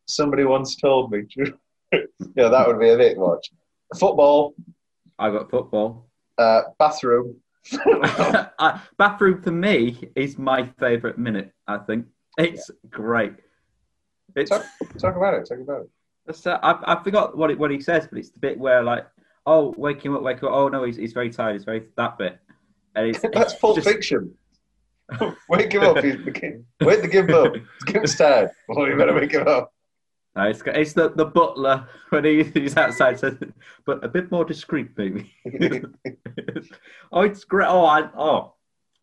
"Somebody 0.07 0.45
once 0.45 0.74
told 0.76 1.11
me." 1.12 1.24
yeah, 1.93 2.49
that 2.49 2.64
would 2.66 2.81
be 2.81 2.91
a 2.91 2.97
bit 2.97 3.16
much. 3.18 3.51
Football, 3.99 4.55
I 5.18 5.31
got 5.31 5.51
football. 5.51 6.09
uh, 6.39 6.62
bathroom. 6.78 7.37
uh, 8.59 8.78
bathroom 8.97 9.43
for 9.43 9.51
me 9.51 10.09
is 10.16 10.39
my 10.39 10.66
favourite 10.78 11.18
minute. 11.18 11.53
I 11.68 11.78
think 11.78 12.07
it's 12.39 12.70
great. 12.89 13.35
It's 14.37 14.51
Talk, 14.51 14.64
talk 14.99 15.16
about 15.16 15.35
it. 15.35 15.47
Talk 15.49 15.59
about 15.61 15.83
it. 15.83 16.47
uh, 16.47 16.59
I, 16.62 16.95
I 16.95 17.03
forgot 17.05 17.37
what 17.37 17.51
it, 17.51 17.59
what 17.59 17.70
he 17.70 17.81
says, 17.81 18.07
but 18.09 18.18
it's 18.18 18.31
the 18.31 18.39
bit 18.39 18.59
where 18.59 18.83
like, 18.83 19.07
oh, 19.47 19.74
wake 19.76 20.03
him 20.05 20.14
up, 20.16 20.22
wake 20.22 20.39
him 20.41 20.49
up. 20.49 20.55
Oh 20.55 20.68
no, 20.68 20.85
he's, 20.85 20.97
he's 20.97 21.12
very 21.12 21.31
tired. 21.31 21.55
He's 21.55 21.64
very 21.64 21.85
that 21.97 22.16
bit. 22.18 22.39
And 22.95 23.09
it's, 23.09 23.20
That's 23.35 23.53
it's 23.53 23.61
Pulp 23.61 23.76
just- 23.76 23.89
Fiction. 23.89 24.35
wake 25.49 25.73
him 25.73 25.83
up. 25.83 25.99
He's 26.03 26.25
the 26.25 26.31
king. 26.33 26.65
Wait 26.83 27.03
to 27.03 27.09
give 27.09 27.31
up. 27.31 27.53
Give 27.87 27.97
him 27.97 28.05
tired. 28.05 28.51
Well, 28.69 28.89
you 28.89 28.97
better 28.97 29.15
wake 29.15 29.33
him 29.33 29.47
up. 29.49 29.73
No, 30.37 30.45
it's, 30.45 30.63
it's 30.65 30.93
the, 30.93 31.11
the 31.11 31.25
butler 31.25 31.89
when 32.11 32.25
he, 32.25 32.45
he's 32.45 32.77
outside 32.77 33.19
says, 33.19 33.35
but 33.85 34.05
a 34.05 34.09
bit 34.09 34.31
more 34.31 34.45
discreet, 34.45 34.91
maybe. 34.97 35.33
oh, 37.13 37.23
it's 37.23 37.43
great. 37.45 37.67
Oh, 37.69 37.85
I, 37.85 38.09
oh, 38.17 38.55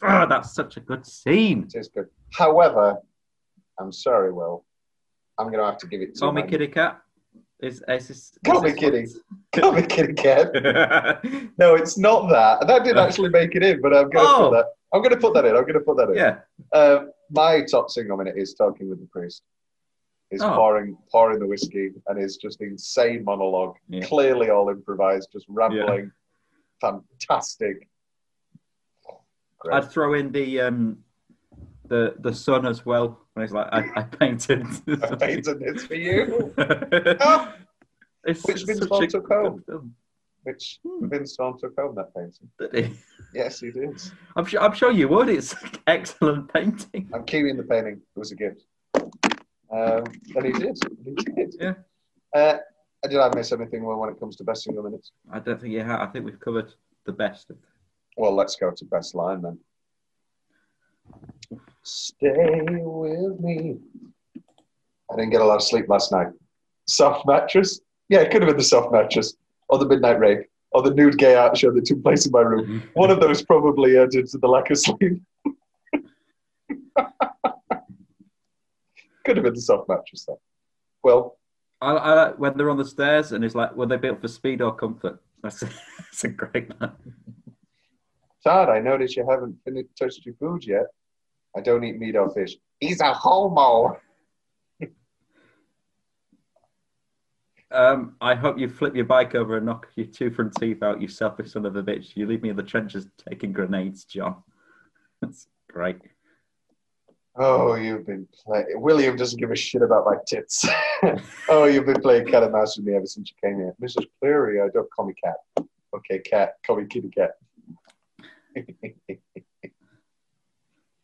oh, 0.03 0.25
that's 0.27 0.53
such 0.53 0.77
a 0.77 0.79
good 0.79 1.05
scene. 1.05 1.63
It 1.63 1.77
is 1.77 1.89
good. 1.89 2.07
However, 2.33 2.97
I'm 3.79 3.91
sorry, 3.91 4.31
Will. 4.31 4.63
I'm 5.37 5.47
going 5.47 5.59
to 5.59 5.65
have 5.65 5.77
to 5.79 5.87
give 5.87 6.01
it 6.01 6.15
to 6.15 6.19
Call 6.21 6.31
me 6.31 6.41
my- 6.43 6.47
Kitty 6.47 6.67
Cat. 6.67 7.01
Is, 7.59 7.83
is 7.89 8.09
is 8.11 8.37
me 8.45 8.59
this 8.61 8.73
Kitty. 8.75 9.05
Call 9.55 9.71
me 9.71 9.81
Kitty 9.81 10.13
Cat. 10.13 10.51
No, 11.57 11.73
it's 11.73 11.97
not 11.97 12.29
that. 12.29 12.67
That 12.67 12.83
didn't 12.83 12.99
uh. 12.99 13.05
actually 13.05 13.29
make 13.29 13.55
it 13.55 13.63
in, 13.63 13.81
but 13.81 13.93
I'm 13.95 14.09
going 14.11 14.25
to 14.25 14.31
Oh. 14.31 14.49
put 14.49 14.57
that. 14.57 14.65
I'm 14.93 15.01
going 15.01 15.13
to 15.13 15.19
put 15.19 15.33
that 15.33 15.45
in. 15.45 15.55
I'm 15.55 15.61
going 15.63 15.73
to 15.73 15.79
put 15.81 15.97
that 15.97 16.09
in. 16.09 16.15
yeah. 16.15 16.39
Um, 16.77 17.11
my 17.29 17.61
top 17.69 17.89
single 17.89 18.15
minute 18.17 18.35
is 18.37 18.53
talking 18.53 18.89
with 18.89 18.99
the 18.99 19.07
priest. 19.07 19.43
He's 20.29 20.41
Oh. 20.41 20.53
pouring 20.55 20.97
pouring 21.11 21.39
the 21.39 21.47
whiskey 21.47 21.91
and 22.07 22.21
is 22.21 22.37
just 22.37 22.61
insane 22.61 23.23
monologue, 23.23 23.75
Yeah. 23.89 24.05
clearly 24.05 24.49
all 24.49 24.69
improvised, 24.69 25.29
just 25.31 25.45
rambling, 25.49 26.11
fantastic. 26.81 27.87
Great. 29.59 29.75
I'd 29.75 29.89
throw 29.91 30.13
in 30.13 30.31
the 30.31 30.61
um, 30.61 30.97
the 31.87 32.15
the 32.19 32.33
sun 32.33 32.65
as 32.65 32.85
well. 32.85 33.19
When 33.33 33.45
he's 33.45 33.53
like, 33.53 33.67
I, 33.71 33.89
I 33.95 34.03
painted. 34.03 34.65
I 35.03 35.15
painted 35.15 35.59
this 35.59 35.85
for 35.85 35.95
you, 35.95 36.53
it's, 36.57 38.43
Which 38.45 38.55
it's 38.57 38.63
Vince 38.63 38.79
such 38.87 39.03
a 39.03 39.07
took 39.07 39.27
home. 39.31 39.63
Which 40.43 40.79
Hmm. 40.85 41.07
Vince 41.09 41.35
home 41.37 41.57
that 41.95 42.13
painting. 42.15 42.49
Did 42.59 42.73
he? 42.75 42.97
Yes, 43.33 43.59
he 43.59 43.71
did. 43.71 44.01
I'm 44.35 44.45
sure. 44.45 44.61
I'm 44.61 44.73
sure 44.73 44.91
you 44.91 45.07
would. 45.09 45.29
It's 45.29 45.53
an 45.53 45.71
excellent 45.87 46.53
painting. 46.53 47.09
I'm 47.13 47.25
keeping 47.25 47.57
the 47.57 47.63
painting. 47.63 48.01
It 48.15 48.19
was 48.19 48.31
a 48.31 48.35
gift. 48.35 48.63
Um, 48.95 50.03
and 50.35 50.45
he 50.45 50.51
did. 50.53 50.77
He 51.03 51.13
did. 51.13 51.55
Yeah. 51.59 51.73
Uh, 52.33 52.57
did 53.09 53.19
I 53.19 53.33
miss 53.35 53.51
anything 53.51 53.83
when 53.83 53.97
when 53.97 54.09
it 54.09 54.19
comes 54.19 54.35
to 54.37 54.43
best 54.43 54.63
single 54.63 54.83
minutes? 54.83 55.11
I 55.31 55.39
don't 55.39 55.59
think 55.59 55.73
you 55.73 55.81
have. 55.83 55.99
I 55.99 56.07
think 56.07 56.25
we've 56.25 56.39
covered 56.39 56.73
the 57.05 57.11
best. 57.13 57.49
of 57.49 57.57
Well, 58.15 58.33
let's 58.33 58.55
go 58.55 58.71
to 58.71 58.85
best 58.85 59.15
line 59.15 59.41
then. 59.41 59.59
Stay 61.83 62.59
with 62.69 63.39
me. 63.39 63.77
I 65.11 65.15
didn't 65.15 65.31
get 65.31 65.41
a 65.41 65.45
lot 65.45 65.55
of 65.55 65.63
sleep 65.63 65.87
last 65.87 66.11
night. 66.11 66.27
Soft 66.85 67.25
mattress? 67.25 67.79
Yeah, 68.09 68.19
it 68.19 68.31
could 68.31 68.41
have 68.41 68.49
been 68.49 68.57
the 68.57 68.63
soft 68.63 68.91
mattress, 68.91 69.35
or 69.69 69.77
the 69.77 69.87
midnight 69.87 70.19
rape, 70.19 70.47
or 70.71 70.81
the 70.81 70.93
nude 70.93 71.17
gay 71.17 71.35
art 71.35 71.57
show 71.57 71.71
that 71.71 71.85
took 71.85 72.03
place 72.03 72.25
in 72.25 72.31
my 72.31 72.41
room. 72.41 72.65
Mm-hmm. 72.65 72.87
One 72.93 73.11
of 73.11 73.19
those 73.19 73.41
probably 73.41 73.97
added 73.97 74.27
to 74.27 74.37
the 74.37 74.47
lack 74.47 74.69
of 74.69 74.77
sleep. 74.79 75.21
could 79.27 79.35
have 79.35 79.43
been 79.43 79.53
the 79.53 79.61
soft 79.61 79.89
mattress 79.89 80.25
though. 80.25 80.39
Well, 81.03 81.37
I, 81.81 81.91
I 81.91 82.13
like 82.13 82.39
when 82.39 82.57
they're 82.57 82.69
on 82.69 82.77
the 82.77 82.85
stairs 82.85 83.33
and 83.33 83.43
it's 83.43 83.55
like, 83.55 83.75
were 83.75 83.85
they 83.85 83.97
built 83.97 84.21
for 84.21 84.27
speed 84.27 84.61
or 84.61 84.73
comfort? 84.73 85.19
That's 85.43 85.61
a, 85.61 85.65
that's 85.99 86.23
a 86.23 86.29
great 86.29 86.69
line. 86.79 86.91
Todd, 88.43 88.69
I 88.69 88.79
notice 88.79 89.17
you 89.17 89.27
haven't 89.29 89.57
finished 89.65 89.89
touched 89.99 90.25
your 90.25 90.35
food 90.35 90.65
yet. 90.65 90.85
I 91.55 91.61
don't 91.61 91.83
eat 91.83 91.99
meat 91.99 92.15
or 92.15 92.29
fish. 92.29 92.55
He's 92.79 93.01
a 93.01 93.13
homo. 93.13 93.99
Um, 97.69 98.15
I 98.21 98.33
hope 98.33 98.57
you 98.57 98.69
flip 98.69 98.95
your 98.95 99.05
bike 99.05 99.35
over 99.35 99.57
and 99.57 99.65
knock 99.65 99.87
your 99.95 100.07
two 100.07 100.31
front 100.31 100.55
teeth 100.55 100.81
out, 100.81 101.01
you 101.01 101.07
selfish 101.07 101.51
son 101.51 101.65
of 101.65 101.75
a 101.75 101.83
bitch. 101.83 102.15
You 102.15 102.25
leave 102.25 102.41
me 102.41 102.49
in 102.49 102.55
the 102.55 102.63
trenches 102.63 103.07
taking 103.29 103.51
grenades, 103.51 104.05
John. 104.05 104.37
That's 105.21 105.47
great. 105.69 105.97
Oh, 107.39 107.75
you've 107.75 108.07
been 108.07 108.27
playing. 108.45 108.65
William 108.75 109.15
doesn't 109.15 109.39
give 109.39 109.51
a 109.51 109.55
shit 109.55 109.83
about 109.83 110.05
my 110.05 110.15
tits. 110.25 110.65
oh, 111.49 111.65
you've 111.65 111.85
been 111.85 112.01
playing 112.01 112.25
cat 112.25 112.41
and 112.41 112.51
mouse 112.51 112.77
with 112.77 112.87
me 112.87 112.95
ever 112.95 113.05
since 113.05 113.29
you 113.29 113.35
came 113.47 113.59
here. 113.59 113.75
Mrs. 113.81 114.07
Cleary, 114.19 114.59
I 114.59 114.69
don't 114.73 114.89
call 114.91 115.05
me 115.05 115.13
cat. 115.23 115.35
Okay, 115.93 116.17
cat. 116.19 116.53
Call 116.65 116.77
me 116.77 116.87
kitty 116.87 117.09
cat. 117.09 117.31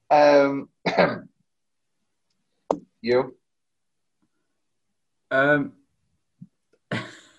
um, 0.09 0.70
you? 3.01 3.36
Um, 5.30 5.74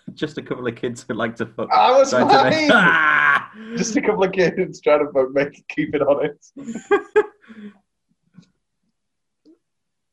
just 0.15 0.39
a 0.39 0.43
couple 0.43 0.67
of 0.67 0.75
kids 0.77 1.05
who 1.07 1.15
like 1.15 1.37
to 1.37 1.47
fuck. 1.47 1.71
I 1.73 1.91
was 1.93 2.11
Trying 2.11 2.29
to 2.29 2.45
make-! 2.51 3.79
Just 3.79 3.97
a 3.97 4.03
couple 4.03 4.25
of 4.25 4.33
kids 4.33 4.81
trying 4.81 5.07
to 5.07 5.13
fuck, 5.13 5.31
make 5.33 5.67
keep 5.69 5.95
it 5.95 6.03
honest. 6.03 6.53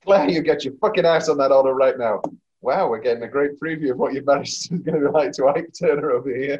Claire, 0.03 0.29
you 0.29 0.41
get 0.41 0.63
your 0.65 0.73
fucking 0.81 1.05
ass 1.05 1.29
on 1.29 1.37
that 1.37 1.51
order 1.51 1.73
right 1.73 1.97
now. 1.97 2.21
Wow, 2.61 2.89
we're 2.89 3.01
getting 3.01 3.23
a 3.23 3.27
great 3.27 3.59
preview 3.59 3.91
of 3.91 3.97
what 3.97 4.13
your 4.13 4.23
marriage 4.23 4.49
is 4.49 4.67
going 4.67 4.99
to 4.99 5.07
be 5.07 5.11
like 5.11 5.31
to 5.33 5.47
Ike 5.47 5.69
Turner 5.79 6.11
over 6.11 6.35
here. 6.35 6.59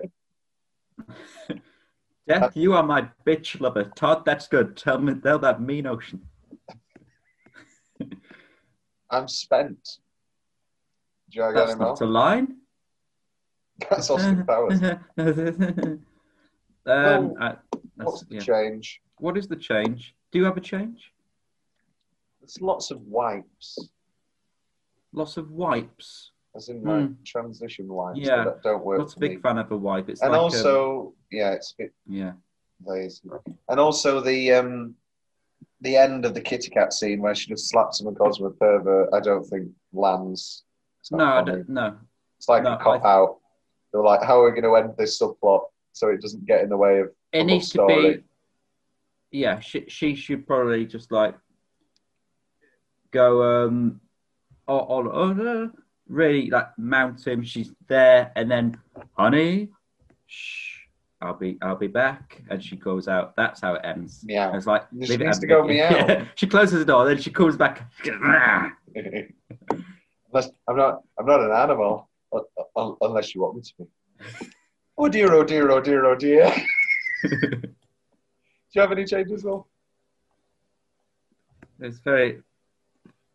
Death, 2.28 2.56
you 2.56 2.74
are 2.74 2.84
my 2.84 3.08
bitch 3.26 3.60
lover. 3.60 3.92
Todd, 3.96 4.26
that's 4.26 4.48
good. 4.48 4.78
Tell 4.78 5.00
me, 5.00 5.16
tell 5.16 5.40
that 5.40 5.60
mean 5.62 5.88
ocean. 5.88 6.22
I'm 9.10 9.28
spent. 9.28 9.98
you 11.30 11.42
want 11.42 11.56
That's 11.56 11.76
not 11.78 12.00
a 12.02 12.06
line. 12.06 12.58
That's 13.90 14.10
Austin 14.10 14.46
Powers. 14.48 14.82
um, 16.86 17.34
I- 17.40 17.56
What's 17.96 18.22
the 18.26 18.36
yeah. 18.36 18.42
change? 18.42 19.02
What 19.20 19.38
is 19.38 19.48
the 19.48 19.56
change? 19.56 20.16
Do 20.32 20.40
you 20.40 20.46
have 20.46 20.58
a 20.58 20.62
change? 20.62 21.12
There's 22.40 22.60
lots 22.62 22.90
of 22.90 23.02
wipes, 23.04 23.78
Lots 25.14 25.38
of 25.38 25.52
wipes. 25.52 26.32
as 26.56 26.70
in 26.70 26.84
like 26.84 27.06
Hmm. 27.06 27.14
transition 27.26 27.88
wipes 27.88 28.18
Yeah, 28.20 28.44
that 28.46 28.64
don't 28.64 28.84
work. 28.84 28.98
Not 29.00 29.16
a 29.16 29.20
big 29.20 29.32
me. 29.36 29.38
fan 29.38 29.58
of 29.60 29.72
a 29.72 29.78
wipe. 29.78 30.10
It's 30.10 30.22
and 30.22 30.32
like, 30.32 30.40
um, 30.40 30.44
also, 30.46 31.14
yeah, 31.32 31.52
it's 31.52 31.74
a 31.74 31.84
bit 31.84 31.94
yeah. 32.08 32.34
lazy. 32.84 33.30
And 33.70 33.80
also 33.80 34.20
the 34.22 34.52
um, 34.54 34.96
the 35.82 35.96
end 35.98 36.26
of 36.26 36.34
the 36.34 36.42
kitty 36.42 36.70
cat 36.72 36.94
scene 36.94 37.22
where 37.22 37.36
she 37.36 37.50
just 37.50 37.70
slaps 37.70 38.02
him 38.02 38.08
and 38.08 38.18
calls 38.18 38.40
him 38.40 38.48
a 38.48 38.52
pervert. 38.52 39.10
I 39.14 39.20
don't 39.20 39.44
think 39.44 39.70
lands. 39.94 40.64
No, 41.12 41.24
I 41.26 41.44
don't, 41.44 41.70
no. 41.70 41.98
It's 42.38 42.48
like 42.50 42.64
No, 42.64 42.74
a 42.74 42.78
cop 42.78 43.06
out. 43.06 43.38
They're 43.92 44.02
like, 44.02 44.24
how 44.24 44.42
are 44.42 44.46
we 44.46 44.52
going 44.62 44.64
to 44.64 44.76
end 44.76 44.94
this 44.98 45.20
subplot 45.20 45.64
so 45.94 46.10
it 46.10 46.22
doesn't 46.22 46.46
get 46.46 46.62
in 46.62 46.70
the 46.70 46.78
way 46.78 47.00
of 47.02 47.10
It 47.34 47.44
needs 47.44 47.70
to 47.72 47.86
be. 47.88 48.24
Yeah, 49.32 49.60
she 49.60 49.86
she 49.88 50.16
should 50.16 50.46
probably 50.46 50.86
just 50.86 51.12
like 51.12 51.36
go 53.12 53.66
um 53.66 54.02
on 54.68 55.08
on 55.08 55.48
uh, 55.48 55.68
really 56.08 56.50
like 56.50 56.68
mount 56.78 57.26
him. 57.26 57.44
She's 57.44 57.72
there, 57.88 58.32
and 58.36 58.52
then 58.52 58.78
honey, 59.18 59.70
shh, 60.28 60.80
I'll 61.22 61.36
be 61.36 61.58
I'll 61.62 61.78
be 61.78 61.88
back, 61.88 62.42
and 62.50 62.62
she 62.62 62.76
goes 62.76 63.08
out. 63.08 63.38
That's 63.38 63.62
how 63.62 63.76
it 63.76 63.82
ends. 63.86 64.22
Meow. 64.26 64.54
It's 64.54 64.68
like 64.68 64.86
She 65.04 65.16
needs 65.16 65.40
to 65.40 65.48
go 65.48 65.64
me. 65.64 65.76
meow. 65.76 65.90
Yeah. 65.92 66.26
She 66.36 66.48
closes 66.48 66.80
the 66.80 66.86
door, 66.86 67.06
then 67.06 67.18
she 67.18 67.32
comes 67.32 67.56
back. 67.56 67.90
unless 68.06 68.74
I'm 70.68 70.76
not, 70.76 71.02
I'm 71.18 71.26
not 71.26 71.40
an 71.42 71.52
animal, 71.52 72.10
unless 73.02 73.34
you 73.36 73.42
want 73.42 73.56
me 73.58 73.62
to 73.62 73.74
be. 73.80 74.48
Oh 74.98 75.10
dear, 75.10 75.34
oh 75.34 75.44
dear, 75.44 75.70
oh 75.72 75.82
dear, 75.82 76.06
oh 76.06 76.16
dear. 76.16 76.54
Do 77.30 77.40
you 78.76 78.82
have 78.82 78.92
any 78.92 79.06
changes, 79.06 79.44
Will? 79.44 79.68
It's 81.80 81.98
very 82.00 82.42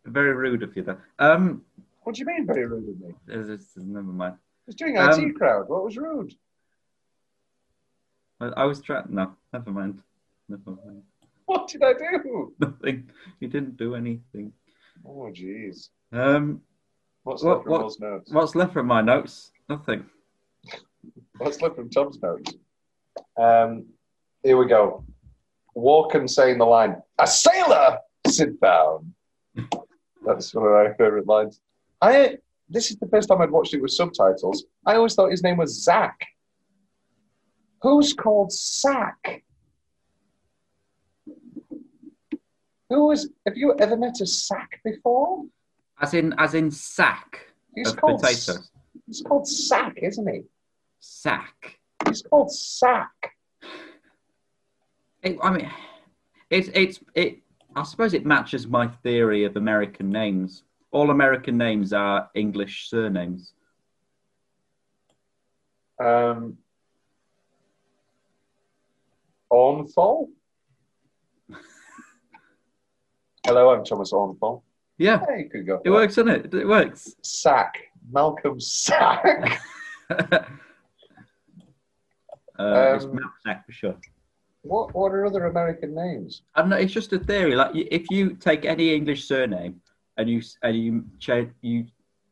very 0.04 0.34
rude 0.34 0.62
of 0.62 0.76
you, 0.76 0.82
though. 0.84 0.98
Um, 1.18 1.64
What 2.04 2.14
do 2.14 2.20
you 2.20 2.26
mean, 2.26 2.46
very 2.46 2.66
rude 2.66 2.88
of 2.88 3.00
me? 3.00 3.14
it's- 3.28 3.48
it's- 3.48 3.76
never 3.76 4.12
mind. 4.12 4.34
I 4.34 4.66
was 4.66 4.76
doing 4.76 4.96
IT 4.96 5.24
Um, 5.24 5.34
crowd. 5.34 5.68
What 5.68 5.84
was 5.84 5.96
rude? 5.96 6.34
I, 8.40 8.46
I 8.48 8.64
was 8.64 8.80
trying. 8.80 9.06
No, 9.10 9.34
never 9.52 9.70
mind. 9.70 10.02
Never 10.48 10.70
mind. 10.70 11.02
What 11.46 11.68
did 11.68 11.82
I 11.82 11.92
do? 11.94 12.54
Nothing. 12.60 13.10
You 13.40 13.48
didn't 13.48 13.76
do 13.76 13.94
anything. 13.96 14.52
Oh, 15.04 15.30
jeez. 15.32 15.88
Um, 16.12 16.62
What's 17.26 17.42
what- 17.42 17.54
left 17.54 17.62
from 17.64 17.72
what- 17.72 17.80
Will's 17.80 17.98
notes? 17.98 18.32
what's 18.32 18.54
left 18.54 18.72
from 18.72 18.86
my 18.86 19.00
notes? 19.02 19.50
Nothing. 19.68 20.08
What's 21.38 21.60
left 21.60 21.74
from 21.74 21.90
Tom's 21.90 22.22
notes? 22.22 22.54
Um, 23.36 23.86
here 24.44 24.56
we 24.56 24.66
go. 24.66 25.04
Walken 25.76 26.30
saying 26.30 26.58
the 26.58 26.64
line, 26.64 27.02
"A 27.18 27.26
sailor, 27.26 27.98
sit 28.28 28.60
down." 28.60 29.12
That's 30.24 30.54
one 30.54 30.66
of 30.66 30.72
my 30.72 30.94
favourite 30.94 31.26
lines. 31.26 31.60
I 32.00 32.38
this 32.68 32.92
is 32.92 32.96
the 32.98 33.08
first 33.08 33.28
time 33.28 33.40
I'd 33.42 33.50
watched 33.50 33.74
it 33.74 33.82
with 33.82 33.90
subtitles. 33.90 34.64
I 34.86 34.94
always 34.94 35.14
thought 35.16 35.32
his 35.32 35.42
name 35.42 35.56
was 35.56 35.82
Zach. 35.82 36.18
Who's 37.82 38.12
called 38.14 38.52
Sack? 38.52 39.42
Who 42.88 43.06
was? 43.08 43.28
Have 43.46 43.56
you 43.56 43.74
ever 43.80 43.96
met 43.96 44.20
a 44.20 44.26
sack 44.26 44.80
before? 44.84 45.44
As 46.00 46.14
in, 46.14 46.34
as 46.38 46.54
in 46.54 46.70
sack 46.70 47.46
He's 47.74 47.88
of 47.88 47.96
called 47.96 48.20
potatoes. 48.20 48.70
He's 49.06 49.22
called 49.22 49.46
Sack, 49.46 49.98
isn't 50.02 50.28
he? 50.28 50.42
Sack. 50.98 51.78
It's 52.06 52.22
called 52.22 52.50
Sack. 52.50 53.32
It, 55.22 55.38
I 55.42 55.50
mean, 55.50 55.70
it's 56.50 56.68
it's 56.74 57.00
it. 57.14 57.38
I 57.74 57.82
suppose 57.82 58.14
it 58.14 58.24
matches 58.24 58.66
my 58.66 58.88
theory 58.88 59.44
of 59.44 59.56
American 59.56 60.08
names. 60.10 60.62
All 60.90 61.10
American 61.10 61.58
names 61.58 61.92
are 61.92 62.30
English 62.34 62.88
surnames. 62.88 63.52
Um, 66.02 66.56
Ornthal? 69.52 70.28
Hello, 73.44 73.70
I'm 73.70 73.84
Thomas 73.84 74.12
Ornthal. 74.12 74.62
Yeah, 74.98 75.20
Yeah, 75.28 75.36
you 75.36 75.50
could 75.50 75.66
go. 75.66 75.80
it 75.84 75.90
works, 75.90 76.14
doesn't 76.14 76.46
it? 76.46 76.54
It 76.54 76.66
works. 76.66 77.14
Sack. 77.22 77.74
Malcolm 78.10 78.60
Sack. 78.60 79.60
Uh, 82.58 82.94
it's 82.96 83.04
Um, 83.04 83.14
Matt 83.14 83.24
Sack 83.44 83.66
for 83.66 83.72
sure. 83.72 83.96
what, 84.62 84.94
what 84.94 85.12
are 85.12 85.26
other 85.26 85.44
American 85.44 85.94
names? 85.94 86.40
I 86.54 86.60
don't 86.62 86.70
know. 86.70 86.76
It's 86.76 86.92
just 86.92 87.12
a 87.12 87.18
theory. 87.18 87.54
Like 87.54 87.72
if 87.74 88.06
you 88.10 88.34
take 88.34 88.64
any 88.64 88.94
English 88.94 89.24
surname 89.28 89.80
and 90.16 90.28
you 90.30 90.40
and 90.62 90.74
you 90.74 91.04
cha- 91.18 91.50
you 91.60 91.84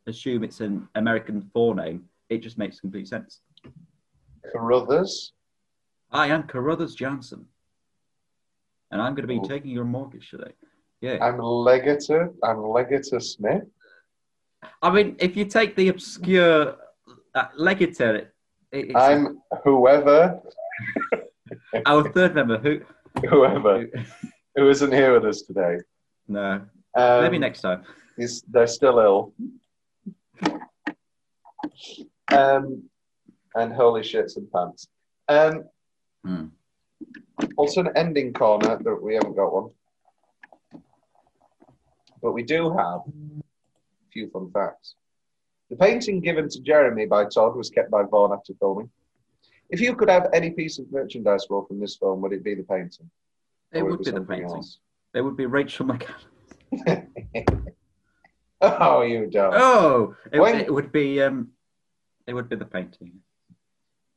assume 0.06 0.42
it's 0.42 0.60
an 0.60 0.88
American 0.94 1.42
forename, 1.54 2.00
it 2.30 2.38
just 2.38 2.56
makes 2.56 2.80
complete 2.80 3.06
sense. 3.06 3.40
Carruthers? 4.50 5.32
I 6.10 6.28
am 6.28 6.44
Carruthers 6.44 6.94
Johnson, 6.94 7.44
and 8.92 9.02
I'm 9.02 9.14
going 9.14 9.28
to 9.28 9.34
be 9.34 9.40
Oh. 9.40 9.46
taking 9.46 9.72
your 9.72 9.84
mortgage 9.84 10.30
today. 10.30 10.52
Yeah. 11.04 11.18
I'm 11.20 11.36
Leggetter. 11.36 12.32
I'm 12.42 12.56
Leggetter 12.56 13.22
Smith. 13.22 13.64
I 14.80 14.90
mean, 14.90 15.16
if 15.18 15.36
you 15.36 15.44
take 15.44 15.76
the 15.76 15.88
obscure 15.88 16.76
uh, 17.34 17.48
Leggetter, 17.60 18.28
it, 18.72 18.90
I'm 18.96 19.42
whoever, 19.64 20.40
our 21.86 22.10
third 22.10 22.34
member. 22.34 22.56
Who? 22.56 22.80
whoever, 23.28 23.86
who 24.56 24.68
isn't 24.70 24.92
here 24.92 25.12
with 25.12 25.26
us 25.26 25.42
today. 25.42 25.76
No, 26.26 26.62
Um, 26.94 27.22
maybe 27.22 27.36
next 27.38 27.60
time. 27.60 27.82
He's, 28.16 28.40
they're 28.50 28.66
still 28.66 28.98
ill. 28.98 29.34
Um, 32.32 32.84
and 33.54 33.74
holy 33.74 34.00
shits 34.00 34.38
and 34.38 34.50
pants. 34.50 34.88
Um, 35.28 35.64
Hmm. 36.24 36.46
Also, 37.58 37.82
an 37.82 37.90
ending 37.94 38.32
corner 38.32 38.78
that 38.82 39.02
we 39.02 39.12
haven't 39.12 39.36
got 39.36 39.52
one, 39.52 39.68
but 42.24 42.32
we 42.32 42.42
do 42.42 42.70
have 42.70 43.00
a 43.06 43.42
few 44.10 44.30
fun 44.30 44.50
facts. 44.50 44.94
The 45.68 45.76
painting 45.76 46.20
given 46.20 46.48
to 46.48 46.60
Jeremy 46.62 47.04
by 47.06 47.26
Todd 47.26 47.54
was 47.54 47.68
kept 47.68 47.90
by 47.90 48.02
Vaughn 48.02 48.32
after 48.32 48.54
filming. 48.58 48.90
If 49.68 49.80
you 49.80 49.94
could 49.94 50.08
have 50.08 50.28
any 50.32 50.50
piece 50.50 50.78
of 50.78 50.90
merchandise 50.90 51.46
Will, 51.50 51.64
from 51.66 51.78
this 51.80 51.96
film, 51.96 52.22
would 52.22 52.32
it 52.32 52.42
be 52.42 52.54
the 52.54 52.62
painting? 52.62 53.10
It 53.72 53.82
Or 53.82 53.90
would 53.90 54.02
be 54.02 54.10
the 54.10 54.20
painting. 54.22 54.46
else? 54.46 54.78
It 55.14 55.20
would 55.20 55.36
be 55.36 55.46
Rachel 55.46 55.86
McAdams. 55.86 57.06
Oh, 58.60 59.02
you 59.02 59.26
don't. 59.26 59.52
Oh, 59.54 60.16
it, 60.32 60.40
When- 60.40 60.60
it 60.60 60.72
would 60.72 60.90
be 60.90 61.20
um, 61.20 61.50
it 62.26 62.32
would 62.32 62.48
be 62.48 62.56
the 62.56 62.64
painting. 62.64 63.12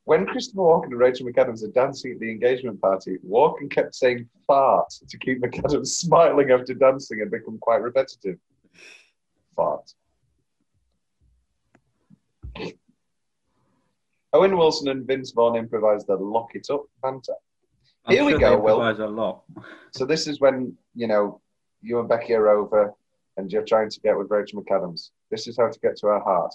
When 0.08 0.24
Christopher 0.24 0.62
Walken 0.62 0.84
and 0.84 0.98
Rachel 0.98 1.26
McAdams 1.26 1.62
are 1.62 1.72
dancing 1.72 2.12
at 2.12 2.18
the 2.18 2.30
engagement 2.30 2.80
party, 2.80 3.18
Walken 3.28 3.70
kept 3.70 3.94
saying 3.94 4.26
fart 4.46 4.88
to 5.06 5.18
keep 5.18 5.42
McAdams 5.42 5.86
smiling 6.02 6.50
after 6.50 6.72
dancing 6.72 7.20
and 7.20 7.30
become 7.30 7.58
quite 7.58 7.82
repetitive. 7.82 8.38
Fart. 9.54 9.92
Owen 14.32 14.56
Wilson 14.56 14.88
and 14.88 15.06
Vince 15.06 15.32
Vaughn 15.32 15.56
improvised 15.56 16.06
the 16.06 16.16
lock 16.16 16.54
it 16.54 16.68
up 16.70 16.86
banter. 17.02 17.34
I'm 18.06 18.16
Here 18.16 18.24
we 18.24 18.38
go, 18.38 18.58
Will. 18.58 18.80
a 18.80 19.06
lot. 19.06 19.42
So 19.92 20.06
this 20.06 20.26
is 20.26 20.40
when, 20.40 20.74
you 20.94 21.06
know, 21.06 21.42
you 21.82 22.00
and 22.00 22.08
Becky 22.08 22.32
are 22.32 22.48
over 22.48 22.94
and 23.36 23.52
you're 23.52 23.62
trying 23.62 23.90
to 23.90 24.00
get 24.00 24.16
with 24.16 24.30
Rachel 24.30 24.64
McAdams. 24.64 25.10
This 25.30 25.46
is 25.46 25.58
how 25.58 25.68
to 25.68 25.78
get 25.80 25.98
to 25.98 26.06
her 26.06 26.20
heart. 26.20 26.54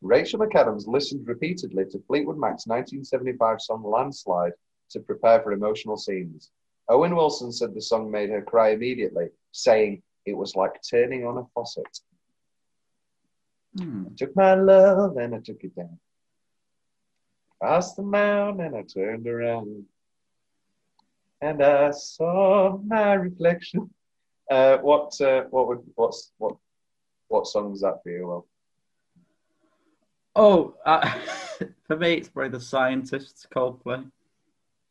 Rachel 0.00 0.40
McAdams 0.40 0.86
listened 0.86 1.26
repeatedly 1.26 1.84
to 1.86 2.02
Fleetwood 2.06 2.38
Mac's 2.38 2.66
1975 2.66 3.60
song 3.60 3.82
Landslide 3.82 4.52
to 4.90 5.00
prepare 5.00 5.40
for 5.42 5.52
emotional 5.52 5.96
scenes. 5.96 6.50
Owen 6.88 7.14
Wilson 7.14 7.52
said 7.52 7.74
the 7.74 7.82
song 7.82 8.10
made 8.10 8.30
her 8.30 8.40
cry 8.40 8.70
immediately, 8.70 9.28
saying 9.52 10.02
it 10.24 10.36
was 10.36 10.56
like 10.56 10.80
turning 10.88 11.26
on 11.26 11.38
a 11.38 11.44
faucet. 11.54 12.00
Hmm. 13.76 14.06
I 14.06 14.10
took 14.16 14.36
my 14.36 14.54
love 14.54 15.16
and 15.16 15.34
I 15.34 15.38
took 15.38 15.62
it 15.62 15.74
down. 15.76 15.98
Crossed 17.60 17.96
the 17.96 18.02
mountain 18.02 18.66
and 18.66 18.76
I 18.76 18.82
turned 18.82 19.26
around. 19.26 19.84
And 21.40 21.62
I 21.62 21.90
saw 21.90 22.78
my 22.78 23.14
reflection. 23.14 23.90
Uh, 24.50 24.78
what 24.78 25.20
uh, 25.20 25.42
what 25.50 25.68
would 25.68 25.82
what's 25.94 26.32
what 26.38 26.56
what 27.28 27.46
song 27.46 27.72
is 27.72 27.82
that 27.82 28.02
for 28.02 28.10
you, 28.10 28.26
Will? 28.26 28.46
Oh, 30.38 30.74
uh, 30.86 31.18
for 31.88 31.96
me, 31.96 32.14
it's 32.14 32.28
probably 32.28 32.50
the 32.50 32.60
scientists 32.60 33.44
Coldplay. 33.54 34.08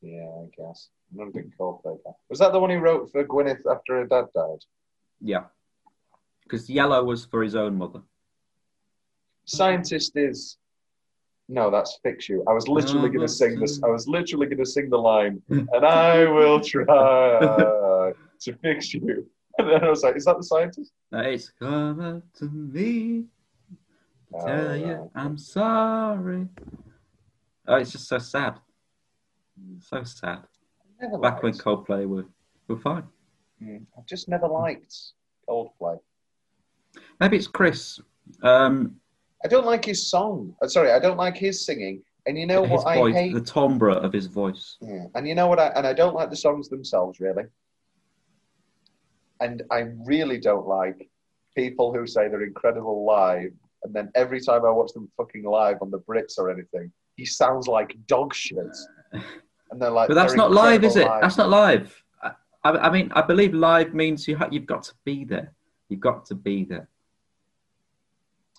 Yeah, 0.01 0.29
I 0.41 0.49
guess. 0.57 0.89
I'm 1.09 1.19
not 1.19 1.29
a 1.29 1.31
big 1.31 1.57
Coldplay 1.57 1.97
guy. 2.03 2.11
Was 2.29 2.39
that 2.39 2.51
the 2.51 2.59
one 2.59 2.69
he 2.69 2.75
wrote 2.75 3.09
for 3.11 3.23
Gwyneth 3.23 3.65
after 3.65 3.95
her 3.95 4.05
dad 4.05 4.25
died? 4.35 4.59
Yeah, 5.21 5.45
because 6.43 6.69
Yellow 6.69 7.03
was 7.03 7.25
for 7.25 7.41
his 7.41 7.55
own 7.55 7.77
mother. 7.77 8.01
Scientist 9.45 10.17
is. 10.17 10.57
No, 11.47 11.71
that's 11.71 11.97
fix 12.03 12.27
you. 12.27 12.43
I 12.45 12.51
was 12.51 12.67
literally 12.67 13.07
going 13.07 13.21
to 13.25 13.27
sing 13.29 13.57
this. 13.57 13.81
I 13.81 13.87
was 13.87 14.05
literally 14.05 14.47
going 14.47 14.57
to 14.57 14.65
sing 14.65 14.89
the 14.89 14.97
line, 14.97 15.41
and 15.49 15.85
I 15.85 16.25
will 16.25 16.59
try 16.59 18.11
to 18.41 18.53
fix 18.61 18.93
you. 18.93 19.25
And 19.59 19.67
then 19.67 19.83
I 19.83 19.89
was 19.89 20.03
like, 20.03 20.15
is 20.15 20.25
that 20.25 20.37
the 20.37 20.43
scientist? 20.43 20.91
It's 21.11 21.49
come 21.59 21.99
up 21.99 22.21
to 22.35 22.45
me. 22.45 23.25
Oh, 24.33 24.45
Tell 24.45 24.75
you. 24.75 25.11
I'm 25.15 25.37
sorry. 25.37 26.47
Oh, 27.67 27.75
it's 27.75 27.91
just 27.91 28.07
so 28.07 28.17
sad. 28.17 28.59
So 29.81 30.03
sad. 30.03 30.43
Back 31.21 31.43
when 31.43 31.53
Coldplay 31.53 32.07
were, 32.07 32.25
were 32.67 32.77
fine. 32.77 33.03
Mm, 33.61 33.85
I've 33.97 34.05
just 34.05 34.29
never 34.29 34.47
liked 34.47 34.95
Coldplay. 35.47 35.99
Maybe 37.19 37.37
it's 37.37 37.47
Chris. 37.47 37.99
Um, 38.43 38.95
I 39.43 39.47
don't 39.47 39.65
like 39.65 39.85
his 39.85 40.09
song. 40.09 40.55
Uh, 40.61 40.67
sorry, 40.67 40.91
I 40.91 40.99
don't 40.99 41.17
like 41.17 41.37
his 41.37 41.65
singing. 41.65 42.01
And 42.25 42.37
you 42.37 42.45
know 42.45 42.61
what 42.61 42.85
I 42.85 42.95
voice, 42.95 43.15
hate? 43.15 43.33
the 43.33 43.41
timbre 43.41 43.91
of 43.91 44.11
his 44.11 44.25
voice. 44.27 44.77
Yeah. 44.81 45.05
And 45.15 45.27
you 45.27 45.33
know 45.33 45.47
what? 45.47 45.59
I 45.59 45.67
and 45.67 45.87
I 45.87 45.93
don't 45.93 46.13
like 46.13 46.29
the 46.29 46.35
songs 46.35 46.67
themselves 46.67 47.21
really. 47.21 47.43
And 49.39 49.63
I 49.71 49.85
really 50.05 50.37
don't 50.39 50.67
like 50.67 51.09
people 51.55 51.93
who 51.93 52.05
say 52.05 52.27
they're 52.27 52.43
incredible 52.43 53.05
live, 53.05 53.53
and 53.87 53.95
then 53.95 54.11
every 54.15 54.41
time 54.41 54.65
I 54.65 54.69
watch 54.69 54.91
them 54.91 55.09
fucking 55.15 55.43
live 55.43 55.77
on 55.81 55.89
the 55.89 55.99
Brits 55.99 56.37
or 56.37 56.51
anything, 56.51 56.91
he 57.15 57.25
sounds 57.25 57.67
like 57.67 57.95
dog 58.05 58.33
shit. 58.35 58.57
And 59.69 59.81
they're 59.81 59.89
like, 59.89 60.07
But 60.07 60.13
that's 60.13 60.33
not 60.33 60.53
live, 60.53 60.85
is 60.85 60.95
it? 60.95 61.05
live. 61.05 61.21
That's 61.21 61.35
not 61.35 61.49
live. 61.49 61.93
I, 62.23 62.31
I, 62.63 62.89
mean, 62.89 63.11
I 63.13 63.21
believe 63.21 63.53
live 63.53 63.93
means 63.93 64.25
you 64.25 64.37
ha- 64.37 64.47
you've 64.49 64.65
got 64.65 64.83
to 64.83 64.93
be 65.03 65.25
there. 65.25 65.51
You've 65.89 65.99
got 65.99 66.25
to 66.27 66.35
be 66.35 66.63
there. 66.63 66.87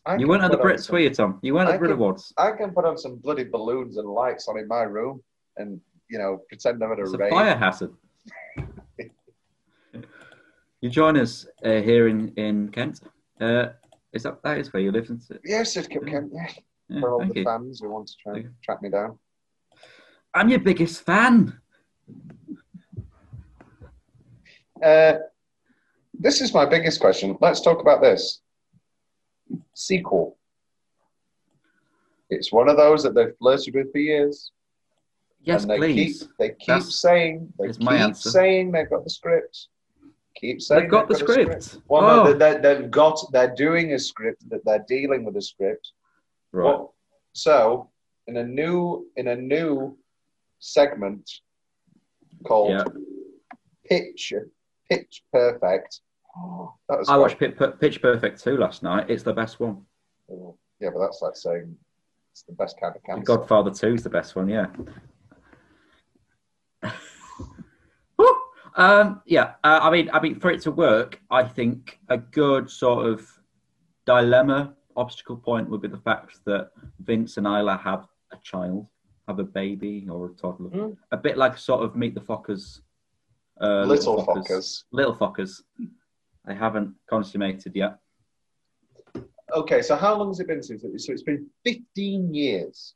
I 0.05 0.17
You 0.17 0.29
weren't 0.29 0.45
at 0.45 0.51
the 0.51 0.59
Brits, 0.59 0.85
some- 0.85 0.93
were 0.93 0.99
you, 0.99 1.09
Tom? 1.09 1.39
You 1.41 1.55
weren't 1.55 1.71
at 1.71 1.77
I 1.77 1.77
the 1.79 1.79
Brit 1.79 1.93
Awards. 1.93 2.35
I 2.37 2.51
can 2.51 2.73
put 2.73 2.85
on 2.85 2.99
some 2.99 3.17
bloody 3.17 3.45
balloons 3.45 3.97
and 3.97 4.07
lights 4.07 4.49
on 4.49 4.59
in 4.59 4.69
my 4.69 4.83
room, 4.83 5.23
and 5.57 5.81
you 6.11 6.19
know, 6.19 6.43
pretend 6.51 6.85
I'm 6.85 6.93
at 6.93 6.99
a 6.99 7.05
It's 7.05 7.15
a 7.15 7.29
fire 7.31 7.57
hazard. 7.57 7.95
you 10.83 10.91
join 10.91 11.17
us 11.17 11.47
uh, 11.65 11.81
here 11.81 12.09
in, 12.09 12.29
in 12.37 12.69
Kent. 12.69 13.01
Uh, 13.41 13.69
is 14.19 14.25
that 14.25 14.43
that 14.43 14.59
is 14.59 14.73
where 14.73 14.83
you 14.83 14.91
live, 14.91 15.05
isn't 15.05 15.23
it? 15.31 15.41
Yes, 15.45 15.77
it 15.77 15.89
can. 15.89 16.05
can- 16.05 16.31
yeah. 16.35 16.49
Yeah, 16.91 17.01
For 17.01 17.13
all 17.13 17.25
the 17.27 17.35
you. 17.35 17.45
fans 17.45 17.81
who 17.81 17.91
want 17.91 18.07
to 18.09 18.15
try 18.23 18.35
and 18.39 18.55
track 18.65 18.81
me 18.83 18.89
down. 18.89 19.19
I'm 20.35 20.49
your 20.49 20.59
biggest 20.59 21.05
fan. 21.05 21.61
Uh, 24.83 25.15
this 26.19 26.41
is 26.41 26.55
my 26.55 26.65
biggest 26.65 26.99
question. 27.01 27.37
Let's 27.41 27.61
talk 27.61 27.81
about 27.81 28.01
this 28.01 28.41
sequel. 29.75 30.39
It's 32.31 32.51
one 32.53 32.69
of 32.69 32.77
those 32.79 33.03
that 33.03 33.15
they've 33.15 33.37
flirted 33.39 33.75
with 33.75 33.93
for 33.93 33.99
years. 33.99 34.51
Yes, 35.43 35.63
and 35.63 35.71
they 35.71 35.77
please. 35.79 36.23
Keep, 36.23 36.31
they 36.39 36.49
keep 36.51 36.67
That's- 36.69 36.95
saying 36.97 37.53
they 37.59 37.69
keep 37.69 37.81
my 37.83 37.97
answer. 37.97 38.31
saying 38.31 38.73
they've 38.73 38.89
got 38.91 39.05
the 39.05 39.11
script. 39.11 39.69
Keep 40.39 40.63
saying 40.63 40.83
They've 40.83 40.91
got 40.91 41.09
the 41.09 41.15
a 41.15 41.19
script. 41.19 41.79
Well, 41.89 42.03
Oh. 42.05 42.25
no, 42.25 42.33
they, 42.33 42.55
they, 42.55 42.61
they've 42.61 42.91
got. 42.91 43.19
They're 43.33 43.55
doing 43.55 43.93
a 43.93 43.99
script 43.99 44.49
that 44.51 44.65
they're 44.65 44.85
dealing 44.89 45.25
with 45.25 45.37
a 45.37 45.43
script. 45.43 45.93
Right. 46.53 46.65
Well, 46.65 46.95
so 47.33 47.91
in 48.29 48.37
a 48.37 48.45
new 48.45 49.07
in 49.17 49.29
a 49.29 49.37
new 49.37 49.97
segment 50.61 51.29
called 52.47 52.71
Yeah. 52.71 52.85
Pitch 53.85 54.33
Pitch 54.89 55.23
Perfect. 55.33 56.01
Oh. 56.37 56.73
That 56.89 56.99
was 57.01 57.09
I 57.09 57.17
watched 57.17 57.39
Pitch, 57.39 57.57
Pitch 57.81 58.01
Perfect 58.01 58.41
2 58.43 58.57
last 58.59 58.83
night. 58.85 59.11
It's 59.11 59.23
the 59.25 59.33
best 59.33 59.59
one. 59.59 59.85
Oh, 60.31 60.57
yeah, 60.79 60.91
but 60.95 61.01
that's 61.01 61.21
like 61.21 61.35
saying 61.37 61.77
it's 62.31 62.43
the 62.43 62.53
best 62.53 62.79
kind 62.81 62.95
of 62.95 63.03
cancer. 63.03 63.25
Godfather 63.25 63.71
2 63.73 63.95
is 63.95 64.03
the 64.05 64.11
best 64.11 64.37
one, 64.37 64.49
yeah. 64.49 64.67
Woo! 68.77 68.85
um, 68.85 69.23
yeah, 69.27 69.53
uh, 69.65 69.81
I 69.83 69.91
mean, 69.91 70.11
I 70.13 70.21
mean, 70.21 70.39
for 70.41 70.51
it 70.51 70.61
to 70.63 70.71
work, 70.71 71.21
I 71.31 71.43
think 71.45 71.99
a 72.09 72.19
good 72.19 72.71
sort 72.71 73.07
of 73.07 73.27
dilemma, 74.07 74.75
obstacle 74.97 75.37
point 75.37 75.69
would 75.71 75.83
be 75.83 75.89
the 75.89 75.99
fact 75.99 76.39
that 76.47 76.71
Vince 77.01 77.37
and 77.37 77.47
Isla 77.47 77.77
have 77.83 78.07
a 78.33 78.37
child, 78.43 78.89
have 79.27 79.39
a 79.39 79.45
baby 79.45 80.07
or 80.11 80.27
a 80.27 80.31
toddler. 80.31 80.71
Hmm. 80.71 80.93
A 81.13 81.17
bit 81.17 81.37
like 81.39 81.57
sort 81.59 81.83
of 81.83 81.97
Meet 81.97 82.15
the 82.15 82.21
Fockers. 82.21 82.81
Uh, 83.61 83.85
Little 83.85 84.25
Fockers. 84.25 84.85
Little 84.93 85.15
Fockers. 85.15 85.63
They 86.47 86.55
haven't 86.55 86.95
consummated 87.09 87.75
yet. 87.77 87.99
Okay, 89.55 89.83
so 89.83 89.97
how 89.97 90.17
long 90.17 90.29
has 90.29 90.41
it 90.41 90.47
been 90.47 90.63
since 90.63 90.85
it? 90.85 91.01
So 91.01 91.13
it's 91.13 91.23
been 91.23 91.47
15 91.65 92.35
years. 92.35 92.95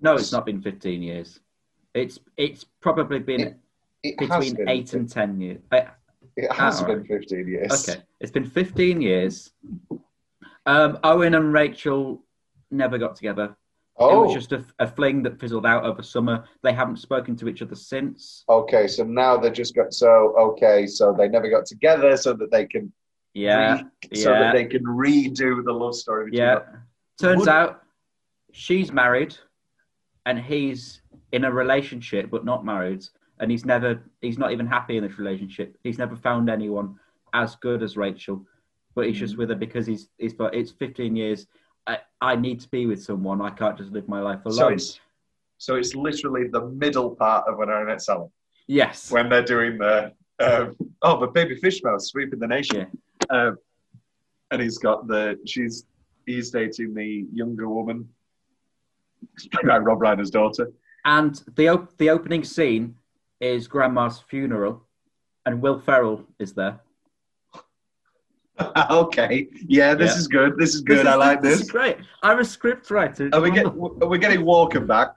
No, 0.00 0.14
it's 0.14 0.32
not 0.32 0.46
been 0.46 0.62
15 0.62 1.02
years. 1.02 1.40
It's 1.94 2.18
it's 2.36 2.64
probably 2.80 3.18
been 3.18 3.40
It- 3.40 3.56
it 4.02 4.16
between 4.18 4.54
been. 4.54 4.68
eight 4.68 4.92
and 4.94 5.08
10 5.08 5.40
years. 5.40 5.60
Uh, 5.72 5.80
It 6.36 6.52
has 6.52 6.82
ah, 6.82 6.86
been 6.86 6.98
right. 7.00 7.06
15 7.08 7.48
years. 7.48 7.88
Okay, 7.88 8.00
it's 8.20 8.30
been 8.30 8.44
15 8.44 9.00
years. 9.00 9.50
Um, 10.66 10.98
Owen 11.02 11.34
and 11.34 11.52
Rachel 11.52 12.22
never 12.70 12.98
got 12.98 13.16
together. 13.16 13.56
Oh. 13.96 14.08
It 14.08 14.14
Oh. 14.14 14.22
was 14.26 14.34
just 14.34 14.52
a, 14.52 14.64
a 14.78 14.86
fling 14.86 15.22
that 15.24 15.40
fizzled 15.40 15.66
out 15.66 15.84
over 15.84 16.02
summer. 16.02 16.44
They 16.62 16.72
haven't 16.72 16.98
spoken 16.98 17.34
to 17.36 17.48
each 17.48 17.62
other 17.62 17.74
since. 17.74 18.44
Okay, 18.48 18.86
so 18.86 19.02
now 19.04 19.36
they 19.36 19.50
just 19.50 19.74
got 19.74 19.92
so 19.92 20.34
okay, 20.38 20.86
so 20.86 21.12
they 21.12 21.28
never 21.28 21.48
got 21.50 21.66
together 21.66 22.16
so 22.16 22.32
that 22.34 22.50
they 22.52 22.66
can 22.66 22.92
Yeah, 23.34 23.82
re- 24.12 24.16
so 24.20 24.30
that 24.30 24.52
they 24.54 24.66
can 24.66 24.84
redo 24.84 25.64
the 25.64 25.72
love 25.72 25.96
story. 25.96 26.26
between 26.26 26.40
Yeah. 26.46 26.54
them. 26.60 26.82
Turns 27.20 27.40
Would- 27.40 27.48
out 27.48 27.82
she's 28.52 28.92
married 28.92 29.36
and 30.26 30.38
he's 30.38 31.02
in 31.32 31.44
a 31.44 31.50
relationship 31.52 32.30
but 32.30 32.44
not 32.44 32.64
married. 32.64 33.04
And 33.40 33.50
he's 33.50 33.64
never, 33.64 34.02
he's 34.20 34.38
not 34.38 34.52
even 34.52 34.66
happy 34.66 34.96
in 34.96 35.04
this 35.04 35.18
relationship. 35.18 35.76
He's 35.84 35.98
never 35.98 36.16
found 36.16 36.50
anyone 36.50 36.96
as 37.34 37.54
good 37.56 37.82
as 37.82 37.96
Rachel, 37.96 38.44
but 38.94 39.06
he's 39.06 39.16
Mm. 39.16 39.20
just 39.20 39.36
with 39.38 39.48
her 39.50 39.54
because 39.54 39.86
he's, 39.86 40.08
he's, 40.18 40.34
but 40.34 40.54
it's 40.54 40.72
15 40.72 41.14
years. 41.14 41.46
I, 41.86 41.98
I 42.20 42.36
need 42.36 42.60
to 42.60 42.68
be 42.68 42.86
with 42.86 43.02
someone. 43.02 43.40
I 43.40 43.50
can't 43.50 43.78
just 43.78 43.92
live 43.92 44.08
my 44.08 44.20
life 44.20 44.40
alone. 44.44 44.56
So 44.58 44.68
it's 44.68 45.00
so 45.60 45.74
it's 45.76 45.94
literally 45.94 46.46
the 46.48 46.66
middle 46.66 47.16
part 47.16 47.48
of 47.48 47.58
when 47.58 47.68
I 47.70 47.82
met 47.82 48.00
Sally. 48.02 48.28
yes. 48.68 49.10
When 49.10 49.28
they're 49.28 49.42
doing 49.42 49.78
the 49.78 50.12
um, 50.40 50.76
oh, 51.02 51.18
the 51.18 51.26
baby 51.28 51.56
fish 51.56 51.82
mouse 51.82 52.06
sweeping 52.08 52.38
the 52.38 52.46
nation. 52.46 52.86
Um, 53.30 53.56
and 54.52 54.62
he's 54.62 54.78
got 54.78 55.08
the 55.08 55.38
she's 55.46 55.84
he's 56.26 56.50
dating 56.50 56.94
the 56.94 57.26
younger 57.32 57.68
woman, 57.68 58.08
Rob 59.64 59.98
Reiner's 59.98 60.30
daughter. 60.30 60.70
And 61.04 61.42
the, 61.56 61.68
op- 61.68 61.96
the 61.96 62.10
opening 62.10 62.44
scene 62.44 62.94
is 63.40 63.68
Grandma's 63.68 64.20
funeral 64.28 64.82
and 65.46 65.60
Will 65.62 65.80
Ferrell 65.80 66.24
is 66.38 66.52
there. 66.54 66.80
okay, 68.90 69.48
yeah, 69.66 69.94
this 69.94 70.12
Yeah. 70.12 70.18
is 70.18 70.28
good. 70.28 70.58
This 70.58 70.74
is 70.74 70.80
good. 70.80 70.98
This 70.98 71.06
I 71.06 71.14
like 71.14 71.42
this 71.42 71.58
this. 71.58 71.60
is 71.66 71.70
great. 71.70 71.96
I'm 72.22 72.40
a 72.40 72.44
script 72.44 72.90
writer. 72.90 73.30
Are 73.32 73.40
we 73.40 73.50
get 73.52 73.66
are 73.66 74.08
we 74.08 74.18
getting 74.18 74.40
Walken 74.40 74.86
back? 74.86 75.12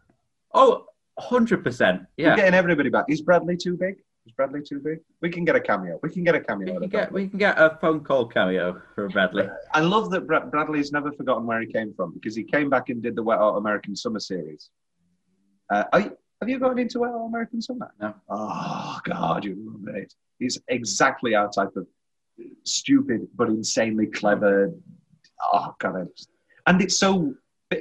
Oh, 0.53 0.85
100%. 1.19 2.05
Yeah. 2.17 2.29
We're 2.29 2.35
getting 2.35 2.53
everybody 2.53 2.89
back. 2.89 3.05
Is 3.09 3.21
Bradley 3.21 3.57
too 3.57 3.75
big? 3.77 3.95
Is 4.27 4.33
Bradley 4.33 4.61
too 4.61 4.79
big? 4.79 4.99
We 5.21 5.29
can 5.29 5.43
get 5.43 5.55
a 5.55 5.59
cameo. 5.59 5.99
We 6.03 6.09
can 6.11 6.23
get 6.23 6.35
a 6.35 6.39
cameo. 6.39 6.73
We 6.75 6.79
can 6.81 6.89
get 6.89 7.11
we 7.11 7.27
can 7.27 7.39
get 7.39 7.57
a 7.57 7.77
phone 7.81 8.01
call 8.03 8.27
cameo 8.27 8.79
for 8.93 9.09
Bradley. 9.09 9.49
I 9.73 9.79
love 9.79 10.11
that 10.11 10.27
Brad- 10.27 10.51
Bradley's 10.51 10.91
never 10.91 11.11
forgotten 11.11 11.47
where 11.47 11.59
he 11.61 11.67
came 11.67 11.93
from 11.95 12.13
because 12.13 12.35
he 12.35 12.43
came 12.43 12.69
back 12.69 12.89
and 12.89 13.01
did 13.01 13.15
the 13.15 13.23
Wet 13.23 13.39
Hot 13.39 13.57
American 13.57 13.95
Summer 13.95 14.19
series. 14.19 14.69
Uh, 15.71 15.85
you, 15.95 16.17
have 16.41 16.49
you 16.49 16.59
gotten 16.59 16.79
into 16.79 16.99
Wet 16.99 17.11
Hot 17.11 17.25
American 17.25 17.61
Summer? 17.61 17.91
No. 17.99 18.15
Oh 18.27 18.99
God, 19.03 19.45
you 19.45 19.55
love 19.57 19.95
it. 19.95 20.13
He's 20.39 20.59
exactly 20.67 21.35
our 21.35 21.49
type 21.49 21.75
of 21.75 21.85
stupid 22.63 23.27
but 23.35 23.49
insanely 23.49 24.07
clever. 24.07 24.73
Oh 25.53 25.75
God, 25.79 26.07
and 26.65 26.81
it's 26.81 26.97
so 26.97 27.35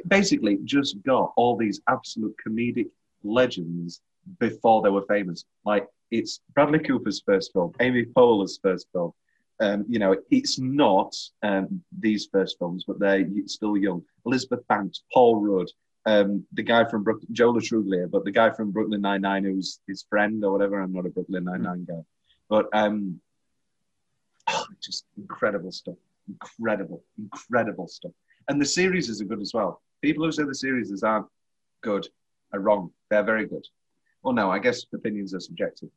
basically 0.09 0.59
just 0.65 1.03
got 1.03 1.33
all 1.37 1.57
these 1.57 1.81
absolute 1.89 2.35
comedic 2.47 2.89
legends 3.25 4.03
before 4.39 4.83
they 4.83 4.91
were 4.91 5.07
famous. 5.09 5.47
Like 5.65 5.89
it's 6.11 6.41
Bradley 6.55 6.81
Cooper's 6.81 7.23
first 7.25 7.53
film, 7.55 7.73
Amy 7.81 8.05
Poehler's 8.05 8.59
first 8.63 8.89
film. 8.93 9.13
Um, 9.61 9.85
you 9.89 9.99
know, 9.99 10.17
it's 10.31 10.59
not 10.59 11.15
um, 11.43 11.83
these 11.99 12.29
first 12.33 12.59
films, 12.59 12.85
but 12.87 12.99
they're 12.99 13.27
still 13.47 13.77
young. 13.77 14.03
Elizabeth 14.25 14.67
Banks, 14.69 15.03
Paul 15.13 15.37
Rudd, 15.37 15.69
um, 16.07 16.45
the 16.53 16.63
guy 16.63 16.85
from 16.85 17.03
Brook- 17.05 17.23
Joe 17.33 17.51
Lo 17.51 17.61
Truglio, 17.61 18.11
but 18.11 18.25
the 18.25 18.31
guy 18.31 18.51
from 18.51 18.71
Brooklyn 18.71 19.01
Nine 19.01 19.23
Nine, 19.23 19.45
who's 19.45 19.81
his 19.87 20.05
friend 20.09 20.45
or 20.45 20.53
whatever. 20.53 20.81
I'm 20.81 20.93
not 20.93 21.07
a 21.07 21.11
Brooklyn 21.11 21.45
Nine 21.45 21.63
Nine 21.63 21.85
guy, 21.85 22.03
but 22.49 22.67
um, 22.73 23.21
oh, 24.49 24.67
just 24.83 25.05
incredible 25.17 25.73
stuff. 25.73 25.97
Incredible, 26.29 27.03
incredible 27.19 27.89
stuff. 27.89 28.13
And 28.49 28.61
the 28.61 28.67
series 28.67 29.21
are 29.21 29.25
good 29.25 29.41
as 29.41 29.53
well. 29.53 29.83
People 30.03 30.25
who 30.25 30.33
say 30.33 30.45
the 30.45 30.55
series 30.55 31.03
aren't 31.03 31.27
good 31.83 32.09
are 32.53 32.61
wrong. 32.61 32.91
They're 33.11 33.23
very 33.23 33.47
good. 33.47 33.67
Well, 34.23 34.35
no, 34.35 34.51
I 34.51 34.59
guess 34.59 34.85
opinions 34.93 35.35
are 35.35 35.41
subjective, 35.41 35.91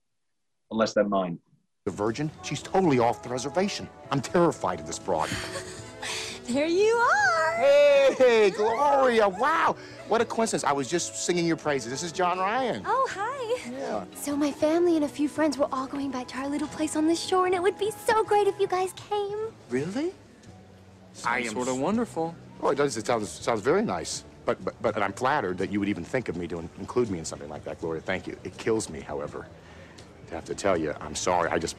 unless 0.71 0.93
they're 0.93 1.03
mine. 1.03 1.39
The 1.85 1.91
virgin? 1.91 2.31
She's 2.43 2.61
totally 2.61 2.99
off 2.99 3.21
the 3.23 3.29
reservation. 3.29 3.89
I'm 4.11 4.21
terrified 4.21 4.79
of 4.79 4.87
this 4.87 4.99
broad. 4.99 5.29
There 6.45 6.67
you 6.67 6.93
are. 6.93 7.32
Hey, 7.55 8.51
Gloria! 8.55 9.27
Wow, 9.29 9.75
what 10.07 10.21
a 10.21 10.25
coincidence! 10.25 10.63
I 10.63 10.71
was 10.71 10.87
just 10.89 11.23
singing 11.25 11.45
your 11.45 11.55
praises. 11.55 11.91
This 11.91 12.03
is 12.03 12.11
John 12.11 12.39
Ryan. 12.39 12.83
Oh, 12.85 13.07
hi. 13.11 13.69
Yeah. 13.71 14.05
So 14.15 14.35
my 14.35 14.51
family 14.51 14.95
and 14.95 15.05
a 15.05 15.07
few 15.07 15.27
friends 15.27 15.57
were 15.57 15.67
all 15.71 15.87
going 15.87 16.09
back 16.11 16.27
to 16.29 16.37
our 16.37 16.47
little 16.47 16.67
place 16.69 16.95
on 16.95 17.07
the 17.07 17.15
shore, 17.15 17.45
and 17.45 17.53
it 17.55 17.61
would 17.61 17.77
be 17.77 17.91
so 18.05 18.23
great 18.23 18.47
if 18.47 18.59
you 18.59 18.67
guys 18.67 18.91
came. 18.93 19.37
Really? 19.69 20.13
I 21.25 21.39
am 21.41 21.53
Sort 21.53 21.67
of 21.67 21.79
wonderful. 21.79 22.35
Oh, 22.61 22.69
it 22.69 22.75
does. 22.75 22.97
It 22.97 23.05
sounds 23.05 23.29
sounds 23.29 23.61
very 23.61 23.83
nice. 23.83 24.23
But 24.45 24.63
but 24.65 24.73
but 24.81 25.01
I'm 25.01 25.13
flattered 25.13 25.57
that 25.59 25.71
you 25.71 25.79
would 25.79 25.89
even 25.89 26.03
think 26.03 26.27
of 26.29 26.35
me 26.35 26.47
to 26.47 26.59
in- 26.59 26.69
include 26.79 27.11
me 27.11 27.19
in 27.19 27.25
something 27.25 27.49
like 27.49 27.63
that, 27.65 27.79
Gloria. 27.79 28.01
Thank 28.01 28.25
you. 28.25 28.35
It 28.43 28.57
kills 28.57 28.89
me, 28.89 28.99
however, 28.99 29.45
to 30.27 30.33
have 30.33 30.45
to 30.45 30.55
tell 30.55 30.75
you 30.75 30.93
I'm 30.99 31.15
sorry. 31.15 31.49
I 31.49 31.59
just 31.59 31.75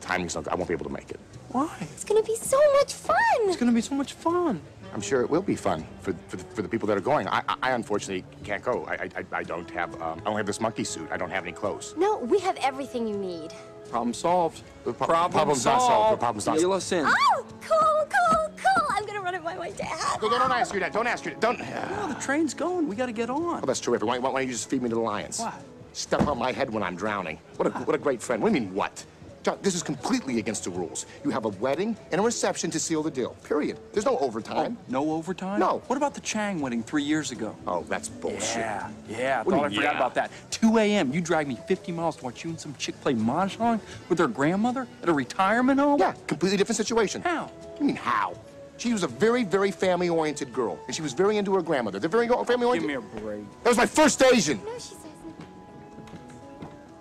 timing's 0.00 0.34
not. 0.34 0.46
I 0.48 0.54
won't 0.54 0.68
be 0.68 0.74
able 0.74 0.84
to 0.84 0.92
make 0.92 1.10
it. 1.10 1.18
Why? 1.48 1.74
It's 1.80 2.04
gonna 2.04 2.22
be 2.22 2.36
so 2.36 2.60
much 2.74 2.92
fun. 2.92 3.16
It's 3.42 3.56
gonna 3.56 3.72
be 3.72 3.80
so 3.80 3.94
much 3.94 4.12
fun. 4.12 4.60
I'm 4.94 5.00
sure 5.00 5.20
it 5.22 5.28
will 5.28 5.42
be 5.42 5.56
fun 5.56 5.84
for 6.00 6.14
for 6.28 6.36
the, 6.36 6.44
for 6.44 6.62
the 6.62 6.68
people 6.68 6.86
that 6.88 6.96
are 6.96 7.00
going. 7.12 7.26
I 7.28 7.42
I, 7.48 7.56
I 7.62 7.70
unfortunately 7.72 8.24
can't 8.44 8.62
go. 8.62 8.84
I, 8.86 9.10
I 9.16 9.24
I 9.40 9.42
don't 9.42 9.68
have 9.72 10.00
um, 10.00 10.20
I 10.20 10.24
don't 10.24 10.36
have 10.36 10.46
this 10.46 10.60
monkey 10.60 10.84
suit. 10.84 11.08
I 11.10 11.16
don't 11.16 11.30
have 11.30 11.42
any 11.44 11.52
clothes. 11.52 11.94
No, 11.96 12.18
we 12.18 12.38
have 12.40 12.56
everything 12.62 13.08
you 13.08 13.16
need. 13.16 13.52
Problem 13.90 14.14
solved. 14.14 14.62
The 14.84 14.92
pro- 14.92 15.06
Problem 15.06 15.32
problem's 15.32 15.64
not 15.64 15.80
solved. 15.82 16.12
The 16.14 16.16
problem's 16.18 16.46
not 16.46 16.56
Reel 16.56 16.70
solved. 16.70 16.76
us 16.76 16.92
in. 16.92 17.04
Oh, 17.06 17.46
cool, 17.60 18.08
cool, 18.14 18.52
cool. 18.56 18.86
I'm 18.90 19.04
gonna 19.04 19.20
run 19.20 19.34
it 19.34 19.44
by 19.44 19.56
my 19.56 19.70
dad. 19.70 20.18
No, 20.22 20.28
no, 20.28 20.38
don't 20.38 20.52
ask 20.52 20.72
you 20.72 20.80
that. 20.80 20.92
Don't 20.92 21.06
ask 21.08 21.24
you 21.24 21.32
that. 21.32 21.40
Don't. 21.40 21.60
Oh, 21.60 22.08
the 22.08 22.20
train's 22.20 22.54
going. 22.54 22.86
We 22.88 22.94
gotta 22.94 23.12
get 23.12 23.30
on. 23.30 23.60
Oh, 23.62 23.66
that's 23.66 23.80
terrific. 23.80 24.06
Why, 24.06 24.18
why 24.18 24.30
don't 24.30 24.42
you 24.46 24.52
just 24.54 24.70
feed 24.70 24.80
me 24.82 24.88
to 24.88 24.94
the 24.94 25.00
lions? 25.00 25.40
What? 25.40 25.54
Step 25.92 26.26
on 26.26 26.38
my 26.38 26.50
head 26.52 26.70
when 26.70 26.82
I'm 26.82 26.96
drowning. 26.96 27.38
What 27.56 27.66
a, 27.68 27.70
what 27.70 27.94
a 27.94 27.98
great 27.98 28.20
friend. 28.22 28.42
What 28.42 28.52
do 28.52 28.58
you 28.58 28.62
mean, 28.66 28.74
what? 28.74 29.04
John, 29.44 29.58
this 29.60 29.74
is 29.74 29.82
completely 29.82 30.38
against 30.38 30.64
the 30.64 30.70
rules. 30.70 31.04
You 31.22 31.28
have 31.30 31.44
a 31.44 31.50
wedding 31.50 31.96
and 32.10 32.20
a 32.20 32.24
reception 32.24 32.70
to 32.70 32.80
seal 32.80 33.02
the 33.02 33.10
deal. 33.10 33.36
Period. 33.44 33.78
There's 33.92 34.06
no 34.06 34.16
overtime. 34.18 34.78
Oh, 34.80 34.84
no 34.90 35.12
overtime? 35.12 35.60
No. 35.60 35.82
What 35.86 35.96
about 35.96 36.14
the 36.14 36.22
Chang 36.22 36.60
wedding 36.60 36.82
three 36.82 37.02
years 37.02 37.30
ago? 37.30 37.54
Oh, 37.66 37.82
that's 37.86 38.08
bullshit. 38.08 38.56
Yeah, 38.56 38.88
yeah. 39.06 39.40
I 39.40 39.42
What 39.42 39.52
do 39.52 39.56
thought 39.58 39.64
I 39.66 39.68
you- 39.68 39.76
forgot 39.76 39.92
yeah? 39.92 39.98
about 39.98 40.14
that. 40.14 40.30
2 40.50 40.78
a.m. 40.78 41.12
You 41.12 41.20
drag 41.20 41.46
me 41.46 41.58
50 41.68 41.92
miles 41.92 42.16
to 42.16 42.24
watch 42.24 42.42
you 42.42 42.50
and 42.50 42.58
some 42.58 42.74
chick 42.78 42.98
play 43.02 43.12
mahjong 43.12 43.80
with 44.08 44.18
her 44.18 44.28
grandmother 44.28 44.86
at 45.02 45.10
a 45.10 45.12
retirement 45.12 45.78
home? 45.78 46.00
Yeah, 46.00 46.14
completely 46.26 46.56
different 46.56 46.78
situation. 46.78 47.20
How? 47.20 47.44
What 47.44 47.80
you 47.80 47.86
mean, 47.86 47.96
how? 47.96 48.34
She 48.78 48.94
was 48.94 49.02
a 49.02 49.08
very, 49.08 49.44
very 49.44 49.70
family-oriented 49.70 50.54
girl, 50.54 50.78
and 50.86 50.96
she 50.96 51.02
was 51.02 51.12
very 51.12 51.36
into 51.36 51.54
her 51.54 51.62
grandmother. 51.62 51.98
They're 51.98 52.08
very 52.08 52.28
family-oriented. 52.28 52.88
Give 52.90 53.02
me 53.12 53.18
a 53.18 53.20
break. 53.20 53.44
That 53.62 53.68
was 53.68 53.76
my 53.76 53.86
first 53.86 54.22
Asian. 54.22 54.58
No, 54.64 54.72
she 54.74 54.80
says. 54.80 54.96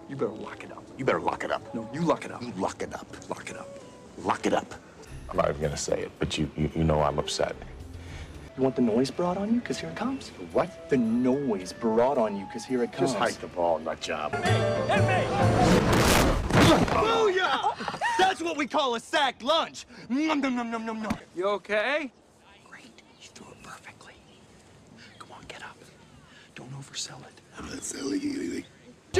You 0.09 0.15
better 0.17 0.31
lock 0.31 0.63
it 0.63 0.71
up. 0.71 0.82
You 0.97 1.05
better 1.05 1.19
lock 1.19 1.43
it 1.43 1.51
up. 1.51 1.73
No, 1.73 1.89
you 1.93 2.01
lock 2.01 2.25
it 2.25 2.31
up. 2.31 2.41
You 2.41 2.53
lock 2.57 2.81
it 2.81 2.93
up. 2.93 3.07
Lock 3.29 3.49
it 3.49 3.57
up. 3.57 3.67
Lock 4.19 4.45
it 4.45 4.53
up. 4.53 4.73
I'm 5.29 5.37
not 5.37 5.49
even 5.49 5.61
gonna 5.61 5.77
say 5.77 6.01
it, 6.01 6.11
but 6.19 6.37
you, 6.37 6.49
you, 6.55 6.69
you 6.75 6.83
know 6.83 7.01
I'm 7.01 7.17
upset. 7.17 7.55
You 8.55 8.61
want 8.61 8.75
the 8.75 8.83
noise 8.83 9.09
brought 9.09 9.37
on 9.37 9.51
you? 9.51 9.59
Because 9.59 9.79
here 9.79 9.89
it 9.89 9.95
comes. 9.95 10.29
What? 10.51 10.87
The 10.89 10.97
noise 10.97 11.73
brought 11.73 12.19
on 12.19 12.37
you, 12.37 12.45
because 12.45 12.63
here 12.63 12.83
it 12.83 12.91
comes. 12.91 13.13
Just 13.13 13.17
hike 13.17 13.39
the 13.41 13.47
ball, 13.47 13.79
nut 13.79 13.99
job. 13.99 14.33
Me, 14.33 14.39
me! 14.39 14.45
Booyah! 16.93 17.99
That's 18.19 18.43
what 18.43 18.55
we 18.57 18.67
call 18.67 18.93
a 18.93 18.99
sack 18.99 19.41
lunch. 19.41 19.87
Nom, 20.07 20.39
nom, 20.39 20.55
nom, 20.55 20.69
nom, 20.69 20.85
nom, 20.85 21.01
nom. 21.01 21.17
You 21.35 21.47
okay? 21.47 22.11
Great. 22.69 23.01
You 23.19 23.29
threw 23.33 23.47
it 23.47 23.63
perfectly. 23.63 24.13
Come 25.17 25.31
on, 25.31 25.43
get 25.47 25.63
up. 25.63 25.77
Don't 26.53 26.71
oversell 26.79 27.21
it. 27.21 27.41
I'm 27.57 27.65
not 27.65 27.81
selling 27.83 28.21
anything. 28.21 28.65
Oh 29.15 29.19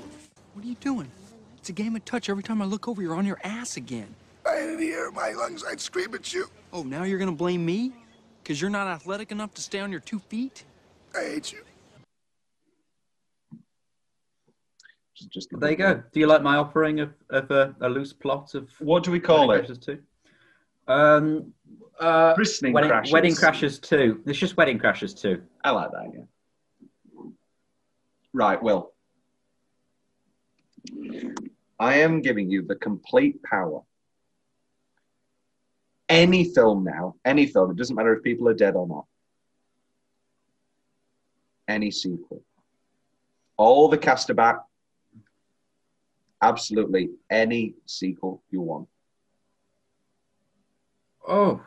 what 0.53 0.63
are 0.63 0.67
you 0.67 0.75
doing? 0.75 1.09
It's 1.57 1.69
a 1.69 1.73
game 1.73 1.95
of 1.95 2.05
touch. 2.05 2.29
Every 2.29 2.43
time 2.43 2.61
I 2.61 2.65
look 2.65 2.87
over, 2.87 3.01
you're 3.01 3.15
on 3.15 3.25
your 3.25 3.39
ass 3.43 3.77
again. 3.77 4.13
I 4.47 4.55
didn't 4.55 4.79
hear 4.79 5.11
my 5.11 5.31
lungs. 5.31 5.63
I'd 5.67 5.79
scream 5.79 6.13
at 6.13 6.33
you. 6.33 6.47
Oh, 6.71 6.83
now 6.83 7.03
you're 7.03 7.19
gonna 7.19 7.31
blame 7.31 7.65
me? 7.65 7.93
Because 8.43 8.61
you're 8.61 8.69
not 8.69 8.87
athletic 8.87 9.31
enough 9.31 9.53
to 9.55 9.61
stay 9.61 9.79
on 9.79 9.91
your 9.91 10.01
two 10.01 10.19
feet? 10.19 10.63
I 11.15 11.21
hate 11.23 11.51
you. 11.51 11.59
Just, 15.15 15.31
just 15.31 15.59
There 15.59 15.71
you 15.71 15.77
go. 15.77 16.03
Do 16.11 16.19
you 16.19 16.27
like 16.27 16.41
my 16.41 16.57
offering 16.57 16.99
of, 16.99 17.13
of 17.29 17.49
a, 17.51 17.75
a 17.81 17.89
loose 17.89 18.13
plot 18.13 18.55
of 18.55 18.69
What 18.79 19.03
do 19.03 19.11
we 19.11 19.19
call 19.19 19.51
it? 19.51 19.81
2? 19.81 19.99
Um, 20.87 21.53
uh, 21.99 22.33
Christening 22.33 22.73
Wedding, 22.73 22.89
Crashers. 22.89 23.11
Wedding 23.11 23.35
Crashers 23.35 23.81
2. 23.81 24.23
It's 24.25 24.39
just 24.39 24.57
Wedding 24.57 24.79
Crashers 24.79 25.19
too. 25.19 25.41
I 25.63 25.71
like 25.71 25.91
that. 25.91 26.11
Yeah. 26.13 27.23
Right, 28.33 28.61
Will. 28.61 28.91
I 31.79 31.95
am 31.95 32.21
giving 32.21 32.49
you 32.49 32.61
the 32.61 32.75
complete 32.75 33.41
power. 33.43 33.81
Any 36.07 36.53
film 36.53 36.83
now, 36.83 37.15
any 37.23 37.45
film, 37.45 37.71
it 37.71 37.77
doesn't 37.77 37.95
matter 37.95 38.15
if 38.15 38.23
people 38.23 38.47
are 38.49 38.53
dead 38.53 38.75
or 38.75 38.87
not. 38.87 39.05
Any 41.67 41.89
sequel. 41.89 42.43
All 43.57 43.87
the 43.87 43.97
cast 43.97 44.29
are 44.29 44.33
back. 44.33 44.57
Absolutely 46.41 47.11
any 47.29 47.75
sequel 47.85 48.43
you 48.49 48.61
want. 48.61 48.87
Oh. 51.27 51.61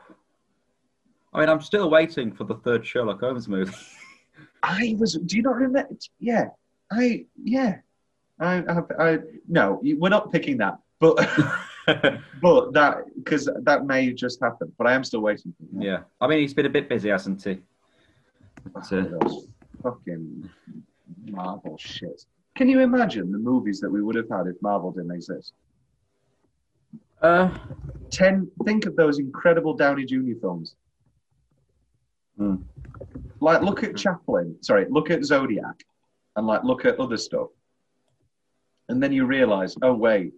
I 1.34 1.40
mean, 1.40 1.48
I'm 1.48 1.60
still 1.60 1.90
waiting 1.90 2.32
for 2.32 2.44
the 2.44 2.54
third 2.56 2.86
Sherlock 2.86 3.20
Holmes 3.20 3.48
movie. 3.48 3.74
I 4.62 4.96
was. 4.98 5.14
Do 5.14 5.36
you 5.36 5.42
not 5.42 5.56
remember? 5.56 5.88
Yeah, 6.20 6.46
I. 6.90 7.26
Yeah, 7.42 7.76
I. 8.40 8.62
I, 8.62 8.82
I 8.98 9.18
no, 9.48 9.80
we're 9.82 10.08
not 10.08 10.32
picking 10.32 10.56
that. 10.58 10.78
But 11.00 11.16
but 12.40 12.72
that 12.72 13.04
because 13.16 13.48
that 13.62 13.84
may 13.84 14.12
just 14.12 14.40
happen. 14.40 14.72
But 14.78 14.86
I 14.86 14.94
am 14.94 15.04
still 15.04 15.20
waiting 15.20 15.52
for 15.58 15.78
that. 15.78 15.84
yeah. 15.84 15.98
I 16.20 16.26
mean, 16.28 16.38
he's 16.40 16.54
been 16.54 16.66
a 16.66 16.70
bit 16.70 16.88
busy, 16.88 17.10
hasn't 17.10 17.42
he? 17.42 17.58
But, 18.72 18.90
uh, 18.92 19.04
Those 19.20 19.48
fucking 19.82 20.48
Marvel 21.26 21.76
shit. 21.76 22.24
Can 22.54 22.68
you 22.68 22.80
imagine 22.80 23.32
the 23.32 23.38
movies 23.38 23.80
that 23.80 23.90
we 23.90 24.00
would 24.00 24.14
have 24.14 24.28
had 24.30 24.46
if 24.46 24.54
Marvel 24.62 24.92
didn't 24.92 25.10
exist? 25.10 25.52
uh, 27.22 27.50
Ten. 28.10 28.50
Think 28.64 28.86
of 28.86 28.96
those 28.96 29.18
incredible 29.18 29.74
Downey 29.74 30.04
Jr. 30.04 30.38
films. 30.40 30.76
Hmm. 32.36 32.56
Like, 33.40 33.62
look 33.62 33.82
at 33.84 33.96
Chaplin. 33.96 34.56
Sorry, 34.60 34.86
look 34.88 35.10
at 35.10 35.24
Zodiac, 35.24 35.84
and 36.36 36.46
like, 36.46 36.64
look 36.64 36.84
at 36.84 36.98
other 36.98 37.16
stuff. 37.16 37.48
And 38.88 39.02
then 39.02 39.12
you 39.12 39.26
realize, 39.26 39.74
oh 39.82 39.94
wait, 39.94 40.32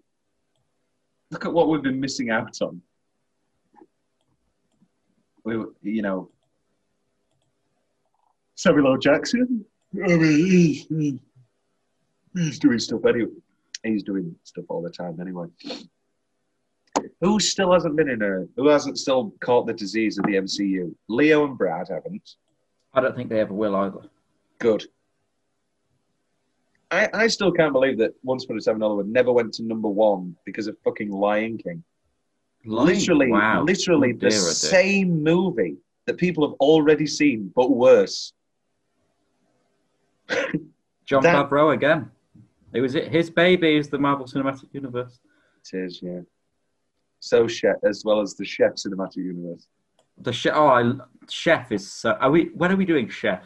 look 1.30 1.44
at 1.44 1.52
what 1.52 1.68
we've 1.68 1.82
been 1.82 2.00
missing 2.00 2.30
out 2.30 2.56
on. 2.60 2.80
We, 5.44 5.54
you 5.82 6.02
know, 6.02 6.30
Samuel. 8.56 8.98
Jackson. 8.98 9.64
I 9.94 10.16
mean, 10.16 11.20
he's 12.34 12.58
doing 12.58 12.78
stuff 12.78 13.04
anyway. 13.04 13.30
He's 13.82 14.02
doing 14.02 14.34
stuff 14.42 14.64
all 14.68 14.82
the 14.82 14.90
time 14.90 15.20
anyway. 15.20 15.46
Who 17.20 17.40
still 17.40 17.72
hasn't 17.72 17.96
been 17.96 18.10
in 18.10 18.22
a? 18.22 18.44
Who 18.56 18.68
hasn't 18.68 18.98
still 18.98 19.32
caught 19.40 19.66
the 19.66 19.72
disease 19.72 20.18
of 20.18 20.24
the 20.26 20.34
MCU? 20.34 20.94
Leo 21.08 21.44
and 21.46 21.56
Brad 21.56 21.88
haven't. 21.88 22.36
I 22.92 23.00
don't 23.00 23.16
think 23.16 23.30
they 23.30 23.40
ever 23.40 23.54
will 23.54 23.74
either. 23.76 24.00
Good. 24.58 24.84
I, 26.90 27.08
I 27.12 27.26
still 27.26 27.50
can't 27.52 27.72
believe 27.72 27.98
that 27.98 28.14
Once 28.22 28.44
Upon 28.44 28.58
a 28.58 28.60
Time 28.60 28.76
in 28.76 28.80
Hollywood 28.82 29.08
never 29.08 29.32
went 29.32 29.52
to 29.54 29.64
number 29.64 29.88
one 29.88 30.36
because 30.44 30.66
of 30.66 30.76
fucking 30.84 31.10
Lion 31.10 31.58
King. 31.58 31.82
Lion- 32.64 32.86
literally, 32.86 33.30
wow. 33.32 33.62
literally 33.62 34.12
Oh, 34.14 34.18
the 34.18 34.26
oh, 34.26 34.30
same 34.30 35.22
movie 35.22 35.76
that 36.06 36.16
people 36.16 36.46
have 36.48 36.54
already 36.60 37.06
seen, 37.06 37.52
but 37.56 37.70
worse. 37.70 38.32
Jon 41.06 41.22
That- 41.22 41.48
Favreau 41.48 41.74
again. 41.74 42.10
It 42.72 42.80
was 42.80 42.94
it. 42.94 43.08
His 43.08 43.30
baby 43.30 43.76
is 43.76 43.88
the 43.88 43.98
Marvel 43.98 44.26
Cinematic 44.26 44.66
Universe. 44.72 45.18
It 45.72 45.78
is, 45.78 46.00
yeah. 46.02 46.20
So 47.26 47.48
chef, 47.48 47.76
as 47.82 48.04
well 48.04 48.20
as 48.20 48.36
the 48.36 48.44
Chef 48.44 48.74
Cinematic 48.74 49.16
Universe. 49.16 49.66
The 50.18 50.32
chef. 50.32 50.52
Oh, 50.54 50.68
I, 50.68 50.92
chef 51.28 51.72
is. 51.72 51.90
So, 51.90 52.12
are 52.12 52.30
we? 52.30 52.50
When 52.54 52.70
are 52.70 52.76
we 52.76 52.84
doing 52.84 53.08
chef? 53.08 53.42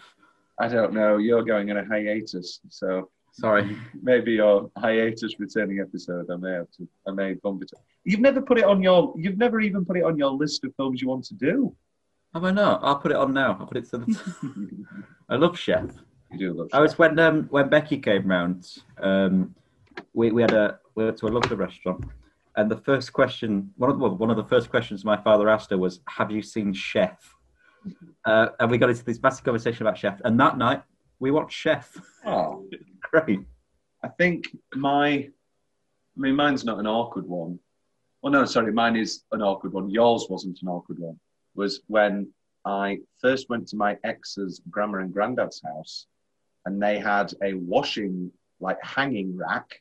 I 0.58 0.68
don't 0.68 0.92
know. 0.92 1.16
You're 1.16 1.42
going 1.42 1.70
on 1.70 1.78
a 1.78 1.84
hiatus, 1.86 2.60
so 2.68 3.08
Sorry. 3.32 3.78
maybe 4.02 4.32
your 4.32 4.70
hiatus 4.76 5.40
returning 5.40 5.80
episode. 5.80 6.30
I 6.30 6.36
may 6.36 6.52
have 6.52 6.70
to. 6.72 6.86
I 7.08 7.12
may 7.12 7.32
bump 7.34 7.62
it. 7.62 7.70
You've 8.04 8.20
never 8.20 8.42
put 8.42 8.58
it 8.58 8.64
on 8.64 8.82
your. 8.82 9.14
You've 9.16 9.38
never 9.38 9.60
even 9.60 9.86
put 9.86 9.96
it 9.96 10.04
on 10.04 10.18
your 10.18 10.30
list 10.30 10.62
of 10.64 10.74
films 10.76 11.00
you 11.00 11.08
want 11.08 11.24
to 11.24 11.34
do. 11.34 11.74
Have 12.34 12.44
I 12.44 12.50
not? 12.50 12.80
I'll 12.84 12.96
put 12.96 13.12
it 13.12 13.16
on 13.16 13.32
now. 13.32 13.56
I'll 13.58 13.66
put 13.66 13.78
it 13.78 13.88
to 13.92 13.98
the. 13.98 14.86
I 15.30 15.36
love 15.36 15.58
chef. 15.58 15.86
You 16.32 16.38
do 16.38 16.52
love. 16.52 16.68
I 16.74 16.80
was 16.80 16.98
when 16.98 17.18
um, 17.18 17.44
when 17.44 17.70
Becky 17.70 17.96
came 17.96 18.26
round. 18.26 18.68
Um, 18.98 19.54
we 20.12 20.32
we 20.32 20.42
had 20.42 20.52
a 20.52 20.78
we 20.94 21.04
went 21.06 21.16
to 21.16 21.28
a 21.28 21.28
lovely 21.28 21.56
restaurant, 21.56 22.04
and 22.60 22.70
the 22.70 22.76
first 22.76 23.14
question 23.14 23.72
one 23.78 23.90
of 23.90 23.98
well, 23.98 24.14
one 24.14 24.30
of 24.30 24.36
the 24.36 24.44
first 24.44 24.68
questions 24.68 25.02
my 25.02 25.16
father 25.16 25.48
asked 25.48 25.70
her 25.70 25.78
was, 25.78 26.00
"Have 26.06 26.30
you 26.30 26.42
seen 26.42 26.74
Chef?" 26.74 27.34
Uh, 28.26 28.48
and 28.60 28.70
we 28.70 28.76
got 28.76 28.90
into 28.90 29.02
this 29.02 29.22
massive 29.22 29.44
conversation 29.44 29.86
about 29.86 29.96
Chef. 29.96 30.20
And 30.24 30.38
that 30.38 30.58
night 30.58 30.82
we 31.18 31.30
watched 31.30 31.56
Chef. 31.56 31.96
Oh, 32.26 32.68
Great. 33.00 33.40
I 34.04 34.08
think 34.08 34.54
my 34.74 35.06
I 35.08 35.30
mean, 36.16 36.36
mine's 36.36 36.66
not 36.66 36.78
an 36.78 36.86
awkward 36.86 37.26
one. 37.26 37.58
Well, 38.20 38.30
no, 38.30 38.44
sorry, 38.44 38.72
mine 38.72 38.96
is 38.96 39.22
an 39.32 39.40
awkward 39.40 39.72
one. 39.72 39.88
Yours 39.88 40.26
wasn't 40.28 40.60
an 40.60 40.68
awkward 40.68 40.98
one. 40.98 41.18
Was 41.54 41.80
when 41.86 42.30
I 42.66 42.98
first 43.22 43.48
went 43.48 43.68
to 43.68 43.76
my 43.76 43.96
ex's 44.04 44.60
grandma 44.70 44.98
and 44.98 45.14
granddad's 45.14 45.62
house, 45.62 46.06
and 46.66 46.82
they 46.82 46.98
had 46.98 47.32
a 47.42 47.54
washing, 47.54 48.30
like 48.60 48.84
hanging 48.84 49.34
rack. 49.34 49.80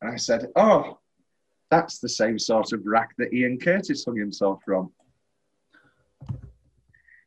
And 0.00 0.12
I 0.12 0.16
said, 0.16 0.52
"Oh, 0.54 0.98
that's 1.70 1.98
the 1.98 2.08
same 2.08 2.38
sort 2.38 2.72
of 2.72 2.84
rack 2.84 3.14
that 3.18 3.32
Ian 3.32 3.58
Curtis 3.58 4.04
hung 4.04 4.16
himself 4.16 4.60
from." 4.64 4.92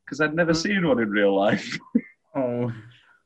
Because 0.06 0.22
I'd 0.22 0.36
never 0.36 0.54
seen 0.54 0.88
one 0.88 1.00
in 1.02 1.10
real 1.10 1.36
life. 1.36 1.78
Oh. 2.36 2.72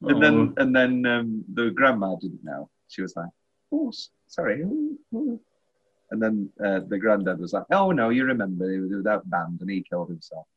And 0.03 0.23
then, 0.23 0.53
and 0.57 0.75
then 0.75 1.05
um, 1.05 1.43
the 1.53 1.69
grandma 1.69 2.15
didn't 2.15 2.43
know. 2.43 2.69
She 2.87 3.01
was 3.01 3.13
like, 3.15 3.29
"Oh, 3.71 3.91
sorry." 4.27 4.61
And 4.61 6.21
then 6.21 6.49
uh, 6.63 6.81
the 6.87 6.97
granddad 6.97 7.39
was 7.39 7.53
like, 7.53 7.65
"Oh 7.71 7.91
no, 7.91 8.09
you 8.09 8.25
remember 8.25 8.71
he 8.71 8.79
was 8.79 9.03
that 9.03 9.29
band 9.29 9.61
and 9.61 9.69
he 9.69 9.83
killed 9.83 10.09
himself." 10.09 10.47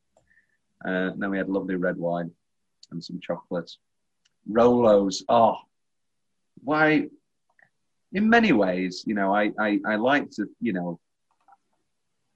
Uh, 0.85 1.11
and 1.13 1.23
then 1.23 1.31
we 1.31 1.39
had 1.39 1.49
lovely 1.49 1.77
red 1.77 1.97
wine 1.97 2.31
and 2.91 3.03
some 3.03 3.21
chocolate, 3.21 3.71
Rolos. 4.51 5.23
Oh, 5.29 5.57
why? 6.63 7.09
In 8.15 8.29
many 8.29 8.53
ways, 8.53 9.05
you 9.07 9.15
know, 9.15 9.35
I, 9.35 9.53
I 9.59 9.81
I 9.87 9.97
like 9.97 10.31
to, 10.33 10.49
you 10.61 10.73
know, 10.73 10.99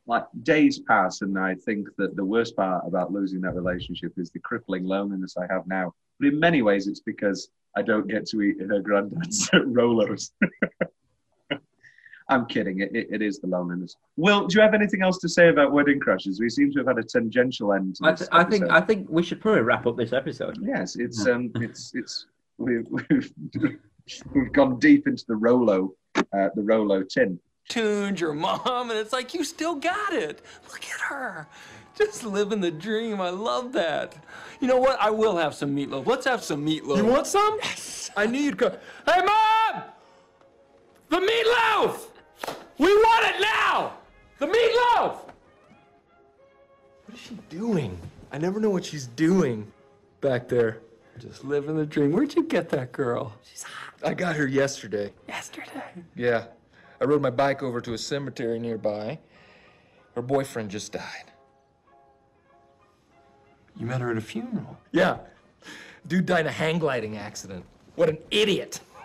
like 0.07 0.25
days 0.43 0.81
pass 0.81 1.21
and 1.21 1.39
I 1.39 1.55
think 1.55 1.89
that 1.99 2.17
the 2.17 2.25
worst 2.25 2.57
part 2.57 2.85
about 2.87 3.13
losing 3.13 3.41
that 3.43 3.55
relationship 3.55 4.13
is 4.17 4.31
the 4.31 4.41
crippling 4.41 4.85
loneliness 4.85 5.37
I 5.37 5.47
have 5.53 5.67
now. 5.67 5.95
But 6.19 6.29
in 6.29 6.41
many 6.41 6.63
ways, 6.63 6.89
it's 6.89 7.01
because 7.01 7.51
I 7.77 7.83
don't 7.83 8.09
get 8.09 8.27
to 8.29 8.43
eat 8.43 8.57
her 8.61 8.81
granddad's 8.81 9.49
Rolos. 9.53 10.31
I'm 12.31 12.47
kidding. 12.47 12.81
It, 12.81 12.95
it, 12.95 13.09
it 13.11 13.23
is 13.23 13.39
the 13.39 13.47
loneliness. 13.47 13.97
Will, 14.17 14.47
do 14.47 14.57
you 14.57 14.63
have 14.63 14.75
anything 14.75 15.03
else 15.03 15.19
to 15.19 15.29
say 15.29 15.49
about 15.49 15.73
Wedding 15.73 15.99
Crashers? 16.01 16.39
We 16.41 16.51
seem 16.51 16.71
to 16.73 16.79
have 16.81 16.89
had 16.89 16.99
a 16.99 17.03
tangential 17.03 17.73
end. 17.73 17.97
To 17.97 18.07
I, 18.07 18.13
th- 18.13 18.31
I 18.33 18.45
think. 18.45 18.71
I 18.71 18.81
think 18.81 19.07
we 19.09 19.23
should 19.23 19.41
probably 19.41 19.63
wrap 19.63 19.87
up 19.87 19.97
this 19.97 20.13
episode. 20.13 20.59
Yes, 20.61 20.97
it's 20.97 21.27
um, 21.27 21.51
it's 21.55 21.93
it's 21.95 22.27
we've 22.59 22.87
we've, 22.91 23.33
we've 24.35 24.53
gone 24.53 24.79
deep 24.79 25.07
into 25.07 25.25
the 25.27 25.37
Rolo, 25.37 25.93
uh, 26.17 26.49
the 26.55 26.63
Rolo 26.63 27.03
tin. 27.03 27.39
tuned 27.69 28.19
your 28.21 28.33
mom, 28.35 28.91
and 28.91 28.99
it's 28.99 29.13
like 29.13 29.35
you 29.35 29.45
still 29.45 29.75
got 29.75 30.13
it. 30.13 30.43
Look 30.71 30.85
at 30.85 31.01
her. 31.09 31.47
Just 31.97 32.25
living 32.25 32.61
the 32.61 32.71
dream. 32.71 33.21
I 33.21 33.31
love 33.31 33.73
that. 33.73 34.15
You 34.61 34.69
know 34.69 34.79
what? 34.79 35.01
I 35.01 35.11
will 35.11 35.37
have 35.37 35.55
some 35.55 35.75
meatloaf. 35.75 36.07
Let's 36.07 36.27
have 36.27 36.45
some 36.45 36.65
meatloaf. 36.65 36.97
You 36.97 37.07
want 37.07 37.27
some? 37.27 37.59
Yes. 37.63 38.11
I 38.17 38.27
knew 38.27 38.39
you'd 38.41 38.59
come. 38.59 38.73
Hey, 39.05 39.21
Mom! 39.25 39.83
The 41.09 41.17
meatloaf! 41.17 42.07
We 42.79 42.87
want 42.95 43.35
it 43.35 43.41
now! 43.41 43.95
The 44.39 44.47
meatloaf! 44.47 45.19
What 47.07 47.15
is 47.15 47.21
she 47.21 47.37
doing? 47.49 47.99
I 48.31 48.39
never 48.39 48.61
know 48.61 48.71
what 48.71 48.85
she's 48.85 49.07
doing 49.09 49.71
back 50.21 50.49
there. 50.49 50.79
Just 51.19 51.45
living 51.45 51.77
the 51.77 51.87
dream. 51.87 52.13
Where'd 52.13 52.35
you 52.35 52.45
get 52.45 52.69
that 52.71 52.93
girl? 52.93 53.35
She's 53.43 53.65
hot. 53.65 53.95
I 54.05 54.15
got 54.15 54.37
her 54.37 54.47
yesterday. 54.47 55.13
Yesterday. 55.27 55.83
Yeah. 56.15 56.45
I 57.01 57.05
rode 57.05 57.23
my 57.23 57.31
bike 57.31 57.63
over 57.63 57.81
to 57.81 57.95
a 57.95 57.99
cemetery 57.99 58.59
nearby. 58.59 59.19
Her 60.15 60.23
boyfriend 60.23 60.71
just 60.71 60.93
died. 60.93 61.33
You 63.77 63.87
met 63.87 64.01
her 64.01 64.11
at 64.11 64.17
a 64.17 64.21
funeral. 64.21 64.79
Yeah. 64.93 65.19
Dude 66.07 66.27
died 66.27 66.41
in 66.41 66.47
a 66.47 66.53
hang 66.53 66.79
gliding 66.79 67.17
accident. 67.17 67.65
What 67.97 68.09
an 68.09 68.19
idiot. 68.31 68.81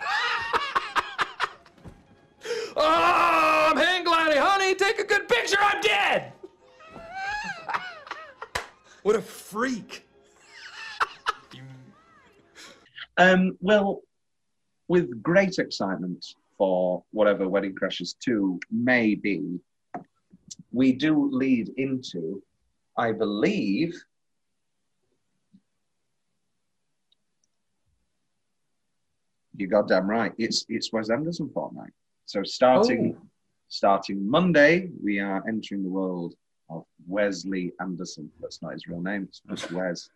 oh, 2.76 3.68
I'm 3.70 3.76
hang 3.76 4.04
gliding, 4.04 4.40
honey. 4.40 4.74
Take 4.74 5.00
a 5.00 5.04
good 5.04 5.28
picture. 5.28 5.56
I'm 5.60 5.80
dead. 5.80 6.32
what 9.02 9.16
a 9.16 9.22
freak. 9.22 10.06
Um, 13.16 13.56
well, 13.60 14.02
with 14.88 15.22
great 15.22 15.58
excitement 15.58 16.26
for 16.58 17.04
whatever 17.10 17.48
Wedding 17.48 17.74
Crashers 17.74 18.14
2 18.18 18.60
may 18.70 19.14
be, 19.14 19.60
we 20.72 20.92
do 20.92 21.30
lead 21.32 21.70
into, 21.76 22.42
I 22.96 23.12
believe, 23.12 23.94
you're 29.56 29.68
goddamn 29.68 30.08
right. 30.08 30.32
It's 30.38 30.64
it's 30.68 30.92
Wes 30.92 31.10
Anderson 31.10 31.48
fortnight. 31.48 31.92
So 32.26 32.42
starting 32.42 33.16
starting 33.68 34.28
Monday, 34.28 34.90
we 35.02 35.20
are 35.20 35.42
entering 35.48 35.82
the 35.82 35.88
world 35.88 36.34
of 36.70 36.84
Wesley 37.06 37.72
Anderson. 37.80 38.30
That's 38.40 38.62
not 38.62 38.72
his 38.72 38.86
real 38.86 39.00
name. 39.00 39.28
It's 39.28 39.40
just 39.48 39.72
Wes, 39.72 40.10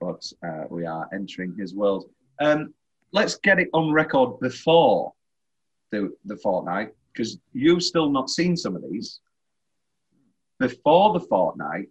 but 0.00 0.30
uh, 0.46 0.64
we 0.68 0.86
are 0.86 1.08
entering 1.12 1.54
his 1.56 1.74
world. 1.74 2.10
Um, 2.42 2.74
let's 3.12 3.36
get 3.36 3.60
it 3.60 3.68
on 3.72 3.92
record 3.92 4.40
before 4.40 5.12
the 5.90 6.12
the 6.24 6.36
fortnight 6.36 6.94
because 7.12 7.38
you've 7.52 7.84
still 7.84 8.10
not 8.10 8.30
seen 8.30 8.56
some 8.56 8.74
of 8.74 8.82
these. 8.90 9.20
Before 10.58 11.12
the 11.12 11.20
fortnight, 11.20 11.88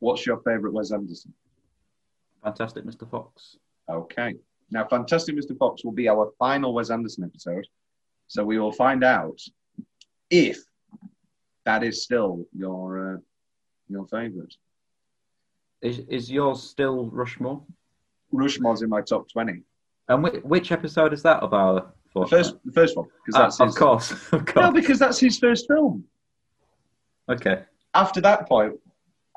what's 0.00 0.26
your 0.26 0.38
favourite 0.38 0.72
Wes 0.72 0.92
Anderson? 0.92 1.32
Fantastic, 2.42 2.84
Mr. 2.84 3.08
Fox. 3.08 3.56
Okay. 3.88 4.34
Now, 4.70 4.86
Fantastic 4.86 5.36
Mr. 5.36 5.56
Fox 5.58 5.84
will 5.84 5.92
be 5.92 6.08
our 6.08 6.32
final 6.38 6.72
Wes 6.72 6.90
Anderson 6.90 7.24
episode. 7.24 7.66
So 8.28 8.44
we 8.44 8.58
will 8.58 8.72
find 8.72 9.04
out 9.04 9.40
if 10.30 10.58
that 11.64 11.82
is 11.84 12.02
still 12.02 12.46
your 12.52 13.14
uh, 13.14 13.18
your 13.88 14.06
favourite. 14.06 14.54
Is 15.82 16.00
is 16.08 16.30
yours 16.30 16.62
still 16.62 17.06
Rushmore? 17.06 17.62
Rushmore's 18.32 18.82
in 18.82 18.88
my 18.88 19.00
top 19.00 19.28
twenty. 19.30 19.62
And 20.08 20.22
which, 20.24 20.42
which 20.42 20.72
episode 20.72 21.12
is 21.12 21.22
that 21.22 21.42
of 21.42 21.52
our? 21.54 21.92
The 22.14 22.26
first, 22.26 22.56
the 22.64 22.72
first 22.72 22.96
one, 22.96 23.06
because 23.24 23.38
Ah, 23.38 23.42
that's 23.44 23.60
of 23.60 23.68
his, 23.68 23.76
course, 23.78 24.10
of 24.32 24.44
course. 24.44 24.56
no, 24.56 24.72
because 24.72 24.98
that's 24.98 25.20
his 25.20 25.38
first 25.38 25.68
film. 25.68 26.02
Okay. 27.30 27.62
After 27.94 28.20
that 28.22 28.48
point, 28.48 28.74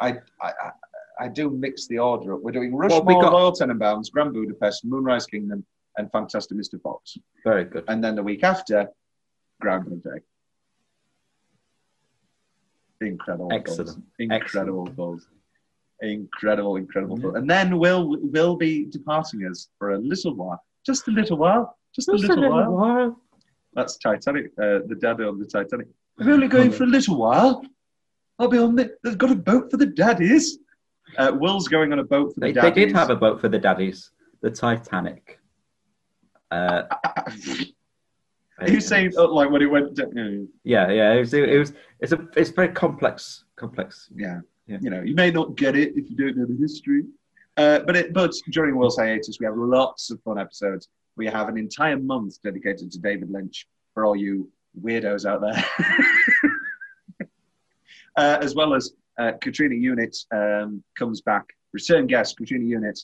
I 0.01 0.13
I, 0.41 0.49
I, 0.49 0.71
I 1.19 1.27
do 1.27 1.51
mix 1.51 1.85
the 1.87 1.99
order 1.99 2.33
up. 2.33 2.41
We're 2.41 2.51
doing 2.51 2.71
Well, 2.71 2.89
Rushmore, 2.89 3.03
we 3.03 3.13
got- 3.21 3.31
Royal 3.31 3.51
Tenenbaums, 3.51 4.11
Grand 4.11 4.33
Budapest, 4.33 4.83
Moonrise 4.85 5.27
Kingdom, 5.27 5.63
and 5.97 6.11
Fantastic 6.11 6.57
Mr. 6.57 6.81
Fox. 6.81 7.15
Very 7.43 7.65
good. 7.65 7.83
And 7.87 8.03
then 8.03 8.15
the 8.15 8.23
week 8.23 8.43
after, 8.43 8.87
Groundhog 9.61 10.01
Day. 10.01 10.19
Incredible. 13.01 13.49
Excellent. 13.51 13.89
Films. 13.89 14.03
Incredible 14.19 14.87
films. 14.95 15.27
Incredible, 16.03 16.75
incredible. 16.75 17.35
And 17.35 17.49
then 17.49 17.79
we'll 17.79 18.17
we'll 18.21 18.57
be 18.57 18.85
departing 18.85 19.47
us 19.49 19.69
for 19.79 19.91
a 19.91 19.97
little 19.97 20.35
while. 20.35 20.61
Just 20.85 21.07
a 21.07 21.11
little 21.11 21.37
while. 21.37 21.77
Just, 21.95 22.09
a, 22.09 22.11
little 22.11 22.49
while. 22.49 23.21
That's 23.73 23.97
Titanic, 23.97 24.47
uh, 24.57 24.79
the 24.87 24.97
daddy 24.99 25.23
on 25.23 25.39
the 25.39 25.45
Titanic. 25.45 25.87
I'm 26.19 26.29
only 26.29 26.47
going 26.49 26.71
for 26.71 26.83
a 26.83 26.87
little 26.87 27.17
while. 27.17 27.63
I'll 28.37 28.49
be 28.49 28.57
on 28.57 28.75
the. 28.75 28.93
They've 29.03 29.17
got 29.17 29.31
a 29.31 29.35
boat 29.35 29.71
for 29.71 29.77
the 29.77 29.85
daddies. 29.85 30.57
Uh, 31.17 31.31
Will's 31.39 31.69
going 31.69 31.93
on 31.93 31.99
a 31.99 32.03
boat 32.03 32.33
for 32.33 32.41
the 32.41 32.51
They, 32.51 32.61
they 32.61 32.71
did 32.71 32.91
have 32.91 33.09
a 33.09 33.15
boat 33.15 33.39
for 33.39 33.47
the 33.47 33.59
daddies, 33.59 34.11
the 34.41 34.51
Titanic. 34.51 35.39
Uh, 36.51 36.83
Are 38.59 38.67
you 38.67 38.81
saying 38.81 39.13
uh, 39.17 39.27
like 39.27 39.49
when 39.49 39.61
it 39.61 39.67
went? 39.67 39.95
down- 39.95 40.49
yeah, 40.65 40.89
yeah. 40.89 41.13
It 41.13 41.19
was, 41.19 41.33
it 41.33 41.59
was. 41.59 41.73
It's 42.01 42.11
a. 42.11 42.27
It's 42.35 42.49
very 42.49 42.69
complex. 42.69 43.45
Complex. 43.55 44.09
Yeah. 44.13 44.41
Yeah. 44.67 44.77
You 44.81 44.89
know, 44.89 45.01
you 45.01 45.15
may 45.15 45.31
not 45.31 45.55
get 45.55 45.75
it 45.75 45.93
if 45.95 46.09
you 46.09 46.15
don't 46.15 46.37
know 46.37 46.45
the 46.45 46.57
history. 46.57 47.03
Uh, 47.57 47.79
but 47.85 47.95
it, 47.95 48.13
but 48.13 48.33
during 48.49 48.75
Will's 48.75 48.97
hiatus, 48.97 49.37
we 49.39 49.45
have 49.45 49.57
lots 49.57 50.09
of 50.09 50.21
fun 50.23 50.39
episodes. 50.39 50.87
We 51.15 51.27
have 51.27 51.49
an 51.49 51.57
entire 51.57 51.97
month 51.97 52.41
dedicated 52.41 52.91
to 52.91 52.99
David 52.99 53.29
Lynch 53.29 53.67
for 53.93 54.05
all 54.05 54.15
you 54.15 54.49
weirdos 54.81 55.29
out 55.29 55.41
there, 55.41 55.63
uh, 58.17 58.37
as 58.41 58.55
well 58.55 58.73
as 58.73 58.93
uh, 59.19 59.33
Katrina 59.39 59.75
Unit 59.75 60.17
um, 60.31 60.83
comes 60.97 61.21
back, 61.21 61.45
return 61.73 62.07
guest 62.07 62.37
Katrina 62.37 62.65
Unit 62.65 62.99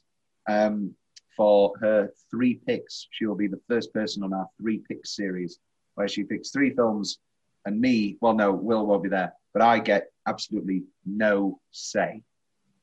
um, 0.47 0.95
for 1.37 1.73
her 1.79 2.11
three 2.31 2.55
picks. 2.55 3.07
She 3.11 3.27
will 3.27 3.35
be 3.35 3.47
the 3.47 3.61
first 3.67 3.93
person 3.93 4.23
on 4.23 4.33
our 4.33 4.47
three 4.59 4.79
picks 4.79 5.15
series 5.15 5.59
where 5.93 6.07
she 6.07 6.23
picks 6.23 6.49
three 6.49 6.73
films, 6.73 7.19
and 7.65 7.79
me. 7.79 8.17
Well, 8.21 8.33
no, 8.33 8.51
Will 8.51 8.87
won't 8.87 9.03
be 9.03 9.09
there, 9.09 9.33
but 9.53 9.61
I 9.61 9.79
get 9.79 10.11
absolutely 10.27 10.83
no 11.05 11.59
say. 11.71 12.21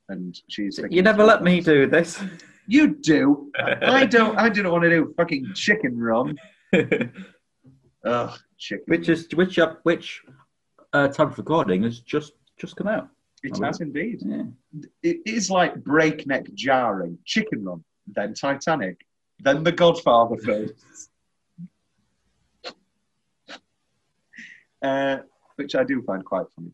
And 0.08 0.38
she's 0.48 0.76
picking 0.76 0.92
You 0.96 1.02
never 1.02 1.24
let 1.24 1.42
me 1.42 1.60
do 1.60 1.86
this. 1.86 2.22
You 2.68 2.96
do. 2.96 3.52
I 3.82 4.06
don't. 4.06 4.36
I 4.36 4.48
didn't 4.48 4.72
want 4.72 4.82
to 4.82 4.90
do 4.90 5.14
fucking 5.16 5.52
chicken 5.54 5.96
run. 5.96 6.36
Ugh, 8.04 8.38
chicken. 8.58 8.84
which 8.88 9.08
is 9.08 9.28
which 9.34 9.56
uh, 9.60 9.74
which 9.84 10.20
uh, 10.92 11.06
time 11.06 11.28
of 11.28 11.38
recording 11.38 11.84
has 11.84 12.00
just 12.00 12.32
just 12.58 12.74
come 12.74 12.88
out. 12.88 13.08
It 13.44 13.52
Oh, 13.54 13.62
has 13.64 13.80
indeed. 13.80 14.18
Yeah. 14.24 14.42
It 15.04 15.18
is 15.26 15.48
like 15.48 15.76
breakneck 15.84 16.52
jarring. 16.54 17.16
Chicken 17.24 17.64
Run, 17.64 17.84
then 18.16 18.34
Titanic, 18.34 18.96
then 19.38 19.62
The 19.62 19.70
Godfather 19.70 20.36
first. 20.38 20.74
uh, 24.82 25.18
which 25.56 25.74
I 25.74 25.84
do 25.84 26.02
find 26.02 26.24
quite 26.24 26.46
funny. 26.54 26.70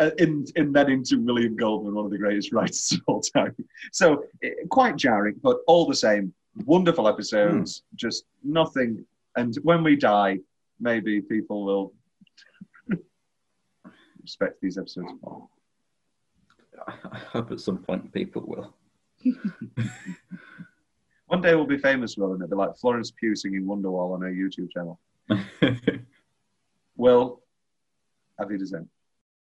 Uh, 0.00 0.10
in, 0.18 0.44
in 0.56 0.72
then 0.72 0.90
into 0.90 1.20
William 1.20 1.56
Goldman, 1.56 1.94
one 1.94 2.04
of 2.04 2.10
the 2.10 2.18
greatest 2.18 2.52
writers 2.52 2.92
of 2.92 3.00
all 3.06 3.20
time. 3.20 3.54
So 3.92 4.24
eh, 4.42 4.50
quite 4.70 4.96
jarring, 4.96 5.36
but 5.42 5.58
all 5.66 5.86
the 5.86 5.94
same, 5.94 6.32
wonderful 6.64 7.08
episodes. 7.08 7.82
Just 7.94 8.24
nothing. 8.42 9.04
And 9.36 9.54
when 9.62 9.82
we 9.84 9.96
die, 9.96 10.38
maybe 10.80 11.20
people 11.20 11.64
will 11.64 11.92
respect 14.20 14.60
these 14.60 14.78
episodes 14.78 15.12
more. 15.22 15.48
I 16.86 17.18
hope 17.18 17.52
at 17.52 17.60
some 17.60 17.78
point 17.78 18.12
people 18.12 18.42
will. 18.46 18.74
One 21.26 21.40
day 21.40 21.54
we'll 21.54 21.66
be 21.66 21.78
famous, 21.78 22.16
Will, 22.16 22.32
and 22.32 22.42
it'll 22.42 22.50
be 22.50 22.56
like 22.56 22.76
Florence 22.76 23.10
Pugh 23.10 23.34
singing 23.34 23.64
Wonderwall 23.64 24.14
on 24.14 24.22
her 24.22 24.30
YouTube 24.30 24.70
channel. 24.70 25.00
Will, 26.96 27.42
have 28.38 28.50
you 28.50 28.58
done? 28.58 28.88